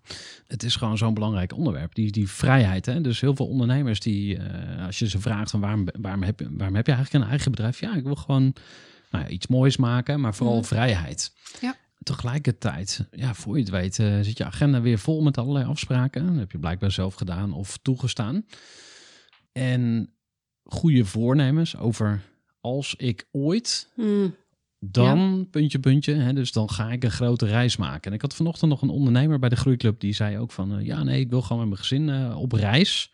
het 0.47 0.63
is 0.63 0.75
gewoon 0.75 0.97
zo'n 0.97 1.13
belangrijk 1.13 1.53
onderwerp. 1.53 1.95
Die, 1.95 2.11
die 2.11 2.29
vrijheid. 2.29 2.85
Hè? 2.85 3.01
Dus 3.01 3.21
heel 3.21 3.35
veel 3.35 3.47
ondernemers 3.47 3.99
die, 3.99 4.37
eh, 4.37 4.85
als 4.85 4.99
je 4.99 5.09
ze 5.09 5.19
vraagt 5.19 5.51
van 5.51 5.59
waarom, 5.59 5.87
waarom, 6.01 6.23
heb, 6.23 6.39
je- 6.39 6.49
waarom 6.57 6.75
heb 6.75 6.85
je 6.87 6.91
eigenlijk 6.93 7.23
een 7.23 7.29
eigen 7.31 7.51
bedrijf? 7.51 7.79
Ja, 7.79 7.95
ik 7.95 8.03
wil 8.03 8.15
gewoon 8.15 8.53
nou 9.11 9.23
ja, 9.23 9.29
iets 9.29 9.47
moois 9.47 9.77
maken, 9.77 10.19
maar 10.19 10.35
vooral 10.35 10.55
Mhm. 10.57 10.65
vrijheid. 10.65 11.33
Ja. 11.61 11.75
Tegelijkertijd, 12.03 13.07
ja, 13.11 13.33
voor 13.33 13.55
je 13.55 13.61
het 13.61 13.71
weet, 13.71 13.99
eh, 13.99 14.19
zit 14.21 14.37
je 14.37 14.45
agenda 14.45 14.81
weer 14.81 14.99
vol 14.99 15.21
met 15.21 15.37
allerlei 15.37 15.65
afspraken. 15.65 16.25
Dat 16.27 16.35
heb 16.35 16.51
je 16.51 16.59
blijkbaar 16.59 16.91
zelf 16.91 17.13
gedaan 17.13 17.53
of 17.53 17.77
toegestaan. 17.81 18.45
En 19.51 20.13
goede 20.63 21.05
voornemens 21.05 21.77
over 21.77 22.21
als 22.63 22.95
ik 22.95 23.27
ooit 23.31 23.91
Hmm. 23.95 24.35
dan, 24.79 25.47
puntje, 25.51 25.79
puntje, 25.79 26.13
hè, 26.13 26.33
dus 26.33 26.51
dan 26.51 26.69
ga 26.69 26.91
ik 26.91 27.03
een 27.03 27.11
grote 27.11 27.45
reis 27.45 27.77
maken. 27.77 28.09
En 28.09 28.13
ik 28.13 28.21
had 28.21 28.35
vanochtend 28.35 28.69
nog 28.69 28.81
een 28.81 28.89
ondernemer 28.89 29.39
bij 29.39 29.49
de 29.49 29.55
Groeiclub, 29.55 29.99
die 29.99 30.13
zei 30.13 30.37
ook 30.37 30.51
van, 30.51 30.77
eh, 30.77 30.85
ja 30.85 31.03
nee, 31.03 31.19
ik 31.19 31.29
wil 31.29 31.41
gewoon 31.41 31.57
met 31.57 31.67
mijn 31.67 31.81
gezin 31.81 32.09
eh, 32.09 32.39
op 32.39 32.51
reis. 32.51 33.11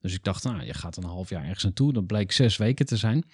Dus 0.00 0.14
ik 0.14 0.24
dacht, 0.24 0.44
nou, 0.44 0.64
je 0.64 0.74
gaat 0.74 0.96
een 0.96 1.04
half 1.04 1.28
jaar 1.28 1.44
ergens 1.44 1.64
naartoe. 1.64 1.92
Dat 1.92 2.06
bleek 2.06 2.32
zes 2.32 2.56
weken 2.56 2.86
te 2.86 2.96
zijn. 2.96 3.24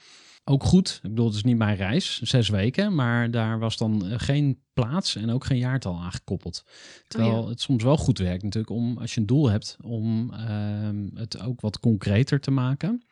Ook 0.44 0.64
goed, 0.64 1.00
ik 1.02 1.10
bedoel, 1.10 1.26
het 1.26 1.34
is 1.34 1.42
niet 1.42 1.56
mijn 1.56 1.76
reis, 1.76 2.20
zes 2.20 2.48
weken, 2.48 2.94
maar 2.94 3.30
daar 3.30 3.58
was 3.58 3.76
dan 3.76 4.06
eh, 4.06 4.14
geen 4.18 4.58
plaats 4.72 5.16
en 5.16 5.30
ook 5.30 5.44
geen 5.44 5.58
jaartal 5.58 6.00
aangekoppeld. 6.00 6.64
Terwijl 7.08 7.38
Oh 7.38 7.42
ja. 7.42 7.48
het 7.48 7.60
soms 7.60 7.82
wel 7.82 7.96
goed 7.96 8.18
werkt 8.18 8.42
natuurlijk 8.42 8.72
om, 8.72 8.98
als 8.98 9.14
je 9.14 9.20
een 9.20 9.26
doel 9.26 9.50
hebt, 9.50 9.76
om 9.82 10.32
ehm, 10.32 11.06
het 11.14 11.40
ook 11.40 11.60
wat 11.60 11.80
concreter 11.80 12.40
te 12.40 12.50
maken. 12.50 13.02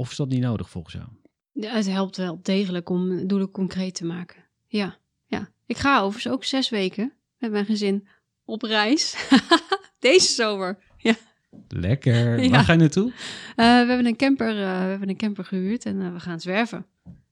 Of 0.00 0.10
is 0.10 0.16
dat 0.16 0.28
niet 0.28 0.40
nodig 0.40 0.70
volgens 0.70 0.94
jou? 0.94 1.06
Ja, 1.52 1.74
het 1.74 1.86
helpt 1.86 2.16
wel 2.16 2.38
degelijk 2.42 2.88
om 2.88 3.26
doelen 3.26 3.50
concreet 3.50 3.94
te 3.94 4.04
maken. 4.04 4.44
Ja, 4.66 4.96
ja. 5.26 5.48
Ik 5.66 5.76
ga 5.76 6.00
overigens 6.00 6.32
ook 6.32 6.44
zes 6.44 6.68
weken 6.68 7.12
met 7.38 7.50
mijn 7.50 7.64
gezin 7.64 8.08
op 8.44 8.62
reis. 8.62 9.28
Deze 9.98 10.32
zomer. 10.32 10.78
Ja. 10.96 11.14
Lekker. 11.68 12.38
Ja. 12.42 12.50
Waar 12.50 12.64
ga 12.64 12.72
je 12.72 12.78
naartoe? 12.78 13.10
Eh, 13.10 13.56
we, 13.56 13.62
hebben 13.64 14.06
een 14.06 14.16
camper, 14.16 14.48
eh, 14.48 14.54
we 14.54 14.88
hebben 14.88 15.08
een 15.08 15.16
camper 15.16 15.44
gehuurd 15.44 15.84
en 15.84 16.02
eh, 16.02 16.12
we 16.12 16.20
gaan 16.20 16.40
zwerven. 16.40 16.86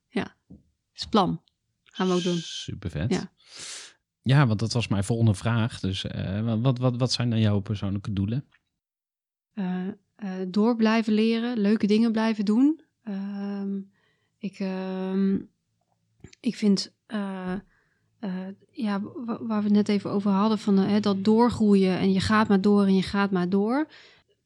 Ja, 0.09 0.35
dat 0.47 0.57
is 0.93 1.05
plan. 1.05 1.41
Gaan 1.83 2.07
we 2.07 2.13
ook 2.13 2.23
doen. 2.23 2.37
Super 2.37 2.89
vet. 2.89 3.13
Ja. 3.13 3.31
Ja. 4.21 4.47
want 4.47 4.59
dat 4.59 4.73
was 4.73 4.87
mijn 4.87 5.03
volgende 5.03 5.33
vraag. 5.33 5.79
Dus 5.79 6.05
wat, 6.43 6.77
wat, 6.77 6.97
wat 6.97 7.11
zijn 7.11 7.29
dan 7.29 7.39
jouw 7.39 7.59
persoonlijke 7.59 8.13
doelen? 8.13 8.45
Eh, 10.17 10.29
door 10.47 10.75
blijven 10.75 11.13
leren, 11.13 11.57
leuke 11.59 11.87
dingen 11.87 12.11
blijven 12.11 12.45
doen. 12.45 12.81
Ehm, 13.03 13.79
ik, 14.37 14.59
ehm, 14.59 15.35
ik 16.39 16.55
vind, 16.55 16.93
eh, 17.05 17.53
eh, 18.19 18.31
ja, 18.71 19.01
wa- 19.01 19.43
waar 19.43 19.59
we 19.59 19.65
het 19.65 19.73
net 19.73 19.89
even 19.89 20.11
over 20.11 20.31
hadden, 20.31 20.57
van 20.57 21.01
dat 21.01 21.23
doorgroeien 21.23 21.97
en 21.97 22.13
je 22.13 22.19
gaat 22.19 22.47
maar 22.47 22.61
door 22.61 22.85
en 22.85 22.95
je 22.95 23.01
gaat 23.01 23.31
maar 23.31 23.49
door. 23.49 23.87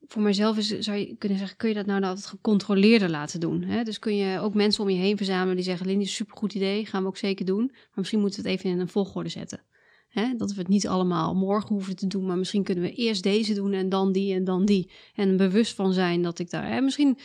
Voor 0.08 0.22
mijzelf 0.22 0.58
is, 0.58 0.80
zou 0.80 0.98
je 0.98 1.16
kunnen 1.16 1.38
zeggen, 1.38 1.58
kun 1.58 1.70
je 1.70 1.76
dat 1.76 1.86
nou 1.86 2.04
altijd 2.04 2.26
gecontroleerder 2.26 3.10
laten 3.10 3.40
doen? 3.40 3.62
Hè? 3.64 3.84
Dus 3.84 4.00
kun 4.00 4.16
je 4.16 4.40
ook 4.40 4.54
mensen 4.54 4.84
om 4.84 4.90
je 4.90 4.98
heen 4.98 5.18
verzamelen 5.18 5.56
die 5.56 5.66
zeggen, 5.66 5.88
Lindy, 5.88 6.06
supergoed 6.06 6.54
idee, 6.54 6.86
gaan 6.86 7.02
we 7.02 7.08
ook 7.08 7.18
zeker 7.18 7.46
doen. 7.46 7.66
Maar 7.72 7.90
misschien 7.96 8.20
moeten 8.20 8.44
we 8.44 8.50
het 8.50 8.58
even 8.60 8.70
in 8.70 8.80
een 8.80 8.88
volgorde 8.88 9.30
zetten. 9.30 9.60
Hè? 10.12 10.36
Dat 10.38 10.54
we 10.54 10.60
het 10.60 10.68
niet 10.68 10.88
allemaal 10.88 11.36
morgen 11.36 11.70
hoeven 11.70 11.96
te 11.96 12.08
doen, 12.08 12.26
maar 12.26 12.38
misschien 12.38 12.64
kunnen 12.64 12.84
we 12.84 12.94
eerst 12.94 13.24
deze 13.24 13.54
doen 13.54 13.74
en 13.74 13.90
dan 13.90 14.12
die 14.12 14.34
en 14.34 14.44
dan 14.44 14.66
die. 14.66 14.92
En 15.16 15.38
bewust 15.38 15.76
van 15.76 15.94
zijn 15.94 16.22
dat 16.22 16.40
ik 16.40 16.50
daar. 16.50 16.68
Hè, 16.68 16.82
misschien 16.82 17.18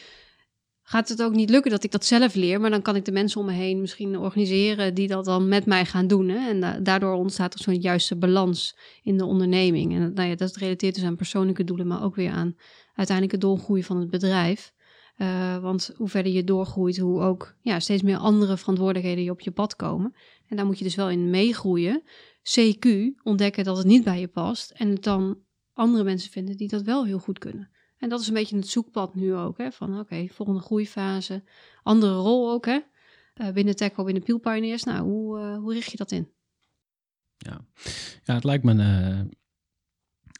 gaat 0.83 1.09
het 1.09 1.23
ook 1.23 1.35
niet 1.35 1.51
lukken 1.51 1.71
dat 1.71 1.85
ik 1.85 1.91
dat 1.91 2.05
zelf 2.05 2.35
leer, 2.35 2.61
maar 2.61 2.71
dan 2.71 2.83
kan 2.83 2.97
ik 2.97 3.05
de 3.05 3.13
mensen 3.13 3.41
om 3.41 3.47
me 3.47 3.53
heen 3.53 3.81
misschien 3.81 4.19
organiseren 4.19 4.95
die 4.95 5.09
dat 5.09 5.25
dan 5.25 5.49
met 5.49 5.67
mij 5.67 5.85
gaan 5.85 6.07
doen. 6.07 6.29
Hè? 6.29 6.49
En 6.49 6.61
da- 6.61 6.79
daardoor 6.79 7.15
ontstaat 7.15 7.55
er 7.55 7.61
zo'n 7.61 7.81
juiste 7.81 8.17
balans 8.17 8.77
in 9.03 9.19
de 9.19 9.25
onderneming. 9.25 9.95
En 9.95 10.13
nou 10.15 10.29
ja, 10.29 10.35
dat 10.35 10.57
relateert 10.57 10.95
dus 10.95 11.05
aan 11.05 11.17
persoonlijke 11.17 11.65
doelen, 11.65 11.87
maar 11.87 12.03
ook 12.03 12.15
weer 12.15 12.31
aan 12.31 12.57
uiteindelijk 12.95 13.33
het 13.33 13.41
doorgroeien 13.41 13.85
van 13.85 13.97
het 13.97 14.11
bedrijf. 14.11 14.75
Eh, 15.17 15.59
want 15.59 15.91
hoe 15.97 16.09
verder 16.09 16.33
je 16.33 16.45
doorgroeit, 16.45 16.99
hoe 16.99 17.21
ook 17.21 17.55
ja, 17.61 17.81
steeds 17.81 18.03
meer 18.03 18.17
andere 18.17 18.57
verantwoordelijkheden 18.57 19.23
die 19.23 19.31
op 19.31 19.41
je 19.41 19.51
pad 19.51 19.77
komen. 19.77 20.15
En 20.49 20.57
daar 20.57 20.67
moet 20.67 20.79
je 20.79 20.85
dus 20.85 20.95
wel 20.95 21.11
in 21.11 21.31
meegroeien. 21.31 22.03
CQ, 22.55 22.89
ontdekken 23.23 23.65
dat 23.65 23.77
het 23.77 23.87
niet 23.87 24.05
bij 24.05 24.21
je 24.21 24.29
past. 24.29 24.71
En 24.71 24.89
het 24.89 25.03
dan 25.03 25.39
andere 25.73 26.05
mensen 26.05 26.31
vinden 26.31 26.57
die 26.57 26.69
dat 26.69 26.83
wel 26.83 27.05
heel 27.05 27.19
goed 27.19 27.39
kunnen. 27.39 27.71
En 27.99 28.09
dat 28.09 28.21
is 28.21 28.29
een 28.29 28.35
beetje 28.35 28.57
het 28.57 28.69
zoekpad 28.69 29.15
nu 29.15 29.35
ook. 29.35 29.59
Hè? 29.59 29.73
Van 29.73 29.99
oké, 29.99 30.27
volgende 30.29 30.61
groeifase. 30.61 31.45
Andere 31.83 32.15
rol 32.15 32.51
ook 32.51 32.67
hè. 32.67 32.79
Eh, 33.35 33.51
binnen 33.51 33.77
Techo, 33.77 34.05
binnen 34.05 34.23
Peel 34.23 34.39
Pioneers. 34.39 34.85
Nou, 34.85 35.05
hoe, 35.05 35.39
eh, 35.39 35.59
hoe 35.59 35.73
richt 35.73 35.91
je 35.91 35.97
dat 35.97 36.11
in? 36.11 36.33
Ja, 37.37 37.65
ja 38.25 38.35
het 38.35 38.45
lijkt 38.45 38.65
me 38.65 38.71
een 38.71 38.81
eh, 38.81 39.37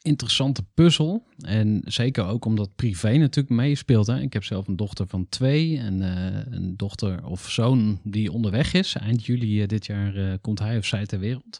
interessante 0.07 0.65
puzzel. 0.75 1.27
En 1.39 1.83
zeker 1.85 2.27
ook 2.27 2.45
omdat 2.45 2.75
privé 2.75 3.17
natuurlijk 3.17 3.55
meespeelt. 3.55 4.07
Hè. 4.07 4.21
Ik 4.21 4.33
heb 4.33 4.45
zelf 4.45 4.69
een 4.69 4.77
dochter 4.77 5.07
van 5.07 5.29
twee 5.29 5.79
en 5.79 6.03
eh, 6.03 6.53
een 6.53 6.77
dochter 6.77 7.27
of 7.27 7.51
zoon 7.51 8.01
die 8.03 8.33
onderweg 8.33 8.73
is. 8.73 8.95
Eind 8.95 9.27
juli 9.27 9.63
eh, 9.63 9.69
dit 9.69 9.87
jaar 9.87 10.17
eh, 10.17 10.33
komt 10.41 10.59
hij 10.59 10.79
of 10.79 10.85
zij 10.85 11.07
ter 11.07 11.19
wereld. 11.19 11.59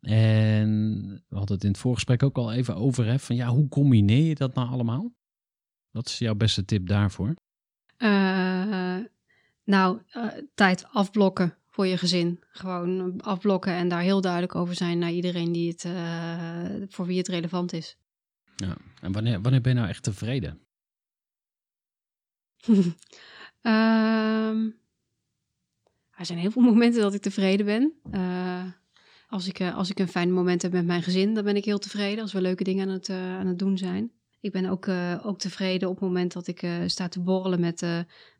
En 0.00 1.00
we 1.28 1.36
hadden 1.36 1.54
het 1.54 1.64
in 1.64 1.70
het 1.70 1.80
voorgesprek 1.80 2.22
ook 2.22 2.36
al 2.36 2.52
even 2.52 2.76
over. 2.76 3.06
Hè, 3.06 3.18
van 3.18 3.36
ja, 3.36 3.48
hoe 3.48 3.68
combineer 3.68 4.24
je 4.24 4.34
dat 4.34 4.54
nou 4.54 4.68
allemaal? 4.68 5.12
Wat 5.90 6.06
is 6.06 6.18
jouw 6.18 6.34
beste 6.34 6.64
tip 6.64 6.88
daarvoor? 6.88 7.34
Nou, 9.64 10.00
tijd 10.54 10.86
afblokken 10.92 11.54
voor 11.76 11.86
je 11.86 11.98
gezin. 11.98 12.42
Gewoon 12.48 13.20
afblokken 13.20 13.72
en 13.72 13.88
daar 13.88 14.00
heel 14.00 14.20
duidelijk 14.20 14.54
over 14.54 14.74
zijn 14.74 14.98
naar 14.98 15.10
iedereen 15.10 15.52
die 15.52 15.70
het, 15.70 15.84
eh, 15.84 16.68
voor 16.88 17.06
wie 17.06 17.18
het 17.18 17.28
relevant 17.28 17.72
is. 17.72 17.98
Ja. 18.56 18.76
En 19.00 19.12
wanneer, 19.12 19.40
wanneer 19.40 19.60
ben 19.60 19.72
je 19.72 19.78
nou 19.78 19.90
echt 19.90 20.02
tevreden? 20.02 20.60
Ehm, 23.60 24.70
Er 26.16 26.26
zijn 26.26 26.38
heel 26.38 26.50
veel 26.50 26.62
momenten 26.72 27.00
dat 27.00 27.14
ik 27.14 27.22
tevreden 27.22 27.66
ben. 27.66 27.92
Eh, 28.10 28.64
als, 29.28 29.48
ik, 29.48 29.58
eh, 29.58 29.76
als 29.76 29.90
ik 29.90 29.98
een 29.98 30.08
fijn 30.08 30.32
moment 30.32 30.62
heb 30.62 30.72
met 30.72 30.86
mijn 30.86 31.02
gezin, 31.02 31.34
dan 31.34 31.44
ben 31.44 31.56
ik 31.56 31.64
heel 31.64 31.78
tevreden. 31.78 32.22
Als 32.22 32.32
we 32.32 32.40
leuke 32.40 32.64
dingen 32.64 32.88
aan 32.88 32.94
het, 32.94 33.10
aan 33.10 33.46
het 33.46 33.58
doen 33.58 33.78
zijn. 33.78 34.12
Ik 34.40 34.52
ben 34.52 34.66
ook, 34.66 34.88
ook 35.22 35.38
tevreden 35.38 35.88
op 35.88 35.94
het 35.94 36.04
moment 36.04 36.32
dat 36.32 36.46
ik 36.46 36.66
sta 36.86 37.08
te 37.08 37.20
borrelen 37.20 37.60
met, 37.60 37.80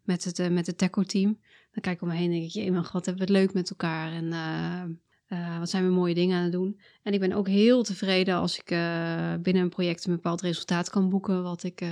met 0.03 0.25
het, 0.25 0.53
met 0.53 0.67
het 0.67 0.79
Teco-team. 0.79 1.39
Dan 1.77 1.85
kijk 1.85 1.97
ik 1.97 2.03
om 2.03 2.09
me 2.09 2.15
heen 2.15 2.25
en 2.25 2.33
denk 2.33 2.45
ik, 2.45 2.51
jee, 2.51 2.85
god, 2.85 3.07
hebben 3.07 3.27
we 3.27 3.33
het 3.33 3.43
leuk 3.43 3.53
met 3.53 3.71
elkaar. 3.71 4.13
En 4.13 4.33
eh, 4.33 4.83
eh, 5.27 5.59
wat 5.59 5.71
zijn 5.71 5.85
we 5.85 5.91
mooie 5.91 6.15
dingen 6.15 6.37
aan 6.37 6.43
het 6.43 6.53
doen. 6.53 6.81
En 7.03 7.13
ik 7.13 7.21
ben 7.21 7.33
ook 7.33 7.49
heel 7.49 7.83
tevreden 7.83 8.35
als 8.35 8.59
ik 8.59 8.71
eh, 8.71 9.35
binnen 9.41 9.63
een 9.63 9.69
project 9.69 10.07
een 10.07 10.13
bepaald 10.13 10.41
resultaat 10.41 10.91
kan 10.91 11.09
boeken. 11.09 11.43
Wat 11.43 11.63
ik, 11.63 11.85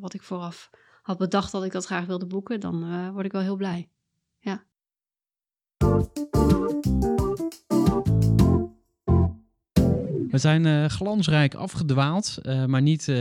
wat 0.00 0.14
ik 0.14 0.22
vooraf 0.22 0.70
had 1.02 1.18
bedacht 1.18 1.52
dat 1.52 1.64
ik 1.64 1.72
dat 1.72 1.84
graag 1.84 2.06
wilde 2.06 2.26
boeken. 2.26 2.60
Dan 2.60 3.12
word 3.12 3.24
ik 3.24 3.32
wel 3.32 3.40
heel 3.40 3.56
blij. 3.56 3.88
We 10.30 10.38
zijn 10.38 10.66
eh, 10.66 10.84
glansrijk 10.84 11.54
afgedwaald, 11.54 12.38
eh, 12.42 12.64
maar 12.64 12.82
niet 12.82 13.08
eh, 13.08 13.16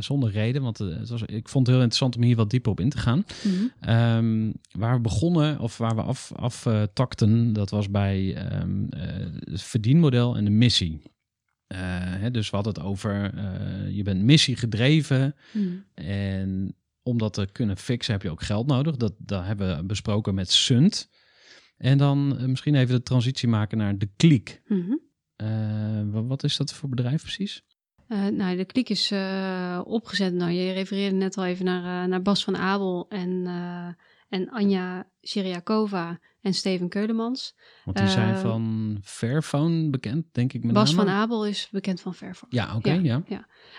zonder 0.00 0.30
reden. 0.30 0.62
Want 0.62 0.78
het 0.78 1.08
was, 1.08 1.22
ik 1.22 1.48
vond 1.48 1.66
het 1.66 1.74
heel 1.76 1.84
interessant 1.84 2.16
om 2.16 2.22
hier 2.22 2.36
wat 2.36 2.50
dieper 2.50 2.70
op 2.70 2.80
in 2.80 2.88
te 2.90 2.98
gaan. 2.98 3.24
Ehm, 3.80 4.52
waar 4.70 4.94
we 4.94 5.00
begonnen, 5.00 5.58
of 5.60 5.78
waar 5.78 5.94
we 5.94 6.02
af, 6.02 6.32
aftakten, 6.36 7.52
dat 7.52 7.70
was 7.70 7.90
bij 7.90 8.34
ehm, 8.34 8.84
eh, 8.90 9.26
het 9.40 9.62
verdienmodel 9.62 10.36
en 10.36 10.44
de 10.44 10.50
missie. 10.50 11.02
Hè, 11.74 12.30
dus 12.30 12.50
we 12.50 12.56
hadden 12.56 12.74
het 12.74 12.82
over, 12.82 13.32
je 13.92 14.02
bent 14.02 14.22
missiegedreven 14.22 15.34
Mhm. 15.52 15.66
en 15.94 16.74
om 17.02 17.18
dat 17.18 17.32
te 17.32 17.48
kunnen 17.52 17.76
fixen 17.76 18.12
heb 18.12 18.22
je 18.22 18.30
ook 18.30 18.42
geld 18.42 18.66
nodig. 18.66 18.96
Dat, 18.96 19.12
dat 19.18 19.44
hebben 19.44 19.76
we 19.76 19.84
besproken 19.84 20.34
met 20.34 20.50
Sunt. 20.50 21.08
En 21.76 21.98
dan 21.98 22.50
misschien 22.50 22.74
even 22.74 22.94
de 22.94 23.02
transitie 23.02 23.48
maken 23.48 23.78
naar 23.78 23.98
de 23.98 24.08
kliek. 24.16 24.62
Mhm. 24.66 24.80
Wa- 24.90 24.96
wat 26.26 26.42
is 26.44 26.56
dat 26.56 26.72
voor 26.72 26.88
bedrijf 26.88 27.22
precies? 27.22 27.62
Eh, 28.08 28.26
nou, 28.26 28.56
de 28.56 28.64
kliek 28.64 28.88
is 28.88 29.10
eh, 29.10 29.80
opgezet. 29.84 30.34
Nou, 30.34 30.50
je 30.50 30.72
refereerde 30.72 31.16
net 31.16 31.36
al 31.36 31.44
even 31.44 31.64
naar, 31.64 32.02
eh, 32.02 32.08
naar 32.08 32.22
Bas 32.22 32.44
van 32.44 32.56
Abel 32.56 33.06
en, 33.08 33.46
eh, 33.46 33.88
en 34.28 34.50
Anja 34.50 35.10
Syriakova 35.20 36.18
en 36.40 36.54
Steven 36.54 36.88
Keulemans. 36.88 37.54
Want 37.84 37.96
die 37.96 38.08
zijn 38.08 38.34
Eh, 38.34 38.40
van 38.40 38.96
Fairphone 39.02 39.90
bekend, 39.90 40.24
denk 40.32 40.52
ik 40.52 40.64
met 40.64 40.74
Bas 40.74 40.94
name. 40.94 41.04
van 41.04 41.14
Abel 41.14 41.46
is 41.46 41.68
bekend 41.70 42.00
van 42.00 42.14
Fairphone. 42.14 42.52
Ja, 42.54 42.76
oké, 42.76 42.92
ja. 42.92 43.22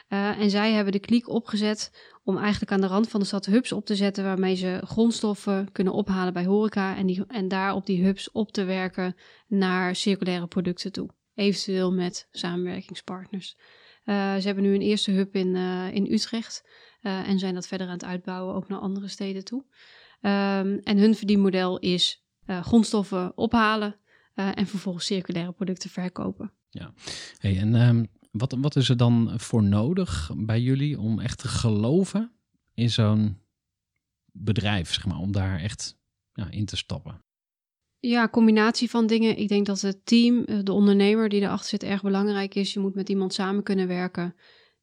Eh, 0.07 0.39
en 0.39 0.49
zij 0.49 0.71
hebben 0.73 0.93
de 0.93 0.99
kliek 0.99 1.29
opgezet 1.29 1.91
om 2.23 2.37
eigenlijk 2.37 2.71
aan 2.71 2.81
de 2.81 2.87
rand 2.87 3.09
van 3.09 3.19
de 3.19 3.25
stad 3.25 3.45
hubs 3.45 3.71
op 3.71 3.85
te 3.85 3.95
zetten 3.95 4.23
waarmee 4.23 4.55
ze 4.55 4.81
grondstoffen 4.83 5.71
kunnen 5.71 5.93
ophalen 5.93 6.33
bij 6.33 6.45
horeca 6.45 6.95
en, 6.95 7.05
die, 7.05 7.25
en 7.27 7.47
daar 7.47 7.73
op 7.73 7.85
die 7.85 8.03
hubs 8.03 8.31
op 8.31 8.51
te 8.51 8.63
werken 8.63 9.15
naar 9.47 9.95
circulaire 9.95 10.47
producten 10.47 10.91
toe. 10.91 11.09
Eventueel 11.37 11.93
met 11.93 12.27
samenwerkingspartners. 12.31 13.55
Eh, 14.03 14.35
ze 14.35 14.45
hebben 14.45 14.63
nu 14.63 14.73
een 14.73 14.81
eerste 14.81 15.11
hub 15.11 15.35
in, 15.35 15.55
eh, 15.55 15.93
in 15.93 16.11
Utrecht 16.11 16.67
eh, 17.01 17.29
en 17.29 17.39
zijn 17.39 17.53
dat 17.53 17.67
verder 17.67 17.87
aan 17.87 17.93
het 17.93 18.03
uitbouwen 18.03 18.55
ook 18.55 18.67
naar 18.67 18.79
andere 18.79 19.07
steden 19.07 19.43
toe. 19.43 19.65
Ehm, 20.21 20.77
en 20.83 20.97
hun 20.97 21.15
verdienmodel 21.15 21.79
is 21.79 22.25
grondstoffen 22.45 23.37
ophalen 23.37 23.95
en 24.33 24.67
vervolgens 24.67 25.05
circulaire 25.05 25.51
producten 25.51 25.89
verkopen. 25.89 26.53
Hey, 27.37 27.57
en 27.57 27.75
ehm, 27.75 28.05
wat, 28.31 28.55
wat 28.59 28.75
is 28.75 28.89
er 28.89 28.97
dan 28.97 29.33
voor 29.35 29.63
nodig 29.63 30.31
bij 30.35 30.61
jullie 30.61 30.99
om 30.99 31.19
echt 31.19 31.39
te 31.39 31.47
geloven 31.47 32.31
in 32.73 32.89
zo'n 32.89 33.41
bedrijf, 34.31 34.93
zeg 34.93 35.05
maar, 35.05 35.17
om 35.17 35.31
daar 35.31 35.59
echt 35.59 35.97
ja, 36.33 36.49
in 36.49 36.65
te 36.65 36.77
stappen? 36.77 37.25
Ja, 37.99 38.29
combinatie 38.29 38.89
van 38.89 39.07
dingen. 39.07 39.37
Ik 39.37 39.47
denk 39.47 39.65
dat 39.65 39.81
het 39.81 40.05
team, 40.05 40.43
eh, 40.43 40.59
de 40.63 40.73
ondernemer 40.73 41.29
die 41.29 41.41
erachter 41.41 41.69
zit, 41.69 41.83
erg 41.83 42.01
belangrijk 42.01 42.55
is. 42.55 42.73
Je 42.73 42.79
moet 42.79 42.95
met 42.95 43.09
iemand 43.09 43.33
samen 43.33 43.63
kunnen 43.63 43.87
werken. 43.87 44.35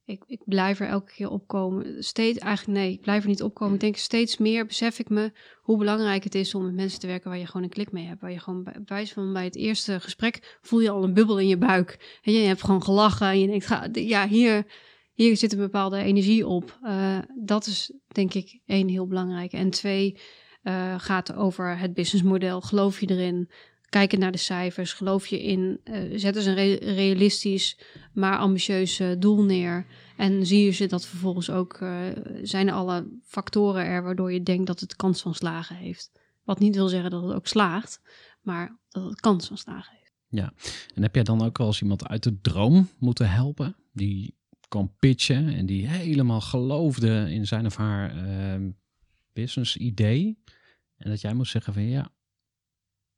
Ik, 0.06 0.22
ik 0.26 0.42
blijf 0.44 0.80
er 0.80 0.88
elke 0.88 1.12
keer 1.12 1.30
opkomen. 1.30 2.04
Steeds, 2.04 2.38
eigenlijk 2.38 2.78
nee, 2.78 2.92
ik 2.92 3.00
blijf 3.00 3.22
er 3.22 3.28
niet 3.28 3.42
opkomen. 3.42 3.74
Ik 3.74 3.80
denk 3.80 3.96
steeds 3.96 4.38
meer 4.38 4.66
besef 4.66 4.98
ik 4.98 5.08
me 5.08 5.32
hoe 5.60 5.78
belangrijk 5.78 6.24
het 6.24 6.34
is 6.34 6.54
om 6.54 6.64
met 6.64 6.74
mensen 6.74 7.00
te 7.00 7.06
werken 7.06 7.30
waar 7.30 7.38
je 7.38 7.46
gewoon 7.46 7.62
een 7.62 7.68
klik 7.68 7.92
mee 7.92 8.06
hebt. 8.06 8.20
Waar 8.20 8.32
je 8.32 8.38
gewoon 8.38 8.62
bij, 8.62 8.80
wijze 8.84 9.12
van 9.12 9.32
bij 9.32 9.44
het 9.44 9.56
eerste 9.56 10.00
gesprek 10.00 10.58
voel 10.60 10.80
je 10.80 10.90
al 10.90 11.04
een 11.04 11.14
bubbel 11.14 11.38
in 11.38 11.48
je 11.48 11.58
buik. 11.58 12.18
En 12.22 12.32
je, 12.32 12.40
je 12.40 12.46
hebt 12.46 12.64
gewoon 12.64 12.82
gelachen 12.82 13.26
en 13.26 13.40
je 13.40 13.46
denkt, 13.46 13.66
ga, 13.66 13.88
ja, 13.92 14.28
hier, 14.28 14.66
hier 15.12 15.36
zit 15.36 15.52
een 15.52 15.58
bepaalde 15.58 15.98
energie 15.98 16.46
op. 16.46 16.78
Eh, 16.82 17.18
dat 17.44 17.66
is 17.66 17.92
denk 18.06 18.34
ik 18.34 18.60
één 18.66 18.88
heel 18.88 19.06
belangrijk. 19.06 19.52
En 19.52 19.70
twee, 19.70 20.18
eh, 20.64 20.94
gaat 20.98 21.34
over 21.34 21.78
het 21.78 21.94
businessmodel. 21.94 22.60
Geloof 22.60 23.00
je 23.00 23.10
erin? 23.10 23.50
Kijken 23.88 24.18
naar 24.18 24.32
de 24.32 24.38
cijfers. 24.38 24.92
Geloof 24.92 25.26
je 25.26 25.42
in? 25.42 25.80
eh 25.84 26.00
zet 26.14 26.36
eens 26.36 26.46
een 26.46 26.54
re- 26.54 26.78
realistisch, 26.94 27.78
maar 28.12 28.38
ambitieus 28.38 29.00
doel 29.18 29.42
neer. 29.42 29.86
En 30.16 30.46
zie 30.46 30.64
je 30.64 30.70
ze 30.70 30.86
dat 30.86 31.06
vervolgens 31.06 31.50
ook, 31.50 31.74
eh, 31.74 31.90
zijn 32.42 32.70
alle 32.70 33.06
factoren 33.24 33.84
er 33.84 34.02
waardoor 34.02 34.32
je 34.32 34.42
denkt 34.42 34.66
dat 34.66 34.80
het 34.80 34.96
kans 34.96 35.22
van 35.22 35.34
slagen 35.34 35.76
heeft. 35.76 36.10
Wat 36.44 36.58
niet 36.58 36.74
wil 36.74 36.88
zeggen 36.88 37.10
dat 37.10 37.22
het 37.22 37.32
ook 37.34 37.46
slaagt, 37.46 38.00
maar 38.40 38.78
dat 38.88 39.04
het 39.04 39.20
kans 39.20 39.46
van 39.46 39.58
slagen 39.58 39.92
heeft. 39.98 40.12
En 40.94 41.02
heb 41.02 41.14
jij 41.14 41.24
dan 41.24 41.44
ook 41.44 41.58
wel 41.58 41.66
eens 41.66 41.82
iemand 41.82 42.08
uit 42.08 42.22
de 42.22 42.40
droom 42.40 42.88
moeten 42.98 43.30
helpen? 43.30 43.76
Die 43.92 44.36
kwam 44.68 44.94
pitchen 44.98 45.54
en 45.54 45.66
die 45.66 45.88
helemaal 45.88 46.40
geloofde 46.40 47.26
in 47.30 47.46
zijn 47.46 47.66
of 47.66 47.76
haar 47.76 48.16
ehm, 48.16 48.70
business 49.34 49.76
idee. 49.76 50.38
En 50.96 51.10
dat 51.10 51.20
jij 51.20 51.34
moest 51.34 51.50
zeggen 51.50 51.72
van 51.72 51.88
ja, 51.88 52.10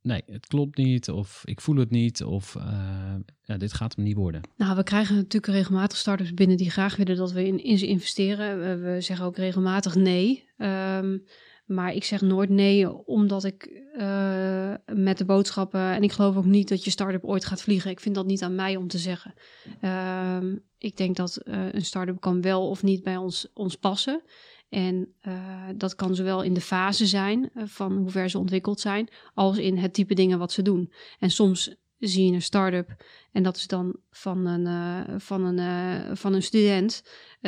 nee, 0.01 0.23
het 0.27 0.47
klopt 0.47 0.77
niet. 0.77 1.11
Of 1.11 1.43
ik 1.45 1.61
voel 1.61 1.77
het 1.77 1.91
niet. 1.91 2.25
Of 2.25 2.57
eh, 2.57 3.15
ja, 3.43 3.57
dit 3.57 3.73
gaat 3.73 3.97
hem 3.97 4.05
niet 4.05 4.17
worden. 4.17 4.41
Nou, 4.57 4.77
we 4.77 4.83
krijgen 4.83 5.15
natuurlijk 5.15 5.53
regelmatig 5.53 5.99
startups 5.99 6.35
binnen 6.35 6.57
die 6.57 6.71
graag 6.71 6.97
willen 6.97 7.17
dat 7.17 7.33
we 7.33 7.47
in, 7.47 7.63
in 7.63 7.79
ze 7.79 7.87
investeren. 7.87 8.61
We, 8.61 8.91
we 8.91 9.01
zeggen 9.01 9.27
ook 9.27 9.37
regelmatig 9.37 9.95
nee. 9.95 10.49
Ehm, 10.57 11.19
maar 11.67 11.95
ik 11.95 12.05
zeg 12.05 12.21
nooit 12.21 12.51
nee, 12.51 13.07
omdat 13.07 13.45
ik 13.45 13.65
eh, 13.93 14.75
met 14.87 15.19
de 15.19 15.25
boodschappen. 15.25 15.81
En 15.81 16.03
ik 16.03 16.13
geloof 16.13 16.37
ook 16.37 16.45
niet 16.45 16.69
dat 16.69 16.85
je 16.85 16.91
start-up 16.91 17.25
ooit 17.25 17.45
gaat 17.45 17.63
vliegen. 17.63 17.91
Ik 17.91 18.01
vind 18.01 18.15
dat 18.15 18.27
niet 18.27 18.43
aan 18.43 18.55
mij 18.55 18.77
om 18.77 18.89
te 18.89 18.99
zeggen. 18.99 19.35
Ehm, 19.81 20.57
ik 20.79 20.97
denk 20.97 21.17
dat 21.17 21.37
eh, 21.37 21.73
een 21.73 21.85
start-up 21.85 22.21
kan 22.21 22.41
wel 22.41 22.69
of 22.69 22.83
niet 22.83 23.03
bij 23.03 23.17
ons, 23.17 23.49
ons 23.55 23.77
passen. 23.77 24.23
En 24.69 25.15
eh, 25.21 25.65
dat 25.77 25.95
kan 25.95 26.15
zowel 26.15 26.43
in 26.43 26.55
de 26.55 26.61
fase 26.61 27.07
zijn 27.07 27.51
eh, 27.55 27.63
van 27.67 27.97
hoe 27.97 28.11
ver 28.11 28.31
ze 28.31 28.39
ontwikkeld 28.39 28.81
zijn, 28.81 29.09
als 29.35 29.59
in 29.59 29.77
het 29.77 29.95
type 29.95 30.15
dingen 30.15 30.39
wat 30.39 30.53
ze 30.53 30.63
doen. 30.63 30.93
En 31.19 31.31
soms 31.31 31.75
zie 31.99 32.27
je 32.27 32.33
een 32.33 32.43
start-up 32.43 33.05
en 33.33 33.43
dat 33.43 33.57
is 33.57 33.67
dan 33.67 33.97
van 34.11 34.47
een, 34.47 34.67
eh, 34.67 35.15
van 35.19 35.45
een, 35.45 36.17
van 36.17 36.35
een 36.35 36.43
student 36.43 37.03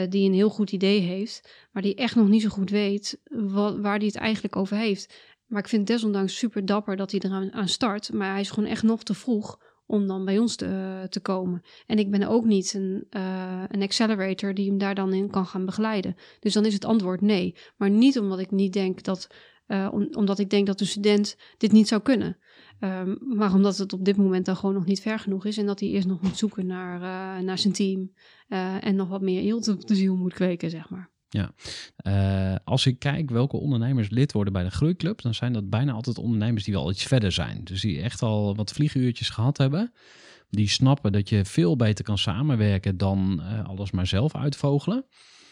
die 0.08 0.26
een 0.28 0.34
heel 0.34 0.50
goed 0.50 0.72
idee 0.72 1.00
heeft, 1.00 1.66
maar 1.72 1.82
die 1.82 1.94
echt 1.94 2.14
nog 2.14 2.28
niet 2.28 2.42
zo 2.42 2.48
goed 2.48 2.70
weet 2.70 3.20
wa- 3.30 3.80
waar 3.80 3.96
hij 3.96 4.06
het 4.06 4.16
eigenlijk 4.16 4.56
over 4.56 4.76
heeft. 4.76 5.14
Maar 5.46 5.60
ik 5.60 5.68
vind 5.68 5.88
het 5.88 5.96
desondanks 5.96 6.38
super 6.38 6.66
dapper 6.66 6.96
dat 6.96 7.10
hij 7.10 7.20
eraan 7.20 7.52
aan 7.52 7.68
start, 7.68 8.12
maar 8.12 8.30
hij 8.30 8.40
is 8.40 8.50
gewoon 8.50 8.70
echt 8.70 8.82
nog 8.82 9.02
te 9.02 9.14
vroeg 9.14 9.58
om 9.88 10.06
dan 10.06 10.24
bij 10.24 10.38
ons 10.38 10.56
te, 10.56 10.66
eh, 10.66 11.08
te 11.08 11.20
komen. 11.20 11.62
En 11.86 11.98
ik 11.98 12.10
ben 12.10 12.28
ook 12.28 12.44
niet 12.44 12.74
een, 12.74 13.06
eh, 13.10 13.62
een 13.68 13.82
accelerator 13.82 14.54
die 14.54 14.68
hem 14.68 14.78
daar 14.78 14.94
dan 14.94 15.12
in 15.12 15.30
kan 15.30 15.46
gaan 15.46 15.64
begeleiden. 15.64 16.16
Dus 16.40 16.52
dan 16.52 16.64
is 16.64 16.74
het 16.74 16.84
antwoord 16.84 17.20
nee. 17.20 17.54
Maar 17.76 17.90
niet 17.90 18.18
omdat 18.18 18.38
ik 18.38 18.50
niet 18.50 18.72
denk 18.72 19.02
dat, 19.02 19.28
eh, 19.66 19.88
om- 19.92 20.08
omdat 20.12 20.38
ik 20.38 20.50
denk 20.50 20.66
dat 20.66 20.80
een 20.80 20.86
student 20.86 21.36
dit 21.56 21.72
niet 21.72 21.88
zou 21.88 22.02
kunnen. 22.02 22.38
Ehm, 22.80 23.14
maar 23.20 23.54
omdat 23.54 23.76
het 23.76 23.92
op 23.92 24.04
dit 24.04 24.16
moment 24.16 24.46
dan 24.46 24.56
gewoon 24.56 24.74
nog 24.74 24.84
niet 24.86 25.00
ver 25.00 25.18
genoeg 25.18 25.44
is. 25.44 25.56
En 25.58 25.66
dat 25.66 25.80
hij 25.80 25.88
eerst 25.88 26.08
nog 26.08 26.22
moet 26.22 26.36
zoeken 26.36 26.66
naar, 26.66 27.00
naar 27.44 27.58
zijn 27.58 27.72
team. 27.72 28.12
en 28.80 28.96
nog 28.96 29.08
wat 29.08 29.20
meer 29.20 29.42
eelt 29.42 29.68
op 29.68 29.86
de 29.86 29.94
ziel 29.94 30.16
moet 30.16 30.34
kweken, 30.34 30.70
zeg 30.70 30.90
maar. 30.90 31.10
Eh, 31.96 32.54
als 32.64 32.86
ik 32.86 32.98
kijk 32.98 33.30
welke 33.30 33.56
ondernemers 33.56 34.10
lid 34.10 34.32
worden 34.32 34.52
bij 34.52 34.62
de 34.62 34.70
Groeiclub, 34.70 35.22
dan 35.22 35.34
zijn 35.34 35.52
dat 35.52 35.70
bijna 35.70 35.92
altijd 35.92 36.18
ondernemers 36.18 36.64
die 36.64 36.74
wel 36.74 36.90
iets 36.90 37.04
verder 37.04 37.32
zijn. 37.32 37.64
Dus 37.64 37.80
die 37.80 38.00
echt 38.00 38.22
al 38.22 38.56
wat 38.56 38.72
vlieguurtjes 38.72 39.30
gehad 39.30 39.58
hebben. 39.58 39.92
Die 40.50 40.68
snappen 40.68 41.12
dat 41.12 41.28
je 41.28 41.44
veel 41.44 41.76
beter 41.76 42.04
kan 42.04 42.18
samenwerken 42.18 42.96
dan 42.96 43.42
eh, 43.42 43.64
alles 43.64 43.90
maar 43.90 44.06
zelf 44.06 44.34
uitvogelen. 44.34 45.04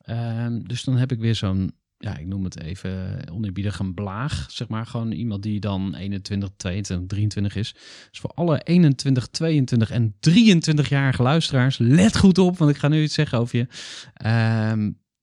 Ehm, 0.02 0.60
dus 0.62 0.84
dan 0.84 0.96
heb 0.96 1.12
ik 1.12 1.18
weer 1.18 1.34
zo'n, 1.34 1.72
ja, 1.98 2.16
ik 2.16 2.26
noem 2.26 2.44
het 2.44 2.60
even 2.60 3.24
oneerbiedig 3.32 3.78
een 3.78 3.94
blaag. 3.94 4.46
Zeg 4.50 4.68
maar 4.68 4.86
gewoon 4.86 5.12
iemand 5.12 5.42
die 5.42 5.60
dan 5.60 5.94
21, 5.94 6.50
22, 6.56 7.06
23 7.08 7.56
is. 7.56 7.72
Dus 8.10 8.20
voor 8.20 8.30
alle 8.30 8.60
21, 8.62 9.26
22 9.26 9.90
en 9.90 10.14
23-jarige 10.20 11.22
luisteraars, 11.22 11.78
let 11.78 12.16
goed 12.16 12.38
op, 12.38 12.58
want 12.58 12.70
ik 12.70 12.76
ga 12.76 12.88
nu 12.88 13.02
iets 13.02 13.14
zeggen 13.14 13.38
over 13.38 13.58
je. 13.58 13.66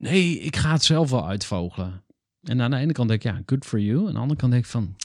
Nee, 0.03 0.39
ik 0.39 0.55
ga 0.55 0.71
het 0.71 0.83
zelf 0.83 1.09
wel 1.09 1.27
uitvogelen. 1.27 2.03
En 2.41 2.61
aan 2.61 2.71
de 2.71 2.77
ene 2.77 2.91
kant 2.91 3.07
denk 3.09 3.23
ik, 3.23 3.31
ja, 3.31 3.41
good 3.45 3.65
for 3.65 3.79
you. 3.79 3.99
En 3.99 4.07
aan 4.07 4.13
de 4.13 4.19
andere 4.19 4.39
kant 4.39 4.51
denk 4.51 4.63
ik 4.63 4.69
van, 4.71 4.95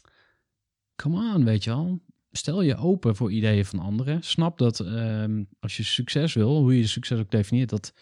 come 0.96 1.34
on, 1.34 1.44
weet 1.44 1.64
je 1.64 1.70
wel. 1.70 2.00
Stel 2.32 2.62
je 2.62 2.76
open 2.76 3.16
voor 3.16 3.32
ideeën 3.32 3.64
van 3.64 3.78
anderen. 3.78 4.22
Snap 4.22 4.58
dat 4.58 4.80
ehm, 4.80 5.42
als 5.60 5.76
je 5.76 5.82
succes 5.82 6.32
wil, 6.34 6.58
hoe 6.60 6.78
je 6.78 6.86
succes 6.86 7.18
ook 7.18 7.30
definieert, 7.30 7.68
dat 7.70 7.92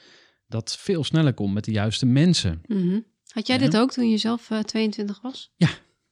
dat 0.49 0.77
veel 0.77 1.05
sneller 1.05 1.35
komt 1.35 1.55
met 1.55 1.65
de 1.65 1.71
juiste 1.73 2.07
mensen. 2.07 2.63
Mhm. 2.67 3.01
Had 3.29 3.47
jij 3.47 3.57
Ja. 3.59 3.63
dit 3.65 3.77
ook 3.77 3.93
toen 3.93 4.11
je 4.11 4.17
zelf 4.17 4.51
eh, 4.51 4.59
22 4.59 5.21
was? 5.23 5.53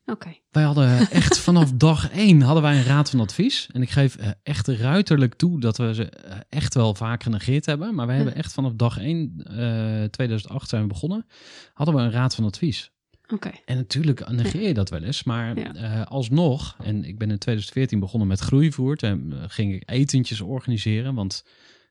Oké. 0.07 0.37
Wij 0.51 0.63
hadden 0.63 1.11
echt 1.11 1.39
vanaf 1.49 1.73
dag 1.73 2.11
één 2.11 2.41
hadden 2.41 2.63
wij 2.63 2.77
een 2.77 2.85
raad 2.85 3.11
van 3.11 3.21
advies. 3.21 3.69
En 3.73 3.83
ik 3.83 3.91
geef 3.91 4.17
eh, 4.17 4.29
echt 4.43 4.69
ruiterlijk 4.69 5.35
toe 5.35 5.61
dat 5.61 5.77
we 5.77 5.95
ze 5.95 6.09
eh, 6.11 6.37
echt 6.49 6.75
wel 6.75 6.95
vaak 6.95 7.23
genegeerd 7.23 7.67
hebben. 7.67 7.95
Maar 7.95 8.07
wij 8.07 8.17
hebben 8.17 8.35
echt 8.35 8.53
vanaf 8.53 8.73
dag 8.73 8.99
één, 8.99 9.43
eh 9.45 10.05
2008 10.05 10.69
zijn 10.69 10.83
we 10.83 10.89
begonnen, 10.89 11.27
hadden 11.75 11.95
we 11.95 12.01
een 12.01 12.11
raad 12.11 12.35
van 12.35 12.45
advies. 12.45 12.93
Oké. 13.29 13.51
En 13.65 13.77
natuurlijk 13.77 14.29
negeer 14.31 14.67
je 14.69 14.75
dat 14.75 14.91
wel 14.91 15.03
eens, 15.03 15.23
maar 15.25 15.59
Ja. 15.59 15.75
eh, 15.75 16.07
alsnog, 16.07 16.77
en 16.83 17.05
ik 17.05 17.19
ben 17.19 17.31
in 17.31 17.39
2014 17.39 18.01
begonnen 18.01 18.29
met 18.29 18.41
groeivoert 18.41 19.03
en 19.03 19.33
eh, 19.33 19.39
ging 19.49 19.75
ik 19.75 19.91
etentjes 19.91 20.41
organiseren, 20.41 21.15
want 21.15 21.45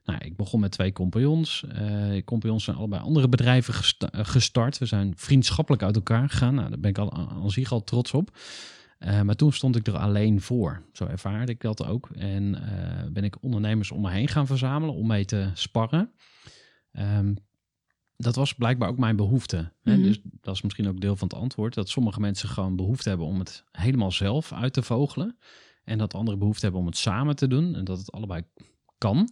nou, 0.04 0.18
ik 0.24 0.36
begon 0.36 0.60
met 0.60 0.70
twee 0.70 0.92
compagnons. 0.92 1.64
Eh 1.68 2.24
compagnons 2.24 2.64
zijn 2.64 2.76
allebei 2.76 3.02
andere 3.02 3.28
bedrijven 3.28 3.74
gesta- 3.74 4.10
eh, 4.10 4.24
gestart. 4.24 4.78
We 4.78 4.86
zijn 4.86 5.12
vriendschappelijk 5.16 5.82
uit 5.82 5.96
elkaar 5.96 6.28
gegaan. 6.28 6.54
Nou, 6.54 6.68
daar 6.68 6.80
ben 6.80 6.90
ik 6.90 6.98
al 6.98 7.12
aan 7.12 7.50
zich 7.50 7.72
al 7.72 7.84
trots 7.84 8.12
op. 8.12 8.36
Eh, 8.98 9.20
maar 9.20 9.34
toen 9.34 9.52
stond 9.52 9.76
ik 9.76 9.86
er 9.86 9.96
alleen 9.96 10.40
voor. 10.40 10.82
Zo 10.92 11.06
ervaarde 11.06 11.52
ik 11.52 11.60
dat 11.60 11.86
ook. 11.86 12.08
En 12.10 12.58
ben 13.12 13.24
ik 13.24 13.36
ondernemers 13.42 13.90
om 13.90 14.00
me 14.00 14.10
heen 14.10 14.28
gaan 14.28 14.46
verzamelen 14.46 14.94
om 14.94 15.06
mee 15.06 15.24
te 15.24 15.50
sparren. 15.54 16.10
Ehm, 16.92 17.34
dat 18.16 18.34
was 18.34 18.54
blijkbaar 18.54 18.88
ook 18.88 18.98
mijn 18.98 19.16
behoefte. 19.16 19.72
Hè? 19.82 19.92
Mhm. 19.96 20.02
Dus 20.02 20.20
dat 20.40 20.54
is 20.54 20.62
misschien 20.62 20.88
ook 20.88 21.00
deel 21.00 21.16
van 21.16 21.28
het 21.28 21.36
antwoord. 21.36 21.74
Dat 21.74 21.88
sommige 21.88 22.20
mensen 22.20 22.48
gewoon 22.48 22.76
behoefte 22.76 23.08
hebben 23.08 23.26
om 23.26 23.38
het 23.38 23.64
helemaal 23.70 24.12
zelf 24.12 24.52
uit 24.52 24.72
te 24.72 24.82
vogelen. 24.82 25.36
En 25.84 25.98
dat 25.98 26.14
andere 26.14 26.36
behoefte 26.36 26.62
hebben 26.62 26.80
om 26.80 26.86
het 26.86 26.96
samen 26.96 27.36
te 27.36 27.46
doen. 27.46 27.74
En 27.74 27.84
dat 27.84 27.98
het 27.98 28.12
allebei 28.12 28.42
kan. 28.98 29.28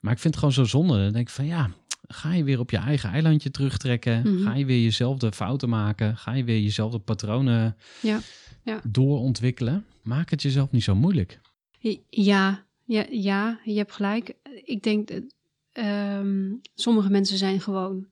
Maar 0.00 0.12
ik 0.12 0.18
vind 0.18 0.34
het 0.34 0.42
gewoon 0.44 0.66
zo 0.66 0.78
zonde. 0.78 1.02
Dan 1.02 1.12
denk 1.12 1.28
ik 1.28 1.34
van 1.34 1.46
ja, 1.46 1.70
ga 2.08 2.34
je 2.34 2.44
weer 2.44 2.58
op 2.58 2.70
je 2.70 2.76
eigen 2.76 3.10
eilandje 3.10 3.50
terugtrekken? 3.50 4.20
Mhm. 4.20 4.42
Ga 4.42 4.54
je 4.54 4.64
weer 4.64 4.82
jezelfde 4.82 5.32
fouten 5.32 5.68
maken? 5.68 6.16
Ga 6.16 6.32
je 6.32 6.44
weer 6.44 6.60
jezelfde 6.60 6.98
patronen 6.98 7.76
Ja, 8.00 8.20
ja. 8.62 8.80
doorontwikkelen? 8.88 9.84
Maak 10.02 10.30
het 10.30 10.42
jezelf 10.42 10.70
niet 10.70 10.82
zo 10.82 10.94
moeilijk. 10.94 11.40
Ja, 12.08 12.64
ja, 12.84 13.06
ja, 13.10 13.60
je 13.64 13.76
hebt 13.76 13.92
gelijk. 13.92 14.34
Ik 14.64 14.82
denk, 14.82 15.08
dat, 15.08 15.22
ehm, 15.72 16.52
sommige 16.74 17.10
mensen 17.10 17.38
zijn 17.38 17.60
gewoon 17.60 18.06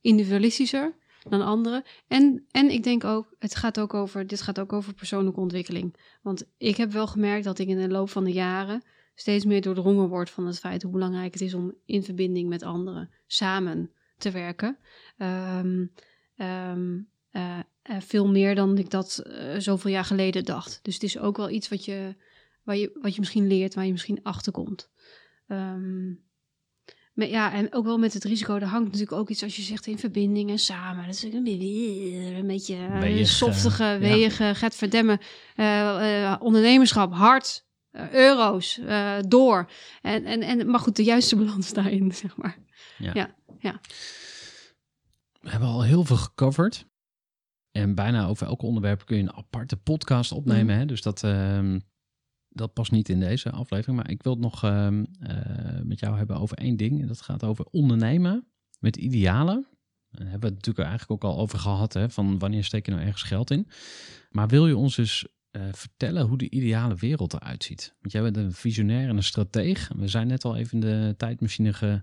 individualistischer 0.00 0.94
dan 1.28 1.42
anderen. 1.42 1.82
En, 2.08 2.44
en 2.50 2.70
ik 2.70 2.82
denk 2.82 3.04
ook, 3.04 3.34
het 3.38 3.54
gaat 3.54 3.80
ook 3.80 3.94
over, 3.94 4.26
dit 4.26 4.42
gaat 4.42 4.60
ook 4.60 4.72
over 4.72 4.94
persoonlijke 4.94 5.40
ontwikkeling. 5.40 5.96
Want 6.22 6.44
ik 6.58 6.76
heb 6.76 6.92
wel 6.92 7.06
gemerkt 7.06 7.44
dat 7.44 7.58
ik 7.58 7.68
in 7.68 7.78
de 7.78 7.88
loop 7.88 8.10
van 8.10 8.24
de 8.24 8.32
jaren 8.32 8.82
steeds 9.14 9.44
meer 9.44 9.60
doordrongen 9.60 10.08
word 10.08 10.30
van 10.30 10.46
het 10.46 10.58
feit 10.58 10.82
hoe 10.82 10.92
belangrijk 10.92 11.32
het 11.32 11.42
is 11.42 11.54
om 11.54 11.74
in 11.84 12.02
verbinding 12.02 12.48
met 12.48 12.62
anderen 12.62 13.10
samen 13.26 13.90
te 14.18 14.30
werken. 14.30 14.78
Ehm, 15.18 15.86
ehm, 16.36 16.98
eh, 17.30 17.58
eh, 17.82 17.96
veel 18.00 18.28
meer 18.28 18.54
dan 18.54 18.78
ik 18.78 18.90
dat 18.90 19.18
eh, 19.18 19.58
zoveel 19.58 19.90
jaar 19.90 20.04
geleden 20.04 20.44
dacht. 20.44 20.78
Dus 20.82 20.94
het 20.94 21.02
is 21.02 21.18
ook 21.18 21.36
wel 21.36 21.50
iets 21.50 21.68
wat 21.68 21.84
je, 21.84 22.14
waar 22.62 22.76
je, 22.76 22.98
wat 23.00 23.14
je 23.14 23.20
misschien 23.20 23.46
leert, 23.46 23.74
waar 23.74 23.86
je 23.86 23.92
misschien 23.92 24.22
achterkomt. 24.22 24.90
Ehm 25.46 26.12
maar 27.14 27.28
ja, 27.28 27.52
en 27.52 27.74
ook 27.74 27.84
wel 27.84 27.98
met 27.98 28.12
het 28.12 28.24
risico, 28.24 28.54
er 28.54 28.64
hangt 28.64 28.84
natuurlijk 28.84 29.12
ook 29.12 29.30
iets 29.30 29.42
als 29.42 29.56
je 29.56 29.62
zegt 29.62 29.86
in 29.86 29.98
verbinding 29.98 30.50
en 30.50 30.58
samen. 30.58 31.06
Dat 31.06 31.14
is 31.14 31.22
een 31.22 31.44
beetje 31.44 32.36
een 32.36 32.46
beetje 32.46 32.98
Weeg, 33.00 33.28
softige, 33.28 33.84
eh, 33.84 34.38
ja. 34.38 34.54
gaat 34.54 34.74
verdemmen. 34.74 35.18
ondernemerschap, 36.40 37.12
hard, 37.12 37.64
euro's, 38.12 38.78
eh, 38.78 39.16
door. 39.28 39.70
En, 40.02 40.24
en, 40.24 40.42
en, 40.42 40.70
maar 40.70 40.80
goed, 40.80 40.96
de 40.96 41.04
juiste 41.04 41.36
balans 41.36 41.72
daarin, 41.74 42.12
zeg 42.12 42.36
maar. 42.36 42.58
We 45.40 45.50
hebben 45.50 45.68
al 45.68 45.82
heel 45.82 46.04
veel 46.04 46.16
gecoverd. 46.16 46.86
En 47.70 47.94
bijna 47.94 48.26
over 48.26 48.46
elk 48.46 48.62
onderwerp 48.62 49.04
kun 49.04 49.16
je 49.16 49.22
een 49.22 49.34
aparte 49.34 49.76
podcast 49.76 50.32
opnemen. 50.32 50.66
Mhm. 50.66 50.78
Hè? 50.78 50.86
Dus 50.86 51.02
dat, 51.02 51.22
ehm, 51.22 51.78
dat 52.48 52.72
past 52.72 52.90
niet 52.90 53.08
in 53.08 53.20
deze 53.20 53.50
aflevering. 53.50 53.96
Maar 53.96 54.10
ik 54.10 54.22
wil 54.22 54.32
het 54.32 54.40
nog 54.40 54.64
ehm, 54.64 55.04
eh, 55.20 55.80
met 55.82 56.00
jou 56.00 56.16
hebben 56.16 56.36
over 56.36 56.56
één 56.56 56.76
ding. 56.76 57.00
En 57.00 57.06
dat 57.06 57.20
gaat 57.20 57.44
over 57.44 57.64
ondernemen 57.70 58.46
met 58.80 58.96
idealen. 58.96 59.66
Daar 60.10 60.30
hebben 60.30 60.40
we 60.40 60.54
het 60.54 60.66
natuurlijk 60.66 60.88
eigenlijk 60.88 61.24
ook 61.24 61.30
al 61.30 61.38
over 61.38 61.58
gehad. 61.58 61.92
Hè? 61.92 62.10
Van 62.10 62.38
wanneer 62.38 62.64
steek 62.64 62.86
je 62.86 62.92
nou 62.92 63.04
ergens 63.04 63.22
geld 63.22 63.50
in? 63.50 63.68
Maar 64.30 64.48
wil 64.48 64.66
je 64.66 64.76
ons 64.76 64.96
dus 64.96 65.26
eh, 65.54 65.62
vertellen 65.72 66.26
hoe 66.26 66.38
de 66.38 66.50
ideale 66.50 66.94
wereld 66.94 67.32
eruit 67.32 67.64
ziet? 67.64 67.94
Want 68.00 68.12
jij 68.12 68.22
bent 68.22 68.36
een 68.36 68.52
visionair 68.52 69.08
en 69.08 69.16
een 69.16 69.22
strateeg. 69.22 69.90
We 69.96 70.08
zijn 70.08 70.26
net 70.26 70.44
al 70.44 70.56
even 70.56 70.72
in 70.72 70.80
de 70.80 71.14
tijdmachine 71.16 71.72
ge, 71.72 72.02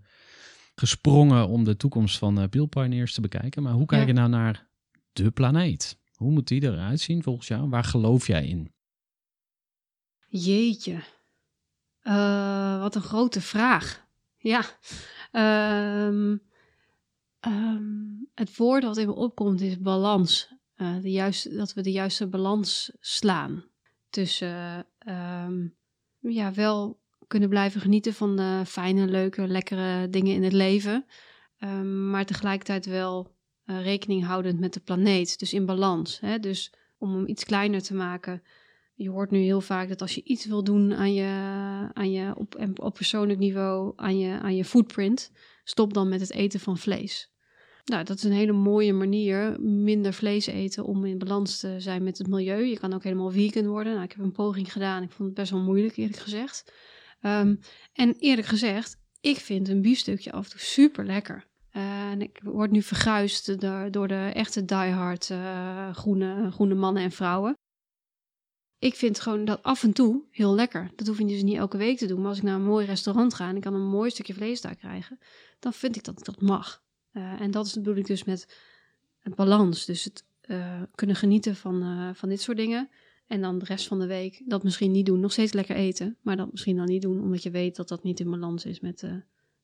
gesprongen 0.75 1.47
om 1.47 1.63
de 1.63 1.77
toekomst 1.77 2.17
van 2.17 2.39
uh, 2.41 2.47
Peel 2.49 2.65
Pioneers 2.65 3.13
te 3.13 3.21
bekijken. 3.21 3.63
Maar 3.63 3.73
hoe 3.73 3.85
kijk 3.85 4.01
Ja. 4.01 4.07
je 4.07 4.13
nou 4.13 4.29
naar 4.29 4.67
de 5.13 5.31
planeet? 5.31 5.99
Hoe 6.15 6.31
moet 6.31 6.47
die 6.47 6.63
eruit 6.63 6.99
zien 6.99 7.23
volgens 7.23 7.47
jou? 7.47 7.69
Waar 7.69 7.83
geloof 7.83 8.27
jij 8.27 8.47
in? 8.47 8.73
Jeetje. 10.27 11.03
Eh, 12.01 12.79
wat 12.79 12.95
een 12.95 13.01
grote 13.01 13.41
vraag. 13.41 14.07
Ja. 14.37 14.63
Ehm, 15.31 16.37
ehm, 17.39 17.83
het 18.33 18.57
woord 18.57 18.83
wat 18.83 18.97
in 18.97 19.07
me 19.07 19.13
opkomt 19.13 19.61
is 19.61 19.79
balans. 19.79 20.50
Eh, 20.81 20.95
de 21.01 21.11
juiste, 21.11 21.55
dat 21.55 21.73
we 21.73 21.81
de 21.81 21.91
juiste 21.91 22.27
balans 22.27 22.91
slaan. 22.99 23.63
Tussen 24.09 24.85
ehm, 24.97 25.67
ja, 26.19 26.53
wel 26.53 26.99
kunnen 27.27 27.49
blijven 27.49 27.81
genieten 27.81 28.13
van 28.13 28.35
de 28.35 28.63
fijne, 28.65 29.05
leuke, 29.05 29.47
lekkere 29.47 30.09
dingen 30.09 30.33
in 30.33 30.43
het 30.43 30.53
leven. 30.53 31.05
Ehm, 31.57 32.09
maar 32.09 32.25
tegelijkertijd 32.25 32.85
wel 32.85 33.35
eh, 33.65 33.83
rekening 33.83 34.25
houdend 34.25 34.59
met 34.59 34.73
de 34.73 34.79
planeet. 34.79 35.39
Dus 35.39 35.53
in 35.53 35.65
balans. 35.65 36.19
Hè? 36.19 36.39
Dus 36.39 36.73
om 36.97 37.13
hem 37.13 37.27
iets 37.27 37.43
kleiner 37.43 37.81
te 37.81 37.93
maken. 37.93 38.43
Je 38.93 39.09
hoort 39.09 39.31
nu 39.31 39.39
heel 39.39 39.61
vaak 39.61 39.87
dat 39.87 40.01
als 40.01 40.15
je 40.15 40.23
iets 40.23 40.45
wil 40.45 40.63
doen 40.63 40.93
aan 40.93 41.13
je, 41.13 41.29
aan 41.93 42.11
je 42.11 42.35
op, 42.35 42.79
op 42.81 42.93
persoonlijk 42.93 43.39
niveau, 43.39 43.93
aan 43.95 44.19
je, 44.19 44.39
aan 44.39 44.55
je 44.55 44.65
footprint, 44.65 45.31
stop 45.63 45.93
dan 45.93 46.09
met 46.09 46.19
het 46.21 46.31
eten 46.31 46.59
van 46.59 46.77
vlees. 46.77 47.31
Nou, 47.85 48.03
dat 48.03 48.17
is 48.17 48.23
een 48.23 48.31
hele 48.31 48.51
mooie 48.51 48.93
manier, 48.93 49.61
minder 49.61 50.13
vlees 50.13 50.45
eten 50.45 50.85
om 50.85 51.05
in 51.05 51.17
balans 51.17 51.59
te 51.59 51.75
zijn 51.77 52.03
met 52.03 52.17
het 52.17 52.27
milieu. 52.27 52.63
Je 52.63 52.79
kan 52.79 52.93
ook 52.93 53.03
helemaal 53.03 53.31
vegan 53.31 53.67
worden. 53.67 53.93
Nou, 53.93 54.05
ik 54.05 54.11
heb 54.11 54.19
een 54.19 54.31
poging 54.31 54.71
gedaan. 54.71 55.03
Ik 55.03 55.11
vond 55.11 55.29
het 55.29 55.37
best 55.37 55.51
wel 55.51 55.61
moeilijk, 55.61 55.97
eerlijk 55.97 56.19
gezegd. 56.19 56.73
Ehm, 57.21 57.55
en 57.93 58.15
eerlijk 58.19 58.47
gezegd, 58.47 58.97
ik 59.21 59.37
vind 59.37 59.69
een 59.69 59.81
biefstukje 59.81 60.31
af 60.31 60.43
en 60.43 60.51
toe 60.51 60.59
super 60.59 61.05
lekker. 61.05 61.49
en 61.71 62.21
ik 62.21 62.39
word 62.43 62.71
nu 62.71 62.81
verguisd 62.81 63.61
door, 63.91 64.07
de 64.07 64.31
echte 64.33 64.65
diehard 64.65 65.29
eh 65.29 65.95
groene, 65.95 66.51
groene 66.51 66.75
mannen 66.75 67.03
en 67.03 67.11
vrouwen. 67.11 67.57
Ik 68.79 68.95
vind 68.95 69.19
gewoon 69.19 69.45
dat 69.45 69.63
af 69.63 69.83
en 69.83 69.93
toe 69.93 70.23
heel 70.31 70.55
lekker. 70.55 70.91
Dat 70.95 71.07
hoef 71.07 71.17
je 71.17 71.25
dus 71.25 71.43
niet 71.43 71.57
elke 71.57 71.77
week 71.77 71.97
te 71.97 72.05
doen. 72.05 72.19
Maar 72.19 72.29
als 72.29 72.37
ik 72.37 72.43
naar 72.43 72.55
een 72.55 72.63
mooi 72.63 72.85
restaurant 72.85 73.33
ga 73.33 73.49
en 73.49 73.55
ik 73.55 73.61
kan 73.61 73.73
een 73.73 73.87
mooi 73.87 74.09
stukje 74.09 74.33
vlees 74.33 74.61
daar 74.61 74.75
krijgen, 74.75 75.19
dan 75.59 75.73
vind 75.73 75.95
ik 75.95 76.03
dat 76.03 76.19
ik 76.19 76.25
dat 76.25 76.41
mag. 76.41 76.83
Uh, 77.13 77.41
en 77.41 77.51
dat 77.51 77.65
is, 77.65 77.73
bedoel 77.73 77.95
ik 77.95 78.05
dus 78.05 78.23
met 78.23 78.47
balans. 79.35 79.85
Dus 79.85 80.03
het 80.03 80.25
uh, 80.45 80.81
kunnen 80.95 81.15
genieten 81.15 81.55
van, 81.55 81.83
uh, 81.83 82.09
van 82.13 82.29
dit 82.29 82.41
soort 82.41 82.57
dingen. 82.57 82.89
En 83.27 83.41
dan 83.41 83.59
de 83.59 83.65
rest 83.65 83.87
van 83.87 83.99
de 83.99 84.05
week 84.05 84.43
dat 84.45 84.63
misschien 84.63 84.91
niet 84.91 85.05
doen. 85.05 85.19
Nog 85.19 85.31
steeds 85.31 85.53
lekker 85.53 85.75
eten, 85.75 86.17
maar 86.21 86.37
dat 86.37 86.51
misschien 86.51 86.75
dan 86.75 86.85
niet 86.85 87.01
doen, 87.01 87.21
omdat 87.21 87.43
je 87.43 87.51
weet 87.51 87.75
dat 87.75 87.87
dat 87.87 88.03
niet 88.03 88.19
in 88.19 88.29
balans 88.29 88.65
is 88.65 88.79
met, 88.79 89.01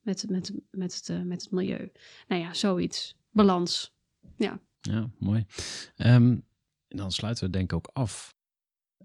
met, 0.02 0.26
met, 0.30 0.54
met, 0.72 0.96
het, 0.96 1.26
met 1.26 1.42
het 1.42 1.52
milieu. 1.52 1.92
Nou 2.28 2.42
ja, 2.42 2.54
zoiets. 2.54 3.18
Balans. 3.32 3.96
Ja. 4.38 4.60
Ja, 4.82 5.10
mooi. 5.20 5.46
Um, 5.98 6.44
dan 6.88 7.12
sluiten 7.12 7.46
we 7.46 7.50
denk 7.50 7.72
ik 7.72 7.78
ook 7.78 7.90
af. 7.94 8.36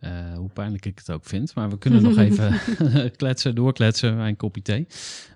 Uh, 0.04 0.34
hoe 0.36 0.48
pijnlijk 0.48 0.86
ik 0.86 0.98
het 0.98 1.10
ook 1.10 1.24
vind. 1.24 1.54
Maar 1.54 1.70
we 1.70 1.78
kunnen 1.78 2.02
nog 2.02 2.16
even 2.26 2.60
kletsen, 3.16 3.54
doorkletsen 3.54 4.16
bij 4.16 4.28
een 4.28 4.36
kopje 4.36 4.62
thee. 4.62 4.86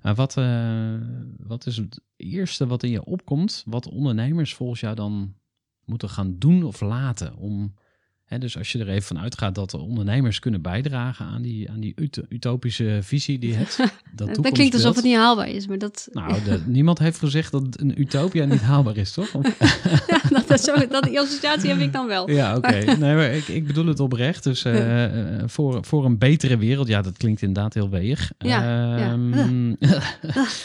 Uh, 0.02 0.14
wat, 0.14 0.36
uh, 0.36 0.94
wat 1.38 1.66
is 1.66 1.76
het 1.76 2.00
eerste 2.16 2.66
wat 2.66 2.82
in 2.82 2.90
je 2.90 3.04
opkomt, 3.04 3.62
wat 3.66 3.88
ondernemers 3.88 4.54
volgens 4.54 4.80
jou 4.80 4.94
dan 4.94 5.34
moeten 5.84 6.08
gaan 6.08 6.38
doen 6.38 6.62
of 6.62 6.80
laten? 6.80 7.36
Om, 7.36 7.74
dus 8.28 8.58
als 8.58 8.72
je 8.72 8.78
er 8.78 8.88
even 8.88 9.02
van 9.02 9.18
uitgaat 9.18 9.54
dat 9.54 9.70
de 9.70 9.78
ondernemers 9.78 10.38
kunnen 10.38 10.62
bijdragen 10.62 11.26
aan 11.26 11.42
die, 11.42 11.70
aan 11.70 11.80
die 11.80 11.92
ut 11.96 12.20
utopische 12.28 12.98
visie 13.02 13.38
die 13.38 13.50
je 13.50 13.56
hebt. 13.56 13.78
Dat, 14.14 14.34
dat 14.34 14.52
klinkt 14.52 14.74
alsof 14.74 14.94
het 14.94 15.04
niet 15.04 15.16
haalbaar 15.16 15.48
is, 15.48 15.66
maar 15.66 15.78
dat... 15.78 16.08
Nou, 16.12 16.42
de, 16.44 16.62
niemand 16.66 16.98
heeft 16.98 17.18
gezegd 17.18 17.52
dat 17.52 17.62
een 17.70 18.00
utopia 18.00 18.44
niet 18.44 18.60
haalbaar 18.72 18.96
is, 18.96 19.12
toch? 19.12 19.32
ja, 20.06 20.20
dat, 20.30 20.48
dat, 20.48 20.60
zo, 20.60 20.86
dat, 20.88 21.02
die 21.02 21.20
associatie 21.20 21.68
heb 21.68 21.78
ik 21.78 21.92
dan 21.92 22.06
wel. 22.06 22.30
Ja, 22.30 22.56
oké. 22.56 22.68
Okay. 22.68 22.94
Nee, 22.94 23.14
maar 23.14 23.34
ik, 23.34 23.48
ik 23.48 23.66
bedoel 23.66 23.86
het 23.86 24.00
oprecht. 24.00 24.44
Dus 24.44 24.64
uh, 24.64 25.04
voor, 25.46 25.84
voor 25.84 26.04
een 26.04 26.18
betere 26.18 26.56
wereld, 26.56 26.88
ja, 26.88 27.02
dat 27.02 27.16
klinkt 27.16 27.42
inderdaad 27.42 27.74
heel 27.74 27.90
weeg. 27.90 28.32
Ja, 28.38 29.12
um, 29.12 29.76
ja. 29.80 29.96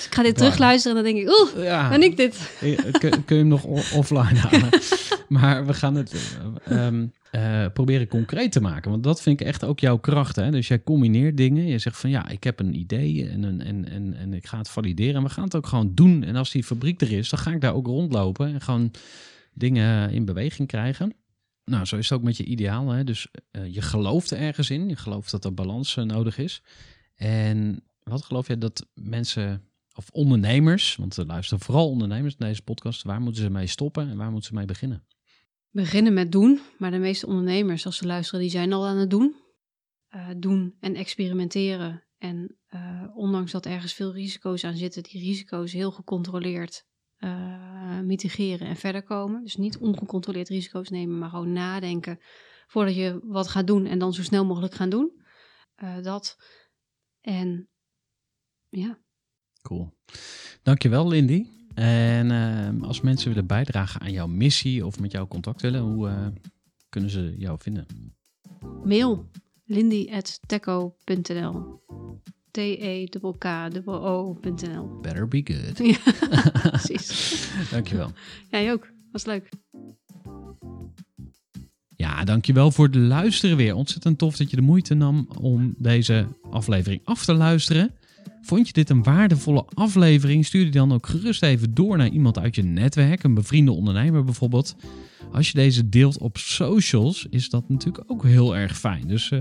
ik 0.05 0.07
ga 0.09 0.23
dit 0.23 0.37
terugluisteren 0.37 0.97
en 0.97 1.03
dan 1.03 1.13
denk 1.13 1.27
ik, 1.27 1.39
oeh, 1.39 1.63
ja. 1.63 1.89
ben 1.89 2.03
ik 2.03 2.17
dit? 2.17 2.37
kun, 2.99 3.25
kun 3.25 3.35
je 3.35 3.41
hem 3.41 3.47
nog 3.47 3.63
offline 3.93 4.35
halen? 4.35 4.69
maar 5.27 5.65
we 5.65 5.73
gaan 5.73 5.95
het... 5.95 6.37
Um, 6.69 7.11
uh, 7.31 7.65
proberen 7.73 8.07
concreet 8.07 8.51
te 8.51 8.61
maken. 8.61 8.91
Want 8.91 9.03
dat 9.03 9.21
vind 9.21 9.39
ik 9.39 9.47
echt 9.47 9.63
ook 9.63 9.79
jouw 9.79 9.97
kracht. 9.97 10.35
Hè? 10.35 10.51
Dus 10.51 10.67
jij 10.67 10.83
combineert 10.83 11.37
dingen. 11.37 11.65
Je 11.65 11.77
zegt 11.77 11.97
van 11.97 12.09
ja, 12.09 12.29
ik 12.29 12.43
heb 12.43 12.59
een 12.59 12.75
idee 12.75 13.29
en, 13.29 13.61
en, 13.61 13.85
en, 13.89 14.13
en, 14.13 14.33
ik 14.33 14.47
ga 14.47 14.57
het 14.57 14.69
valideren. 14.69 15.15
En 15.15 15.23
we 15.23 15.29
gaan 15.29 15.43
het 15.43 15.55
ook 15.55 15.67
gewoon 15.67 15.95
doen. 15.95 16.23
En 16.23 16.35
als 16.35 16.51
die 16.51 16.63
fabriek 16.63 17.01
er 17.01 17.11
is, 17.11 17.29
dan 17.29 17.39
ga 17.39 17.51
ik 17.51 17.61
daar 17.61 17.73
ook 17.73 17.87
rondlopen 17.87 18.53
en 18.53 18.61
gewoon 18.61 18.91
dingen 19.53 20.11
in 20.11 20.25
beweging 20.25 20.67
krijgen. 20.67 21.13
nou, 21.65 21.85
zo 21.85 21.97
is 21.97 22.09
het 22.09 22.17
ook 22.17 22.25
met 22.25 22.37
je 22.37 22.43
ideaal. 22.43 22.89
Hè? 22.89 23.03
Dus 23.03 23.27
eh, 23.51 23.73
je 23.73 23.81
gelooft 23.81 24.31
er 24.31 24.37
ergens 24.37 24.69
in. 24.69 24.89
Je 24.89 24.95
gelooft 24.95 25.31
dat 25.31 25.45
er 25.45 25.53
balans 25.53 25.97
eh, 25.97 26.03
nodig 26.03 26.37
is. 26.37 26.61
En 27.15 27.83
wat 28.03 28.23
geloof 28.23 28.47
jij 28.47 28.57
dat 28.57 28.87
mensen, 28.93 29.63
of 29.95 30.09
ondernemers, 30.09 30.95
want 30.95 31.17
er 31.17 31.25
luisteren 31.25 31.63
vooral 31.63 31.89
ondernemers 31.89 32.35
in 32.37 32.45
deze 32.45 32.61
podcast, 32.61 33.03
waar 33.03 33.21
moeten 33.21 33.41
ze 33.41 33.49
mee 33.49 33.67
stoppen 33.67 34.09
en 34.09 34.17
waar 34.17 34.31
moeten 34.31 34.49
ze 34.49 34.55
mee 34.55 34.65
beginnen? 34.65 35.03
Beginnen 35.71 36.13
met 36.13 36.31
doen, 36.31 36.59
maar 36.77 36.91
de 36.91 36.97
meeste 36.97 37.27
ondernemers, 37.27 37.85
als 37.85 37.97
ze 37.97 38.05
luisteren, 38.05 38.41
die 38.41 38.49
zijn 38.49 38.73
al 38.73 38.87
aan 38.87 38.97
het 38.97 39.09
doen. 39.09 39.35
Eh, 40.07 40.29
doen 40.37 40.75
en 40.79 40.95
experimenteren. 40.95 42.03
En 42.17 42.57
eh, 42.67 43.03
ondanks 43.13 43.51
dat 43.51 43.65
ergens 43.65 43.93
veel 43.93 44.13
risico's 44.13 44.63
aan 44.63 44.77
zitten, 44.77 45.03
die 45.03 45.21
risico's 45.21 45.71
heel 45.71 45.91
gecontroleerd 45.91 46.85
eh, 47.15 47.99
mitigeren 47.99 48.67
en 48.67 48.75
verder 48.75 49.03
komen. 49.03 49.43
Dus 49.43 49.55
niet 49.55 49.77
ongecontroleerd 49.77 50.49
risico's 50.49 50.89
nemen, 50.89 51.17
maar 51.17 51.29
gewoon 51.29 51.53
nadenken 51.53 52.19
voordat 52.67 52.95
je 52.95 53.19
wat 53.23 53.47
gaat 53.47 53.67
doen 53.67 53.85
en 53.85 53.99
dan 53.99 54.13
zo 54.13 54.23
snel 54.23 54.45
mogelijk 54.45 54.73
gaan 54.73 54.89
doen. 54.89 55.19
Dat. 56.01 56.37
En 57.21 57.69
ja, 58.69 58.99
Cool. 59.61 59.93
Dankjewel, 60.63 61.07
Lindy. 61.07 61.60
En 61.73 62.31
eh, 62.31 62.69
als 62.87 63.01
mensen 63.01 63.29
willen 63.29 63.45
bijdragen 63.45 64.01
aan 64.01 64.11
jouw 64.11 64.27
missie 64.27 64.85
of 64.85 64.99
met 64.99 65.11
jou 65.11 65.27
contact 65.27 65.61
willen, 65.61 65.81
hoe 65.81 66.07
eh, 66.07 66.27
kunnen 66.89 67.09
ze 67.09 67.35
jou 67.37 67.57
vinden? 67.61 67.85
mail 68.83 69.29
lindy.teco.nl 69.65 71.79
E 72.51 73.07
T-E-K-K-O.nl 73.07 74.99
Better 75.01 75.27
be 75.27 75.41
good. 75.43 75.77
Ja, 75.77 75.97
precies. 76.69 77.49
Dankjewel. 77.69 78.11
Jij 78.51 78.71
ook. 78.71 78.87
Was 79.11 79.25
leuk. 79.25 79.49
Ja, 81.95 82.23
dankjewel 82.23 82.71
voor 82.71 82.85
het 82.85 82.95
luisteren 82.95 83.57
weer. 83.57 83.75
Ontzettend 83.75 84.17
tof 84.17 84.37
dat 84.37 84.49
je 84.49 84.55
de 84.55 84.61
moeite 84.61 84.93
nam 84.93 85.27
om 85.39 85.73
deze 85.77 86.27
aflevering 86.49 87.01
af 87.03 87.25
te 87.25 87.33
luisteren. 87.33 87.95
Vond 88.41 88.67
je 88.67 88.73
dit 88.73 88.89
een 88.89 89.03
waardevolle 89.03 89.65
aflevering? 89.73 90.45
Stuur 90.45 90.63
die 90.63 90.71
dan 90.71 90.93
ook 90.93 91.07
gerust 91.07 91.43
even 91.43 91.73
door 91.73 91.97
naar 91.97 92.09
iemand 92.09 92.39
uit 92.39 92.55
je 92.55 92.63
netwerk, 92.63 93.23
een 93.23 93.33
bevriende 93.33 93.71
ondernemer 93.71 94.23
bijvoorbeeld. 94.23 94.75
Als 95.31 95.47
je 95.47 95.53
deze 95.53 95.89
deelt 95.89 96.17
op 96.17 96.37
socials, 96.37 97.27
is 97.29 97.49
dat 97.49 97.69
natuurlijk 97.69 98.03
ook 98.11 98.23
heel 98.23 98.55
erg 98.55 98.79
fijn. 98.79 99.07
Dus 99.07 99.31
eh, 99.31 99.39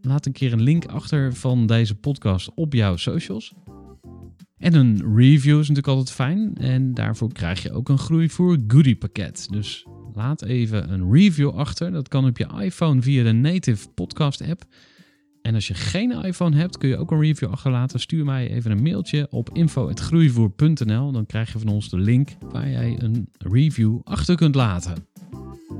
laat 0.00 0.26
een 0.26 0.32
keer 0.32 0.52
een 0.52 0.62
link 0.62 0.86
achter 0.86 1.34
van 1.34 1.66
deze 1.66 1.94
podcast 1.94 2.50
op 2.54 2.72
jouw 2.72 2.96
socials. 2.96 3.54
En 4.56 4.74
een 4.74 5.16
review 5.16 5.58
is 5.58 5.68
natuurlijk 5.68 5.86
altijd 5.86 6.10
fijn. 6.10 6.54
En 6.54 6.94
daarvoor 6.94 7.32
krijg 7.32 7.62
je 7.62 7.72
ook 7.72 7.88
een 7.88 7.98
groeivoer 7.98 8.58
goodie 8.66 8.96
pakket. 8.96 9.46
Dus 9.50 9.86
laat 10.12 10.42
even 10.42 10.92
een 10.92 11.12
review 11.12 11.48
achter. 11.48 11.92
Dat 11.92 12.08
kan 12.08 12.26
op 12.26 12.38
je 12.38 12.46
iPhone 12.60 13.02
via 13.02 13.22
de 13.22 13.32
native 13.32 13.88
podcast 13.88 14.42
app. 14.42 14.64
En 15.42 15.54
als 15.54 15.66
je 15.66 15.74
geen 15.74 16.10
iPhone 16.10 16.56
hebt, 16.56 16.78
kun 16.78 16.88
je 16.88 16.96
ook 16.96 17.10
een 17.10 17.20
review 17.20 17.50
achterlaten. 17.50 18.00
Stuur 18.00 18.24
mij 18.24 18.50
even 18.50 18.70
een 18.70 18.82
mailtje 18.82 19.26
op 19.30 19.50
info.groeivoer.nl. 19.52 21.12
Dan 21.12 21.26
krijg 21.26 21.52
je 21.52 21.58
van 21.58 21.68
ons 21.68 21.88
de 21.88 21.98
link 21.98 22.30
waar 22.50 22.70
jij 22.70 22.96
een 22.98 23.28
review 23.38 23.98
achter 24.04 24.36
kunt 24.36 24.54
laten. 24.54 24.94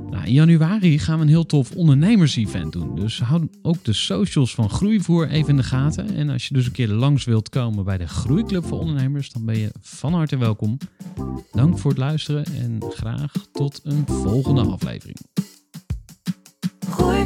Nou, 0.09 0.25
in 0.25 0.33
januari 0.33 0.99
gaan 0.99 1.17
we 1.17 1.21
een 1.21 1.29
heel 1.29 1.45
tof 1.45 1.75
ondernemers-event 1.75 2.71
doen. 2.71 2.95
Dus 2.95 3.19
houd 3.19 3.43
ook 3.61 3.83
de 3.83 3.93
socials 3.93 4.55
van 4.55 4.69
Groeivoer 4.69 5.27
even 5.27 5.49
in 5.49 5.57
de 5.57 5.63
gaten. 5.63 6.15
En 6.15 6.29
als 6.29 6.47
je 6.47 6.53
dus 6.53 6.65
een 6.65 6.71
keer 6.71 6.87
langs 6.87 7.25
wilt 7.25 7.49
komen 7.49 7.85
bij 7.85 7.97
de 7.97 8.07
Groeiclub 8.07 8.65
voor 8.65 8.79
Ondernemers, 8.79 9.31
dan 9.31 9.45
ben 9.45 9.57
je 9.57 9.71
van 9.79 10.13
harte 10.13 10.37
welkom. 10.37 10.77
Dank 11.51 11.79
voor 11.79 11.91
het 11.91 11.99
luisteren 11.99 12.45
en 12.45 12.77
graag 12.89 13.31
tot 13.51 13.79
een 13.83 14.03
volgende 14.05 14.61
aflevering. 14.61 15.17
Gooi 16.89 17.25